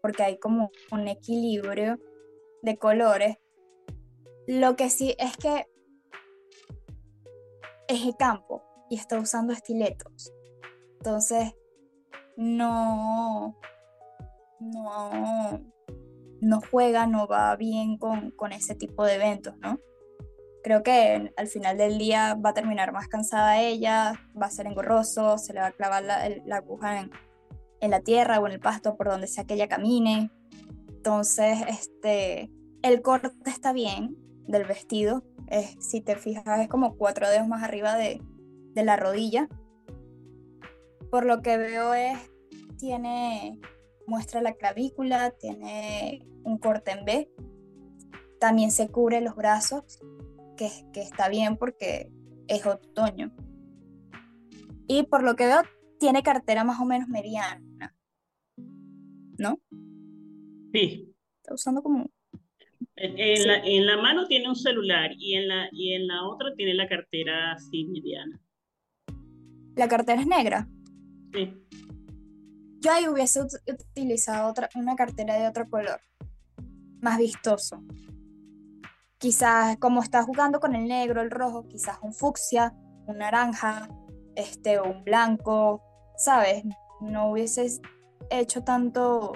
porque 0.00 0.22
hay 0.22 0.38
como 0.38 0.70
un 0.90 1.08
equilibrio 1.08 2.00
de 2.62 2.78
colores. 2.78 3.36
Lo 4.46 4.76
que 4.76 4.88
sí 4.88 5.14
es 5.18 5.36
que 5.36 5.66
es 7.86 8.02
el 8.02 8.16
campo, 8.16 8.65
y 8.88 8.96
está 8.96 9.18
usando 9.18 9.52
estiletos. 9.52 10.32
Entonces, 10.98 11.54
no, 12.36 13.56
no, 14.60 15.60
no 16.40 16.60
juega, 16.70 17.06
no 17.06 17.26
va 17.26 17.54
bien 17.56 17.98
con, 17.98 18.32
ese 18.52 18.74
tipo 18.74 19.04
de 19.04 19.14
eventos, 19.14 19.56
¿no? 19.58 19.78
Creo 20.62 20.82
que 20.82 21.32
al 21.36 21.46
final 21.46 21.78
del 21.78 21.96
día 21.96 22.34
va 22.34 22.50
a 22.50 22.54
terminar 22.54 22.92
más 22.92 23.06
cansada 23.08 23.60
ella, 23.60 24.20
va 24.40 24.46
a 24.46 24.50
ser 24.50 24.66
engorroso, 24.66 25.38
se 25.38 25.52
le 25.52 25.60
va 25.60 25.68
a 25.68 25.72
clavar 25.72 26.02
la, 26.02 26.56
aguja 26.56 27.00
en, 27.00 27.10
en, 27.80 27.90
la 27.90 28.00
tierra 28.00 28.40
o 28.40 28.46
en 28.46 28.54
el 28.54 28.60
pasto 28.60 28.96
por 28.96 29.08
donde 29.08 29.28
sea 29.28 29.44
que 29.44 29.54
ella 29.54 29.68
camine. 29.68 30.30
Entonces, 30.88 31.58
este, 31.68 32.50
el 32.82 33.00
corte 33.00 33.30
está 33.46 33.72
bien 33.72 34.16
del 34.48 34.64
vestido. 34.64 35.22
Es, 35.46 35.76
si 35.78 36.00
te 36.00 36.16
fijas, 36.16 36.60
es 36.60 36.68
como 36.68 36.96
cuatro 36.96 37.28
dedos 37.30 37.46
más 37.46 37.62
arriba 37.62 37.94
de, 37.94 38.20
de 38.76 38.84
la 38.84 38.96
rodilla. 38.96 39.48
Por 41.10 41.24
lo 41.24 41.40
que 41.40 41.56
veo 41.56 41.94
es, 41.94 42.18
tiene, 42.78 43.58
muestra 44.06 44.42
la 44.42 44.52
clavícula, 44.52 45.30
tiene 45.30 46.26
un 46.44 46.58
corte 46.58 46.90
en 46.92 47.04
B, 47.04 47.30
también 48.38 48.70
se 48.70 48.88
cubre 48.88 49.22
los 49.22 49.34
brazos, 49.34 49.98
que, 50.56 50.68
que 50.92 51.00
está 51.00 51.28
bien 51.28 51.56
porque 51.56 52.12
es 52.48 52.66
otoño. 52.66 53.34
Y 54.86 55.04
por 55.04 55.22
lo 55.22 55.36
que 55.36 55.46
veo, 55.46 55.62
tiene 55.98 56.22
cartera 56.22 56.62
más 56.62 56.78
o 56.78 56.84
menos 56.84 57.08
mediana. 57.08 57.96
¿No? 59.38 59.58
Sí. 60.72 61.14
Está 61.42 61.54
usando 61.54 61.82
como... 61.82 62.10
En, 62.98 63.46
la, 63.46 63.58
en, 63.58 63.86
la, 63.86 63.98
mano 63.98 64.26
tiene 64.26 64.48
un 64.48 64.56
celular 64.56 65.10
y 65.18 65.34
en 65.34 65.48
la, 65.48 65.68
y 65.70 65.92
en 65.92 66.06
la 66.06 66.26
otra 66.26 66.54
tiene 66.56 66.72
la 66.72 66.88
cartera 66.88 67.52
así 67.52 67.84
mediana. 67.84 68.40
¿La 69.76 69.88
cartera 69.88 70.20
es 70.20 70.26
negra? 70.26 70.66
Sí. 71.34 71.54
Yo 72.80 72.92
ahí 72.92 73.06
hubiese 73.08 73.42
utilizado 73.42 74.48
otra, 74.48 74.70
una 74.74 74.96
cartera 74.96 75.34
de 75.34 75.46
otro 75.46 75.68
color, 75.68 76.00
más 77.02 77.18
vistoso. 77.18 77.82
Quizás 79.18 79.76
como 79.76 80.02
está 80.02 80.22
jugando 80.22 80.60
con 80.60 80.74
el 80.74 80.88
negro, 80.88 81.20
el 81.20 81.30
rojo, 81.30 81.68
quizás 81.68 81.98
un 82.02 82.14
fucsia, 82.14 82.74
un 83.06 83.18
naranja, 83.18 83.88
este, 84.34 84.80
un 84.80 85.04
blanco, 85.04 85.82
¿sabes? 86.16 86.64
No 87.02 87.30
hubieses 87.30 87.82
hecho 88.30 88.64
tanto, 88.64 89.34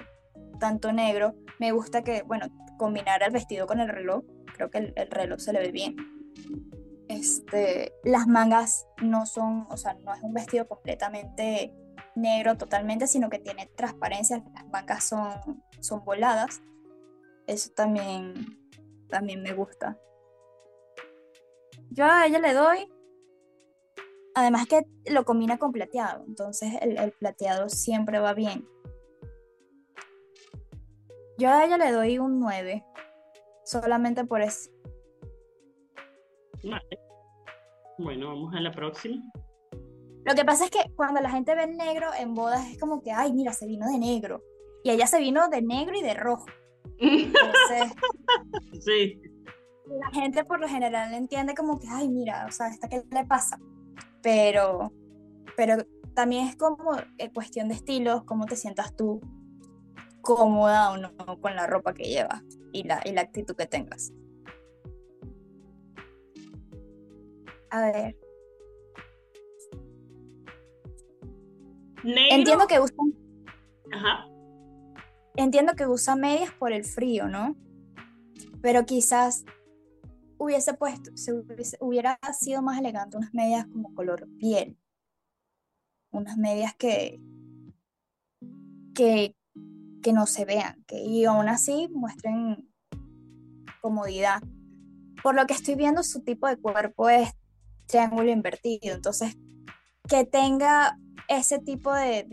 tanto 0.59 0.91
negro. 0.91 1.35
Me 1.59 1.73
gusta 1.73 2.03
que, 2.03 2.23
bueno, 2.23 2.47
combinar 2.79 3.23
el 3.23 3.31
vestido 3.31 3.67
con 3.67 3.81
el 3.81 3.89
reloj. 3.89 4.25
Creo 4.55 4.71
que 4.71 4.79
el, 4.79 4.93
el 4.97 5.11
reloj 5.11 5.39
se 5.39 5.53
le 5.53 5.61
ve 5.61 5.71
bien. 5.71 5.97
Este, 7.11 7.93
las 8.05 8.29
mangas 8.29 8.87
no 9.03 9.27
son, 9.27 9.67
o 9.69 9.77
sea, 9.77 9.95
no 9.95 10.15
es 10.15 10.23
un 10.23 10.33
vestido 10.33 10.69
completamente 10.69 11.75
negro 12.15 12.57
totalmente, 12.57 13.09
sino 13.09 13.29
que 13.29 13.41
tiene 13.41 13.67
transparencia, 13.67 14.45
las 14.55 14.69
mangas 14.69 15.09
son, 15.09 15.61
son 15.81 16.05
voladas. 16.05 16.63
Eso 17.49 17.73
también, 17.75 18.57
también 19.09 19.43
me 19.43 19.53
gusta. 19.55 19.99
Yo 21.91 22.05
a 22.05 22.27
ella 22.27 22.39
le 22.39 22.53
doy, 22.53 22.89
además 24.37 24.69
que 24.69 24.87
lo 25.07 25.25
combina 25.25 25.59
con 25.59 25.73
plateado, 25.73 26.23
entonces 26.29 26.75
el, 26.81 26.97
el 26.97 27.11
plateado 27.11 27.69
siempre 27.71 28.21
va 28.21 28.35
bien. 28.35 28.69
Yo 31.39 31.51
a 31.51 31.65
ella 31.65 31.77
le 31.77 31.91
doy 31.91 32.21
un 32.21 32.39
9, 32.39 32.85
solamente 33.65 34.25
por 34.25 34.43
eso. 34.43 34.71
Bueno, 37.99 38.29
vamos 38.29 38.55
a 38.55 38.61
la 38.61 38.73
próxima. 38.73 39.23
Lo 40.25 40.35
que 40.35 40.45
pasa 40.45 40.65
es 40.65 40.71
que 40.71 40.79
cuando 40.95 41.21
la 41.21 41.31
gente 41.31 41.55
ve 41.55 41.65
el 41.65 41.77
negro 41.77 42.09
en 42.19 42.35
bodas 42.35 42.67
es 42.71 42.79
como 42.79 43.03
que, 43.03 43.13
ay, 43.13 43.33
mira, 43.33 43.53
se 43.53 43.67
vino 43.67 43.87
de 43.91 43.99
negro. 43.99 44.43
Y 44.85 44.91
ella 44.91 45.07
se 45.07 45.19
vino 45.19 45.49
de 45.49 45.63
negro 45.63 45.97
y 45.99 46.03
de 46.03 46.15
rojo. 46.15 46.47
Entonces, 46.99 47.93
sí. 48.81 49.21
La 49.87 50.11
gente 50.13 50.45
por 50.45 50.61
lo 50.61 50.69
general 50.69 51.13
entiende 51.15 51.55
como 51.55 51.79
que, 51.79 51.89
ay, 51.89 52.09
mira, 52.09 52.47
o 52.49 52.53
sea, 52.53 52.69
¿esta 52.69 52.89
qué 52.89 53.03
le 53.11 53.25
pasa? 53.27 53.59
Pero, 54.23 54.93
pero 55.57 55.77
también 56.15 56.47
es 56.47 56.57
como 56.57 56.97
eh, 57.19 57.31
cuestión 57.33 57.69
de 57.69 57.75
estilos, 57.75 58.25
cómo 58.25 58.47
te 58.47 58.57
sientas 58.57 58.95
tú 58.95 59.21
cómoda 60.21 60.93
o 60.93 60.97
no 60.97 61.15
con 61.41 61.57
la 61.57 61.67
ropa 61.67 61.95
que 61.95 62.05
llevas 62.05 62.43
y 62.73 62.85
la, 62.85 63.01
y 63.05 63.13
la 63.13 63.23
actitud 63.23 63.57
que 63.57 63.67
tengas. 63.67 64.13
A 67.71 67.83
ver. 67.93 68.17
Entiendo 72.05 72.67
que 72.67 72.81
usa. 72.81 72.95
Ajá. 73.93 74.27
Entiendo 75.37 75.75
que 75.75 75.87
usa 75.87 76.17
medias 76.17 76.53
por 76.53 76.73
el 76.73 76.85
frío, 76.85 77.29
¿no? 77.29 77.57
Pero 78.63 78.85
quizás 78.85 79.45
hubiese 80.39 80.75
puesto, 80.75 81.11
se 81.17 81.33
hubiera 81.81 82.19
sido 82.39 82.63
más 82.63 82.79
elegante 82.79 83.17
unas 83.17 83.35
medias 83.35 83.67
como 83.67 83.95
color 83.95 84.29
piel. 84.39 84.77
Unas 86.11 86.37
medias 86.37 86.75
que, 86.75 87.21
que, 88.95 89.37
que 90.03 90.13
no 90.13 90.27
se 90.27 90.45
vean, 90.45 90.83
que 90.87 90.99
y 90.99 91.25
aún 91.25 91.49
así 91.49 91.89
muestren 91.93 92.69
comodidad. 93.81 94.43
Por 95.23 95.35
lo 95.35 95.47
que 95.47 95.55
estoy 95.55 95.75
viendo, 95.75 96.03
su 96.03 96.23
tipo 96.23 96.49
de 96.49 96.57
cuerpo 96.57 97.09
es 97.09 97.31
triángulo 97.91 98.31
invertido, 98.31 98.95
entonces 98.95 99.37
que 100.09 100.25
tenga 100.25 100.97
ese 101.29 101.61
tipo 101.61 101.93
de, 101.95 102.27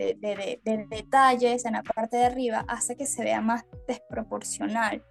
detalles 0.90 1.64
en 1.64 1.74
la 1.74 1.82
parte 1.82 2.16
de 2.16 2.24
arriba 2.24 2.64
hace 2.66 2.96
que 2.96 3.06
se 3.06 3.22
vea 3.22 3.40
más 3.40 3.64
desproporcional 3.86 5.04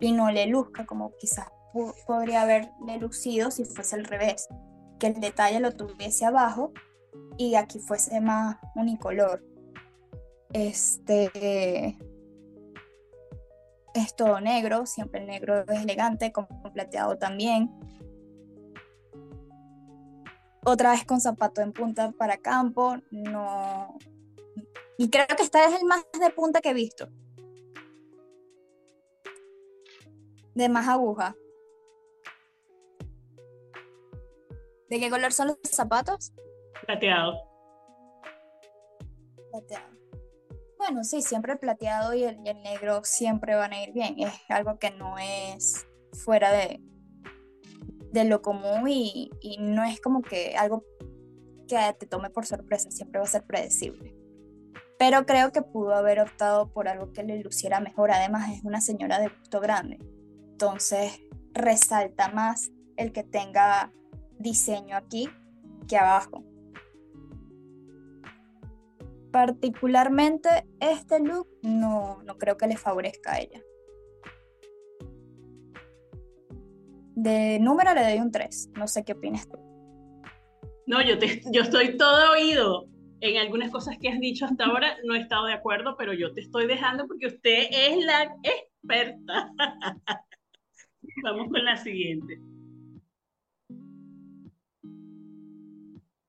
y 0.00 0.12
no 0.12 0.30
le 0.30 0.46
luzca 0.46 0.84
como 0.86 1.12
quizás 1.20 1.46
podría 2.06 2.42
haberle 2.42 2.98
lucido 2.98 3.50
si 3.50 3.64
fuese 3.64 3.94
al 3.94 4.04
revés, 4.04 4.48
que 4.98 5.08
el 5.08 5.20
detalle 5.20 5.60
lo 5.60 5.72
tuviese 5.72 6.24
abajo 6.24 6.72
y 7.36 7.54
aquí 7.54 7.78
fuese 7.78 8.20
más 8.20 8.56
unicolor. 8.74 9.44
Este 10.52 11.96
es 13.94 14.16
todo 14.16 14.40
negro, 14.40 14.86
siempre 14.86 15.20
el 15.20 15.26
negro 15.26 15.64
es 15.68 15.82
elegante, 15.82 16.32
como 16.32 16.48
plateado 16.72 17.18
también. 17.18 17.70
Otra 20.64 20.92
vez 20.92 21.04
con 21.04 21.20
zapato 21.20 21.60
en 21.60 21.72
punta 21.72 22.12
para 22.12 22.38
campo, 22.38 22.96
no. 23.10 23.98
Y 24.96 25.08
creo 25.10 25.26
que 25.28 25.42
esta 25.42 25.64
es 25.64 25.80
el 25.80 25.86
más 25.86 26.04
de 26.18 26.30
punta 26.30 26.60
que 26.60 26.70
he 26.70 26.74
visto. 26.74 27.08
De 30.54 30.68
más 30.68 30.88
aguja. 30.88 31.36
¿De 34.88 34.98
qué 34.98 35.10
color 35.10 35.32
son 35.32 35.48
los 35.48 35.58
zapatos? 35.64 36.32
Plateado. 36.86 37.34
Plateado. 39.50 39.98
Bueno, 40.78 41.04
sí, 41.04 41.22
siempre 41.22 41.52
el 41.52 41.58
plateado 41.58 42.14
y 42.14 42.24
el, 42.24 42.42
negro 42.42 43.02
siempre 43.04 43.54
van 43.54 43.72
a 43.72 43.82
ir 43.82 43.92
bien. 43.92 44.18
Es 44.18 44.32
algo 44.48 44.78
que 44.78 44.90
no 44.90 45.18
es 45.18 45.86
fuera 46.12 46.50
de, 46.52 46.80
de 48.12 48.24
lo 48.24 48.42
común 48.42 48.88
y, 48.88 49.30
y, 49.40 49.58
no 49.58 49.84
es 49.84 50.00
como 50.00 50.22
que 50.22 50.56
algo 50.56 50.84
que 51.68 51.76
te 51.98 52.06
tome 52.06 52.30
por 52.30 52.46
sorpresa, 52.46 52.90
siempre 52.90 53.18
va 53.18 53.26
a 53.26 53.28
ser 53.28 53.44
predecible. 53.44 54.14
Pero 54.98 55.26
creo 55.26 55.52
que 55.52 55.62
pudo 55.62 55.94
haber 55.94 56.20
optado 56.20 56.72
por 56.72 56.88
algo 56.88 57.12
que 57.12 57.22
le 57.22 57.40
luciera 57.42 57.80
mejor. 57.80 58.10
Además, 58.10 58.50
es 58.52 58.64
una 58.64 58.80
señora 58.80 59.20
de 59.20 59.28
gusto 59.28 59.60
grande. 59.60 59.98
Entonces, 60.50 61.20
resalta 61.52 62.30
más 62.30 62.72
el 62.96 63.12
que 63.12 63.22
tenga 63.22 63.92
diseño 64.38 64.96
aquí 64.96 65.28
que 65.86 65.96
abajo. 65.96 66.44
Particularmente 69.30 70.48
este 70.80 71.20
look 71.20 71.48
no, 71.62 72.22
no 72.24 72.38
creo 72.38 72.56
que 72.56 72.66
le 72.66 72.76
favorezca 72.76 73.34
a 73.34 73.40
ella. 73.40 73.60
De 77.20 77.58
número 77.58 77.92
le 77.94 78.02
doy 78.02 78.18
un 78.20 78.30
3. 78.30 78.70
No 78.76 78.86
sé 78.86 79.04
qué 79.04 79.12
opinas 79.14 79.48
tú. 79.48 79.58
No, 80.86 81.02
yo, 81.02 81.18
te, 81.18 81.42
yo 81.52 81.62
estoy 81.62 81.96
todo 81.96 82.32
oído. 82.32 82.86
En 83.20 83.38
algunas 83.38 83.72
cosas 83.72 83.98
que 84.00 84.08
has 84.08 84.20
dicho 84.20 84.44
hasta 84.44 84.66
ahora 84.66 84.96
no 85.04 85.16
he 85.16 85.18
estado 85.18 85.46
de 85.46 85.54
acuerdo, 85.54 85.96
pero 85.98 86.12
yo 86.12 86.32
te 86.32 86.42
estoy 86.42 86.68
dejando 86.68 87.08
porque 87.08 87.26
usted 87.26 87.66
es 87.72 88.04
la 88.04 88.32
experta. 88.44 89.50
Vamos 91.24 91.48
con 91.48 91.64
la 91.64 91.76
siguiente. 91.76 92.40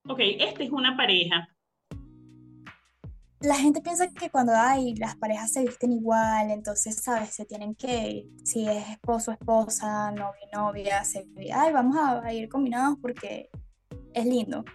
Ok, 0.08 0.20
esta 0.40 0.64
es 0.64 0.72
una 0.72 0.98
pareja 0.98 1.48
la 3.42 3.56
gente 3.56 3.82
piensa 3.82 4.08
que 4.10 4.30
cuando 4.30 4.54
hay 4.54 4.96
las 4.96 5.16
parejas 5.16 5.52
se 5.52 5.64
visten 5.64 5.94
igual, 5.94 6.52
entonces, 6.52 7.02
¿sabes? 7.02 7.30
Se 7.30 7.46
tienen 7.46 7.74
que, 7.74 8.28
si 8.44 8.68
es 8.68 8.90
esposo, 8.90 9.32
esposa, 9.32 10.12
novio, 10.12 10.42
novia, 10.54 11.04
se, 11.06 11.26
ay, 11.54 11.72
vamos 11.72 11.98
a, 11.98 12.34
ir 12.34 12.50
combinados 12.50 12.98
porque 13.02 13.50
es 14.14 14.26
lindo. 14.26 14.66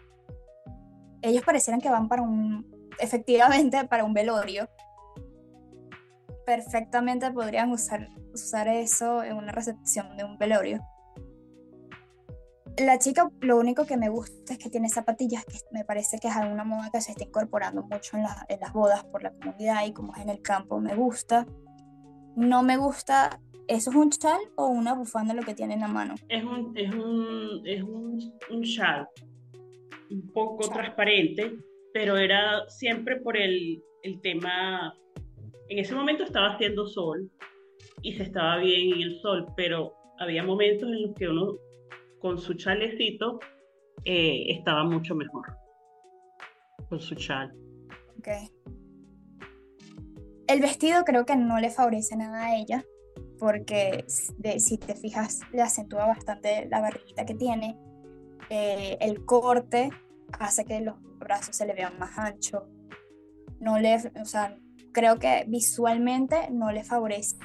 Ellos 1.20 1.44
parecieran 1.44 1.80
que 1.80 1.90
van 1.90 2.08
para 2.08 2.22
un, 2.22 2.66
efectivamente, 2.98 3.84
para 3.84 4.04
un 4.04 4.14
velorio. 4.14 4.68
Perfectamente 6.46 7.30
podrían 7.32 7.70
usar, 7.70 8.08
usar 8.32 8.68
eso 8.68 9.22
en 9.22 9.36
una 9.36 9.52
recepción 9.52 10.16
de 10.16 10.24
un 10.24 10.38
velorio 10.38 10.80
la 12.78 12.98
chica 12.98 13.30
lo 13.40 13.58
único 13.58 13.86
que 13.86 13.96
me 13.96 14.08
gusta 14.08 14.54
es 14.54 14.58
que 14.58 14.70
tiene 14.70 14.88
zapatillas, 14.88 15.44
que 15.44 15.58
me 15.72 15.84
parece 15.84 16.18
que 16.18 16.28
es 16.28 16.36
alguna 16.36 16.64
moda 16.64 16.90
que 16.92 17.00
se 17.00 17.12
está 17.12 17.24
incorporando 17.24 17.82
mucho 17.82 18.16
en, 18.16 18.24
en, 18.48 18.60
las 18.60 18.72
bodas 18.72 19.04
por 19.04 19.22
la 19.22 19.32
comunidad 19.32 19.86
y 19.86 19.92
como 19.92 20.14
es 20.14 20.22
en 20.22 20.30
el 20.30 20.42
campo, 20.42 20.80
me 20.80 20.94
gusta. 20.94 21.46
No 22.36 22.62
me 22.62 22.76
gusta, 22.76 23.40
¿eso 23.68 23.90
es 23.90 23.96
un 23.96 24.10
chal 24.10 24.40
o 24.56 24.66
una 24.66 24.94
bufanda 24.94 25.34
lo 25.34 25.42
que 25.42 25.54
tiene 25.54 25.74
en 25.74 25.80
la 25.80 25.88
mano? 25.88 26.14
Es 26.28 26.42
un, 26.42 26.76
es 26.76 26.92
un, 26.92 27.62
es 27.64 27.82
un, 27.82 28.18
un 28.50 28.62
chal, 28.62 29.06
un 30.10 30.32
poco 30.32 30.68
transparente, 30.68 31.52
pero 31.92 32.16
era 32.16 32.68
siempre 32.68 33.20
por 33.20 33.36
el, 33.36 33.80
el 34.02 34.20
tema, 34.20 34.92
en 35.68 35.78
ese 35.78 35.94
momento 35.94 36.24
estaba 36.24 36.54
haciendo 36.54 36.86
sol 36.88 37.30
y 38.02 38.14
se 38.14 38.24
estaba 38.24 38.56
bien 38.58 38.94
en 38.94 39.02
el 39.02 39.20
sol, 39.20 39.46
pero 39.56 39.92
había 40.18 40.42
momentos 40.42 40.88
en 40.88 41.02
los 41.02 41.14
que 41.14 41.28
uno 41.28 41.54
con 42.24 42.38
su 42.38 42.54
chalecito 42.54 43.38
eh, 44.02 44.46
estaba 44.48 44.82
mucho 44.82 45.14
mejor. 45.14 45.58
Con 46.88 46.98
su 46.98 47.14
chal. 47.16 47.54
Ok. 48.18 48.28
El 50.46 50.60
vestido 50.62 51.04
creo 51.04 51.26
que 51.26 51.36
no 51.36 51.60
le 51.60 51.68
favorece 51.68 52.16
nada 52.16 52.46
a 52.46 52.56
ella, 52.56 52.82
porque 53.38 54.06
si 54.08 54.78
te 54.78 54.94
fijas, 54.94 55.40
le 55.52 55.60
acentúa 55.60 56.06
bastante 56.06 56.66
la 56.70 56.80
barriguita 56.80 57.26
que 57.26 57.34
tiene. 57.34 57.78
Eh, 58.48 58.96
el 59.02 59.26
corte 59.26 59.90
hace 60.38 60.64
que 60.64 60.80
los 60.80 60.94
brazos 61.18 61.54
se 61.54 61.66
le 61.66 61.74
vean 61.74 61.98
más 61.98 62.16
anchos. 62.16 62.62
No 63.60 63.78
le, 63.78 63.96
o 63.96 64.24
sea, 64.24 64.56
creo 64.92 65.18
que 65.18 65.44
visualmente 65.46 66.48
no 66.50 66.72
le 66.72 66.84
favorece 66.84 67.36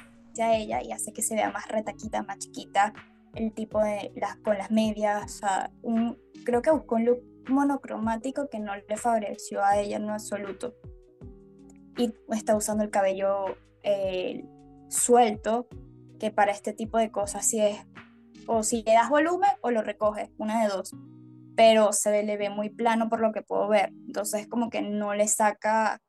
a 0.41 0.55
ella 0.55 0.82
y 0.82 0.93
hace 0.93 1.11
que 1.11 1.21
se 1.21 1.36
vea 1.36 1.51
más 1.51 1.67
retaquita, 1.67 2.23
más 2.23 2.39
chiquita 2.39 2.93
el 3.36 3.53
tipo 3.53 3.82
de 3.82 4.11
las 4.15 4.38
con 4.38 4.57
las 4.57 4.71
medias, 4.71 5.41
un, 5.82 6.17
creo 6.45 6.61
que 6.61 6.71
buscó 6.71 6.95
un 6.95 7.05
look 7.05 7.23
monocromático 7.47 8.49
que 8.49 8.59
no 8.59 8.75
le 8.75 8.97
favoreció 8.97 9.63
a 9.63 9.77
ella 9.77 9.97
en 9.97 10.09
absoluto. 10.09 10.75
Y 11.97 12.13
está 12.30 12.55
usando 12.55 12.84
el 12.84 12.89
cabello 12.89 13.57
eh, 13.84 14.45
suelto, 14.89 15.67
que 16.19 16.32
para 16.32 16.51
este 16.51 16.73
tipo 16.73 16.97
de 16.97 17.11
cosas 17.11 17.45
sí 17.45 17.59
es, 17.59 17.77
o 18.47 18.63
si 18.63 18.84
le 18.84 18.93
das 18.93 19.09
volumen 19.09 19.49
o 19.61 19.71
lo 19.71 19.82
recoges, 19.82 20.30
una 20.38 20.63
de 20.63 20.69
dos. 20.69 20.95
Pero 21.55 21.91
se 21.91 22.23
le 22.23 22.38
ve 22.38 22.49
muy 22.49 22.69
plano 22.69 23.09
por 23.09 23.19
lo 23.19 23.32
que 23.32 23.41
puedo 23.41 23.67
ver. 23.67 23.89
Entonces 24.07 24.47
como 24.47 24.69
que 24.69 24.82
no 24.82 25.13
le 25.13 25.27
saca 25.27 26.01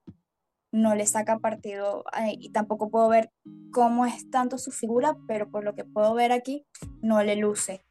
no 0.73 0.95
le 0.95 1.07
saca 1.07 1.39
partido 1.39 2.05
y 2.39 2.51
tampoco 2.51 2.91
puedo 2.91 3.09
ver 3.09 3.33
cómo 3.73 4.07
es 4.07 4.31
tanto 4.31 4.59
su 4.59 4.71
figura, 4.71 5.17
pero 5.27 5.51
por 5.51 5.65
lo 5.65 5.75
que 5.75 5.85
puedo 5.85 6.15
ver 6.15 6.33
aquí, 6.33 6.67
no 7.03 7.23
le 7.23 7.37
luce. 7.37 7.85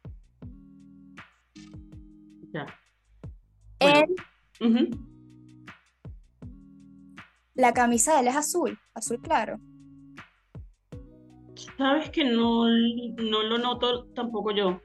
Ya. 2.52 2.66
La 7.54 7.72
camisa 7.74 8.14
de 8.14 8.20
él 8.20 8.28
es 8.28 8.36
azul, 8.36 8.78
azul 8.94 9.20
claro. 9.20 9.58
Sabes 11.76 12.10
que 12.10 12.24
no, 12.24 12.66
no 12.68 13.42
lo 13.42 13.58
noto 13.58 14.06
tampoco 14.14 14.50
yo. 14.52 14.80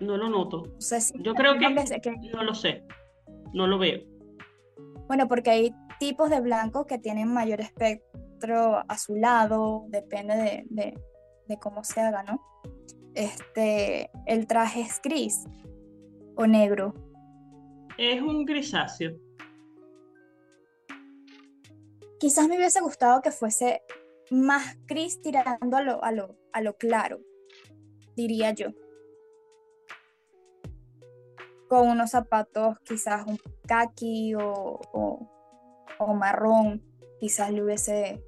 No 0.00 0.16
lo 0.16 0.28
noto. 0.28 0.64
yo 1.20 1.34
creo 1.34 1.58
que, 1.58 2.00
que 2.00 2.16
no 2.34 2.42
lo 2.42 2.54
sé. 2.54 2.84
No 3.54 3.66
lo 3.66 3.78
veo. 3.78 4.02
Bueno, 5.06 5.28
porque 5.28 5.50
hay 5.50 5.74
tipos 6.02 6.30
de 6.30 6.40
blancos 6.40 6.86
que 6.86 6.98
tienen 6.98 7.32
mayor 7.32 7.60
espectro 7.60 8.82
azulado, 8.88 9.84
depende 9.86 10.34
de, 10.68 10.98
de, 11.46 11.58
cómo 11.60 11.84
se 11.84 12.00
haga, 12.00 12.24
¿no? 12.24 12.42
Este, 13.14 14.10
el 14.26 14.48
traje 14.48 14.80
es 14.80 15.00
gris 15.00 15.44
o 16.34 16.44
negro. 16.48 16.92
Es 17.96 18.20
un 18.20 18.44
grisáceo. 18.44 19.12
Quizás 22.18 22.48
me 22.48 22.56
hubiese 22.56 22.80
gustado 22.80 23.22
que 23.22 23.30
fuese 23.30 23.82
más 24.32 24.76
gris 24.86 25.20
tirando 25.22 25.76
a 25.76 25.82
lo, 25.82 26.02
a 26.02 26.10
lo, 26.10 26.36
a 26.52 26.62
lo 26.62 26.76
claro, 26.78 27.20
diría 28.16 28.50
yo. 28.50 28.70
con 31.68 31.88
unos 31.88 32.10
zapatos 32.10 32.76
quizás 32.84 33.26
un 33.26 33.38
kaki 33.66 34.34
o, 34.34 34.78
o, 34.92 35.41
marrón, 36.08 36.82
quizás 37.18 37.50
le 37.50 37.62
hubiese, 37.62 38.24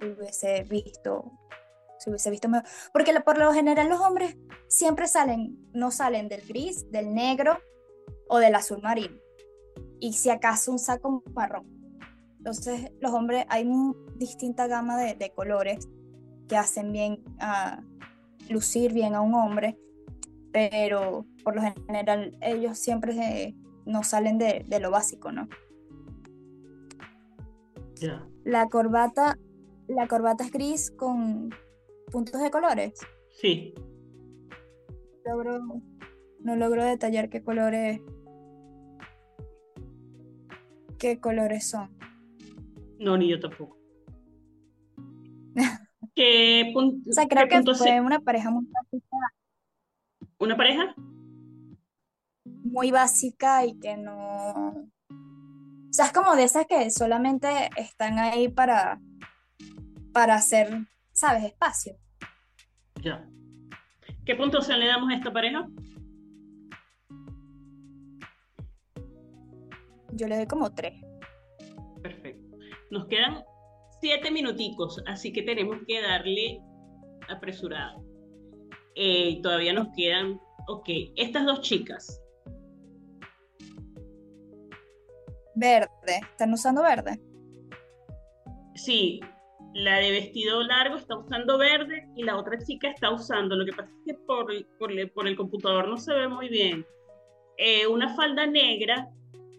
hubiese 0.00 0.64
visto, 0.64 1.32
se 1.98 2.10
hubiese 2.10 2.30
visto 2.30 2.48
mejor. 2.48 2.68
Porque 2.92 3.12
por 3.20 3.38
lo 3.38 3.52
general 3.52 3.88
los 3.88 4.00
hombres 4.00 4.36
siempre 4.68 5.08
salen, 5.08 5.56
no 5.72 5.90
salen 5.90 6.28
del 6.28 6.46
gris, 6.46 6.90
del 6.90 7.14
negro 7.14 7.58
o 8.28 8.38
del 8.38 8.54
azul 8.54 8.80
marino. 8.82 9.16
Y 10.00 10.14
si 10.14 10.30
acaso 10.30 10.72
un 10.72 10.78
saco 10.78 11.22
marrón. 11.34 11.66
Entonces 12.38 12.92
los 13.00 13.12
hombres, 13.12 13.46
hay 13.48 13.66
una 13.66 13.94
distinta 14.16 14.66
gama 14.66 14.98
de, 15.00 15.14
de 15.14 15.30
colores 15.30 15.88
que 16.48 16.56
hacen 16.56 16.92
bien 16.92 17.24
a 17.40 17.82
lucir 18.50 18.92
bien 18.92 19.14
a 19.14 19.22
un 19.22 19.34
hombre 19.34 19.78
pero 20.54 21.26
por 21.42 21.56
lo 21.56 21.62
general 21.62 22.38
ellos 22.40 22.78
siempre 22.78 23.56
no 23.86 24.04
salen 24.04 24.38
de, 24.38 24.64
lo 24.80 24.92
básico, 24.92 25.32
¿no? 25.32 25.48
La 28.44 28.68
corbata, 28.68 29.38
la 29.88 30.08
corbata 30.08 30.44
es 30.44 30.52
gris 30.52 30.90
con 30.90 31.50
puntos 32.10 32.40
de 32.40 32.50
colores. 32.50 32.94
Sí. 33.30 33.74
no 36.40 36.56
logro 36.56 36.84
detallar 36.84 37.28
qué 37.28 37.42
colores 37.42 38.00
qué 40.98 41.20
colores 41.20 41.68
son. 41.68 41.90
No, 42.98 43.18
ni 43.18 43.28
yo 43.28 43.38
tampoco. 43.40 43.76
¿Qué 46.14 46.72
o 46.74 47.12
sea, 47.12 47.26
creo 47.26 47.48
que 47.48 47.74
fue 47.74 48.00
una 48.00 48.20
pareja 48.20 48.50
muy 48.50 48.66
una 50.38 50.56
pareja 50.56 50.94
muy 52.44 52.90
básica 52.90 53.64
y 53.66 53.78
que 53.78 53.96
no... 53.96 54.88
O 55.94 55.96
sea, 55.96 56.06
es 56.06 56.12
como 56.12 56.34
de 56.34 56.42
esas 56.42 56.66
que 56.66 56.90
solamente 56.90 57.70
están 57.76 58.18
ahí 58.18 58.48
para, 58.48 59.00
para 60.12 60.34
hacer, 60.34 60.68
¿sabes? 61.12 61.44
Espacio. 61.44 61.94
Ya. 63.00 63.24
¿Qué 64.26 64.34
puntuación 64.34 64.80
le 64.80 64.88
damos 64.88 65.08
a 65.12 65.14
esta 65.14 65.32
pareja? 65.32 65.68
Yo 70.10 70.26
le 70.26 70.34
doy 70.34 70.46
como 70.48 70.74
tres. 70.74 71.00
Perfecto. 72.02 72.56
Nos 72.90 73.06
quedan 73.06 73.44
siete 74.00 74.32
minuticos, 74.32 75.00
así 75.06 75.32
que 75.32 75.42
tenemos 75.42 75.78
que 75.86 76.02
darle 76.02 76.60
apresurado. 77.28 78.04
Eh, 78.96 79.40
todavía 79.44 79.72
nos 79.72 79.86
quedan, 79.96 80.40
ok, 80.66 80.88
estas 81.14 81.46
dos 81.46 81.60
chicas. 81.60 82.20
Verde, 85.54 86.20
¿están 86.30 86.52
usando 86.52 86.82
verde? 86.82 87.20
Sí, 88.74 89.20
la 89.74 89.98
de 89.98 90.10
vestido 90.10 90.62
largo 90.62 90.96
está 90.96 91.16
usando 91.16 91.58
verde 91.58 92.08
y 92.16 92.22
la 92.22 92.36
otra 92.36 92.58
chica 92.58 92.88
está 92.88 93.10
usando, 93.10 93.56
lo 93.56 93.64
que 93.64 93.72
pasa 93.72 93.90
es 93.90 94.04
que 94.06 94.14
por, 94.14 94.46
por, 94.78 95.28
el 95.28 95.36
computador 95.36 95.88
no 95.88 95.96
se 95.96 96.12
ve 96.12 96.28
muy 96.28 96.48
bien, 96.48 96.86
eh, 97.56 97.86
una 97.86 98.14
falda 98.14 98.46
negra 98.46 99.10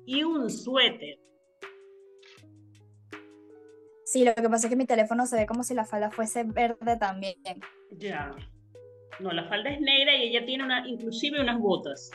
y 0.05 0.23
un 0.23 0.49
suéter. 0.49 1.19
Sí, 4.05 4.23
lo 4.23 4.33
que 4.35 4.49
pasa 4.49 4.67
es 4.67 4.69
que 4.69 4.77
mi 4.77 4.85
teléfono 4.85 5.25
se 5.25 5.35
ve 5.35 5.45
como 5.45 5.63
si 5.63 5.73
la 5.73 5.83
falda 5.83 6.11
fuese 6.11 6.43
verde 6.43 6.97
también. 6.97 7.35
Ya. 7.91 8.35
No, 9.19 9.31
la 9.31 9.45
falda 9.49 9.71
es 9.71 9.81
negra 9.81 10.15
y 10.15 10.29
ella 10.29 10.45
tiene 10.45 10.63
una, 10.63 10.87
inclusive 10.87 11.41
unas 11.41 11.59
botas. 11.59 12.11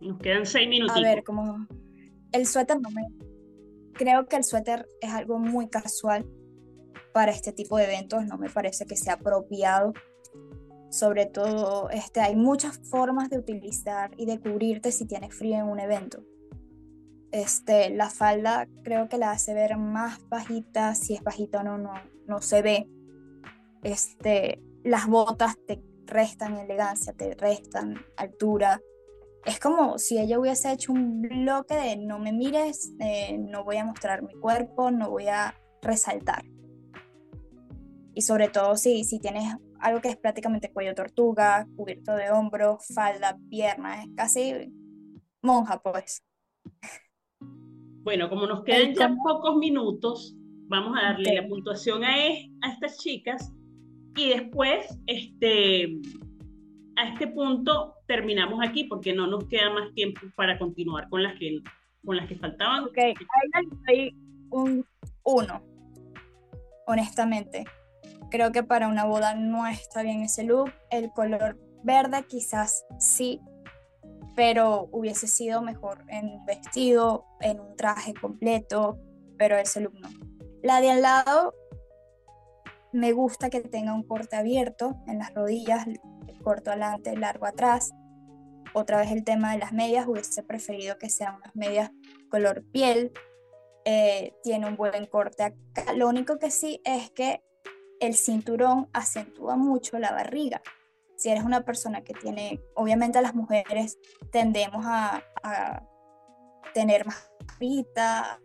Nos 0.00 0.18
quedan 0.18 0.46
seis 0.46 0.68
minutos. 0.68 0.96
A 0.96 1.00
ver, 1.00 1.24
como 1.24 1.66
el 2.32 2.46
suéter 2.46 2.80
no 2.80 2.90
me... 2.90 3.02
Creo 3.94 4.26
que 4.26 4.36
el 4.36 4.44
suéter 4.44 4.86
es 5.00 5.10
algo 5.10 5.38
muy 5.38 5.68
casual 5.68 6.26
para 7.12 7.32
este 7.32 7.52
tipo 7.52 7.76
de 7.76 7.84
eventos, 7.84 8.24
no 8.26 8.38
me 8.38 8.48
parece 8.48 8.86
que 8.86 8.96
sea 8.96 9.14
apropiado. 9.14 9.92
Sobre 10.90 11.26
todo, 11.26 11.90
este, 11.90 12.20
hay 12.20 12.36
muchas 12.36 12.78
formas 12.90 13.28
de 13.28 13.38
utilizar 13.38 14.12
y 14.16 14.24
de 14.24 14.40
cubrirte 14.40 14.92
si 14.92 15.04
tienes 15.04 15.34
frío 15.34 15.56
en 15.56 15.64
un 15.64 15.80
evento. 15.80 16.22
Este, 17.30 17.90
la 17.90 18.08
falda 18.08 18.66
creo 18.84 19.08
que 19.08 19.18
la 19.18 19.32
hace 19.32 19.52
ver 19.52 19.76
más 19.76 20.26
bajita, 20.28 20.94
si 20.94 21.14
es 21.14 21.22
bajita 21.22 21.60
o 21.60 21.62
no, 21.62 21.76
no, 21.76 21.92
no 22.26 22.40
se 22.40 22.62
ve. 22.62 22.88
Este, 23.82 24.62
las 24.82 25.06
botas 25.06 25.56
te 25.66 25.82
restan 26.06 26.56
elegancia, 26.56 27.12
te 27.12 27.34
restan 27.34 27.96
altura. 28.16 28.80
Es 29.48 29.58
como 29.60 29.96
si 29.96 30.18
ella 30.18 30.38
hubiese 30.38 30.70
hecho 30.70 30.92
un 30.92 31.22
bloque 31.22 31.74
de 31.74 31.96
no 31.96 32.18
me 32.18 32.34
mires, 32.34 32.92
eh, 33.00 33.38
no 33.38 33.64
voy 33.64 33.78
a 33.78 33.84
mostrar 33.86 34.22
mi 34.22 34.34
cuerpo, 34.34 34.90
no 34.90 35.08
voy 35.08 35.28
a 35.28 35.54
resaltar. 35.80 36.44
Y 38.12 38.20
sobre 38.20 38.48
todo 38.48 38.76
si, 38.76 39.04
si 39.04 39.18
tienes 39.18 39.54
algo 39.80 40.02
que 40.02 40.10
es 40.10 40.18
prácticamente 40.18 40.70
cuello 40.70 40.94
tortuga, 40.94 41.66
cubierto 41.76 42.14
de 42.14 42.30
hombros, 42.30 42.88
falda, 42.94 43.38
pierna, 43.48 44.02
es 44.02 44.10
casi 44.14 44.70
monja 45.40 45.80
pues. 45.80 46.22
Bueno, 48.02 48.28
como 48.28 48.46
nos 48.46 48.64
quedan 48.64 48.92
ya 48.92 49.16
pocos 49.24 49.56
minutos, 49.56 50.36
vamos 50.66 50.94
a 50.98 51.12
darle 51.12 51.36
la 51.36 51.48
puntuación 51.48 52.04
a, 52.04 52.10
a 52.10 52.72
estas 52.74 52.98
chicas 52.98 53.50
y 54.14 54.28
después, 54.28 54.86
este, 55.06 56.00
a 56.98 57.08
este 57.08 57.28
punto 57.28 57.94
terminamos 58.06 58.60
aquí 58.66 58.84
porque 58.84 59.12
no 59.12 59.26
nos 59.28 59.44
queda 59.44 59.70
más 59.70 59.94
tiempo 59.94 60.20
para 60.34 60.58
continuar 60.58 61.08
con 61.08 61.22
las 61.22 61.38
que, 61.38 61.62
con 62.04 62.16
las 62.16 62.26
que 62.26 62.34
faltaban. 62.34 62.84
Ok, 62.84 62.98
hay 63.86 64.14
un 64.50 64.84
uno, 65.22 65.62
honestamente. 66.86 67.64
Creo 68.30 68.50
que 68.50 68.64
para 68.64 68.88
una 68.88 69.04
boda 69.04 69.34
no 69.34 69.66
está 69.66 70.02
bien 70.02 70.22
ese 70.22 70.42
look. 70.42 70.72
El 70.90 71.12
color 71.12 71.56
verde 71.84 72.24
quizás 72.28 72.84
sí, 72.98 73.40
pero 74.34 74.88
hubiese 74.90 75.28
sido 75.28 75.62
mejor 75.62 76.04
en 76.08 76.26
un 76.26 76.44
vestido, 76.46 77.24
en 77.40 77.60
un 77.60 77.76
traje 77.76 78.12
completo, 78.12 78.98
pero 79.38 79.56
ese 79.56 79.80
look 79.80 79.94
no. 80.00 80.08
La 80.62 80.80
de 80.80 80.90
al 80.90 81.02
lado 81.02 81.54
me 82.92 83.12
gusta 83.12 83.50
que 83.50 83.60
tenga 83.60 83.94
un 83.94 84.02
corte 84.02 84.34
abierto 84.34 84.96
en 85.06 85.18
las 85.18 85.32
rodillas, 85.32 85.86
corto 86.48 86.70
adelante, 86.70 87.14
largo 87.14 87.44
atrás. 87.44 87.92
Otra 88.72 88.96
vez 88.96 89.12
el 89.12 89.22
tema 89.22 89.52
de 89.52 89.58
las 89.58 89.72
medias, 89.72 90.06
hubiese 90.06 90.42
preferido 90.42 90.96
que 90.96 91.10
sean 91.10 91.36
unas 91.36 91.54
medias 91.54 91.90
color 92.30 92.64
piel. 92.72 93.12
Eh, 93.84 94.34
tiene 94.42 94.66
un 94.66 94.76
buen 94.76 95.04
corte 95.06 95.42
acá. 95.42 95.92
Lo 95.94 96.08
único 96.08 96.38
que 96.38 96.50
sí 96.50 96.80
es 96.84 97.10
que 97.10 97.42
el 98.00 98.14
cinturón 98.14 98.88
acentúa 98.94 99.56
mucho 99.56 99.98
la 99.98 100.12
barriga 100.12 100.62
si 101.18 101.30
eres 101.30 101.42
una 101.42 101.64
persona 101.64 102.02
que 102.02 102.14
tiene, 102.14 102.62
obviamente 102.76 103.20
las 103.20 103.34
mujeres 103.34 103.98
tendemos 104.30 104.84
a, 104.86 105.22
tener 106.74 107.06
más 107.06 107.30
pita 107.58 108.40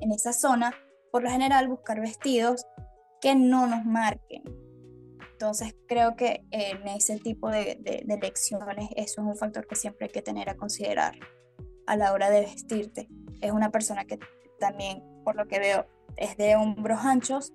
en 0.00 0.12
esa 0.12 0.32
zona, 0.32 0.72
por 1.12 1.22
lo 1.22 1.28
general 1.28 1.68
buscar 1.68 2.00
vestidos 2.00 2.64
que 3.20 3.34
no 3.34 3.66
nos 3.66 3.84
marquen. 3.84 4.63
Entonces 5.44 5.76
creo 5.86 6.16
que 6.16 6.42
en 6.52 6.88
ese 6.88 7.18
tipo 7.18 7.50
de, 7.50 7.78
de, 7.82 8.02
de 8.02 8.18
lecciones 8.18 8.88
eso 8.96 9.20
es 9.20 9.26
un 9.26 9.36
factor 9.36 9.66
que 9.66 9.76
siempre 9.76 10.06
hay 10.06 10.10
que 10.10 10.22
tener 10.22 10.48
a 10.48 10.56
considerar 10.56 11.14
a 11.86 11.96
la 11.98 12.14
hora 12.14 12.30
de 12.30 12.40
vestirte. 12.40 13.10
Es 13.42 13.52
una 13.52 13.70
persona 13.70 14.06
que 14.06 14.18
también, 14.58 15.02
por 15.22 15.36
lo 15.36 15.46
que 15.46 15.58
veo, 15.58 15.86
es 16.16 16.38
de 16.38 16.56
hombros 16.56 17.00
anchos, 17.00 17.52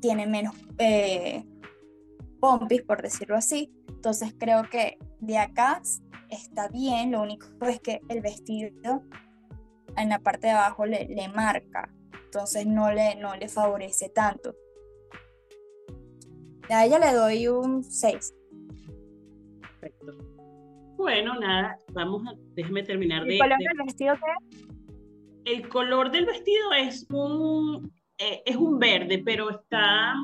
tiene 0.00 0.28
menos 0.28 0.54
eh, 0.78 1.44
pompis, 2.38 2.82
por 2.82 3.02
decirlo 3.02 3.34
así. 3.34 3.74
Entonces 3.88 4.32
creo 4.38 4.70
que 4.70 4.96
de 5.18 5.38
acá 5.38 5.82
está 6.30 6.68
bien, 6.68 7.10
lo 7.10 7.20
único 7.20 7.48
es 7.62 7.80
que 7.80 8.00
el 8.08 8.20
vestido 8.20 9.02
en 9.96 10.08
la 10.08 10.20
parte 10.20 10.46
de 10.46 10.52
abajo 10.52 10.86
le, 10.86 11.08
le 11.08 11.26
marca, 11.26 11.92
entonces 12.26 12.64
no 12.64 12.92
le, 12.92 13.16
no 13.16 13.34
le 13.34 13.48
favorece 13.48 14.08
tanto. 14.08 14.54
A 16.70 16.84
ella 16.84 16.98
le 16.98 17.12
doy 17.12 17.48
un 17.48 17.84
6. 17.84 18.34
Perfecto. 19.60 20.12
Bueno, 20.96 21.38
nada, 21.38 21.78
vamos 21.92 22.26
a, 22.26 22.34
déjame 22.54 22.82
terminar 22.82 23.24
de... 23.24 23.34
¿El 23.34 23.40
color 23.40 23.58
del 23.58 23.86
vestido 23.86 24.14
qué 25.44 25.52
El 25.52 25.68
color 25.68 26.10
del 26.10 26.26
vestido 26.26 26.72
es 26.72 27.06
un, 27.10 27.92
eh, 28.18 28.42
es 28.44 28.56
un 28.56 28.78
verde, 28.78 29.22
pero 29.24 29.50
está 29.50 30.14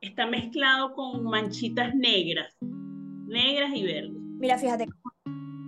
está 0.00 0.26
mezclado 0.26 0.94
con 0.94 1.24
manchitas 1.24 1.94
negras, 1.94 2.56
negras 2.60 3.70
y 3.74 3.84
verdes. 3.84 4.12
Mira, 4.38 4.56
fíjate, 4.56 4.86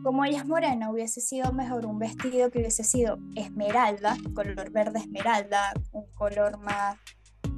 como 0.03 0.25
ella 0.25 0.39
es 0.39 0.47
morena, 0.47 0.91
hubiese 0.91 1.21
sido 1.21 1.53
mejor 1.53 1.87
un 1.87 1.99
vestido 1.99 2.51
que 2.51 2.59
hubiese 2.59 2.83
sido 2.83 3.19
esmeralda, 3.37 4.17
color 4.35 4.71
verde 4.71 5.01
esmeralda, 5.01 5.73
un 5.93 6.07
color 6.15 6.59
más 6.59 6.99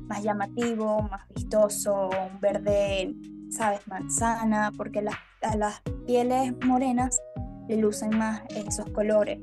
más 0.06 0.22
llamativo, 0.22 1.02
más 1.02 1.28
vistoso, 1.34 2.10
un 2.10 2.40
verde, 2.40 3.14
sabes, 3.50 3.86
manzana, 3.86 4.72
porque 4.76 5.02
las, 5.02 5.16
a 5.42 5.56
las 5.56 5.80
pieles 6.06 6.52
morenas 6.64 7.20
le 7.68 7.76
lucen 7.76 8.16
más 8.16 8.42
esos 8.50 8.88
colores. 8.90 9.40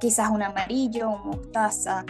Quizás 0.00 0.30
un 0.30 0.42
amarillo, 0.42 1.10
un 1.10 1.26
mostaza, 1.26 2.04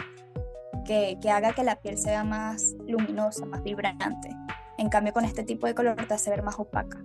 que, 0.85 1.17
que 1.21 1.29
haga 1.29 1.53
que 1.53 1.63
la 1.63 1.75
piel 1.75 1.97
sea 1.97 2.23
más 2.23 2.75
luminosa, 2.87 3.45
más 3.45 3.63
vibrante. 3.63 4.29
En 4.77 4.89
cambio, 4.89 5.13
con 5.13 5.25
este 5.25 5.43
tipo 5.43 5.67
de 5.67 5.75
color 5.75 5.95
te 5.95 6.13
hace 6.13 6.29
ver 6.29 6.43
más 6.43 6.57
opaca. 6.57 6.97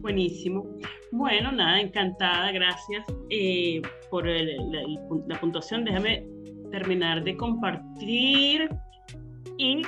Buenísimo. 0.00 0.64
Bueno, 1.12 1.52
nada, 1.52 1.80
encantada, 1.80 2.50
gracias 2.52 3.04
eh, 3.30 3.82
por 4.10 4.26
la 4.26 5.40
puntuación. 5.40 5.84
Déjame 5.84 6.26
terminar 6.70 7.22
de 7.22 7.36
compartir 7.36 8.68
y 9.56 9.82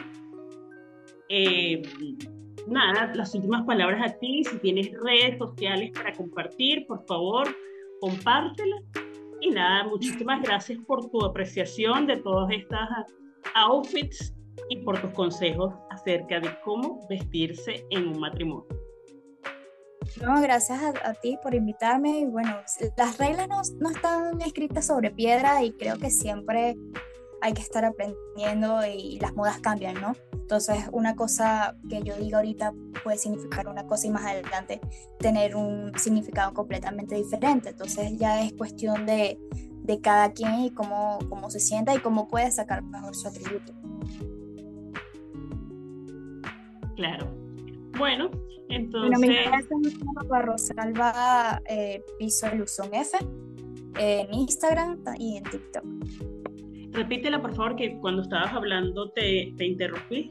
eh, 1.28 1.82
nada, 2.66 3.12
las 3.14 3.34
últimas 3.34 3.64
palabras 3.64 4.12
a 4.12 4.18
ti. 4.18 4.44
Si 4.44 4.58
tienes 4.58 4.90
redes 5.02 5.38
sociales 5.38 5.90
para 5.92 6.12
compartir, 6.12 6.86
por 6.86 7.04
favor, 7.06 7.48
compártelas. 8.00 8.82
Y 9.40 9.50
nada, 9.50 9.84
muchísimas 9.84 10.42
gracias 10.42 10.78
por 10.86 11.08
tu 11.10 11.24
apreciación 11.24 12.06
de 12.06 12.16
todas 12.16 12.50
estas 12.50 12.88
outfits 13.54 14.34
y 14.68 14.78
por 14.78 15.00
tus 15.00 15.12
consejos 15.12 15.72
acerca 15.90 16.40
de 16.40 16.50
cómo 16.64 17.06
vestirse 17.08 17.86
en 17.90 18.08
un 18.08 18.20
matrimonio. 18.20 18.66
No, 20.22 20.40
gracias 20.40 20.82
a, 20.82 21.14
ti 21.14 21.38
por 21.42 21.54
invitarme. 21.54 22.20
Y 22.20 22.24
bueno, 22.24 22.56
las 22.96 23.18
reglas 23.18 23.48
no, 23.48 23.60
no, 23.78 23.90
están 23.90 24.40
escritas 24.40 24.86
sobre 24.86 25.10
piedra 25.10 25.62
y 25.62 25.72
creo 25.72 25.98
que 25.98 26.10
siempre 26.10 26.76
hay 27.40 27.52
que 27.52 27.62
estar 27.62 27.84
aprendiendo 27.84 28.80
y 28.86 29.18
las 29.20 29.34
modas 29.34 29.58
cambian, 29.60 30.00
¿no? 30.00 30.14
Entonces, 30.32 30.88
una 30.92 31.14
cosa 31.14 31.76
que 31.88 32.02
yo 32.02 32.16
diga 32.16 32.38
ahorita 32.38 32.72
puede 33.04 33.18
significar 33.18 33.68
una 33.68 33.86
cosa 33.86 34.06
y 34.06 34.10
más 34.10 34.24
adelante 34.24 34.80
tener 35.18 35.54
un 35.54 35.92
significado 35.98 36.54
completamente 36.54 37.14
diferente. 37.14 37.70
Entonces, 37.70 38.18
ya 38.18 38.42
es 38.42 38.54
cuestión 38.54 39.04
de, 39.04 39.38
de 39.82 40.00
cada 40.00 40.32
quien 40.32 40.60
y 40.60 40.70
cómo, 40.70 41.18
cómo 41.28 41.50
se 41.50 41.60
sienta 41.60 41.94
y 41.94 41.98
cómo 41.98 42.28
puede 42.28 42.50
sacar 42.50 42.82
mejor 42.82 43.14
su 43.14 43.28
atributo. 43.28 43.72
Claro. 46.96 47.26
Bueno, 47.98 48.30
entonces. 48.68 49.18
Bueno, 49.18 49.18
mi 49.18 49.36
es 49.36 50.44
Rosalba 50.44 51.62
eh, 51.68 52.04
Piso 52.18 52.48
Luzón 52.54 52.94
F 52.94 53.18
en 53.98 54.32
Instagram 54.34 55.02
y 55.18 55.36
en 55.36 55.44
TikTok. 55.44 55.84
Repítela, 56.92 57.40
por 57.40 57.54
favor, 57.54 57.76
que 57.76 57.98
cuando 57.98 58.22
estabas 58.22 58.52
hablando 58.52 59.10
te, 59.12 59.52
te 59.56 59.66
interrumpí. 59.66 60.30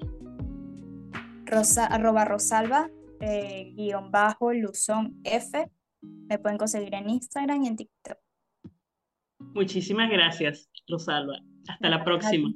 Rosa, 1.45 1.86
arroba 1.86 2.26
Rosalba, 2.26 2.89
eh, 3.22 3.74
guion 3.76 4.12
bajo, 4.12 4.53
Luzón 4.53 5.20
F. 5.24 5.70
Me 6.01 6.38
pueden 6.39 6.58
conseguir 6.58 6.93
en 6.93 7.10
Instagram 7.10 7.64
y 7.64 7.68
en 7.68 7.76
TikTok. 7.76 8.18
Muchísimas 9.53 10.10
gracias, 10.10 10.70
Rosalba. 10.88 11.39
Hasta 11.68 11.89
la 11.89 12.03
próxima. 12.03 12.51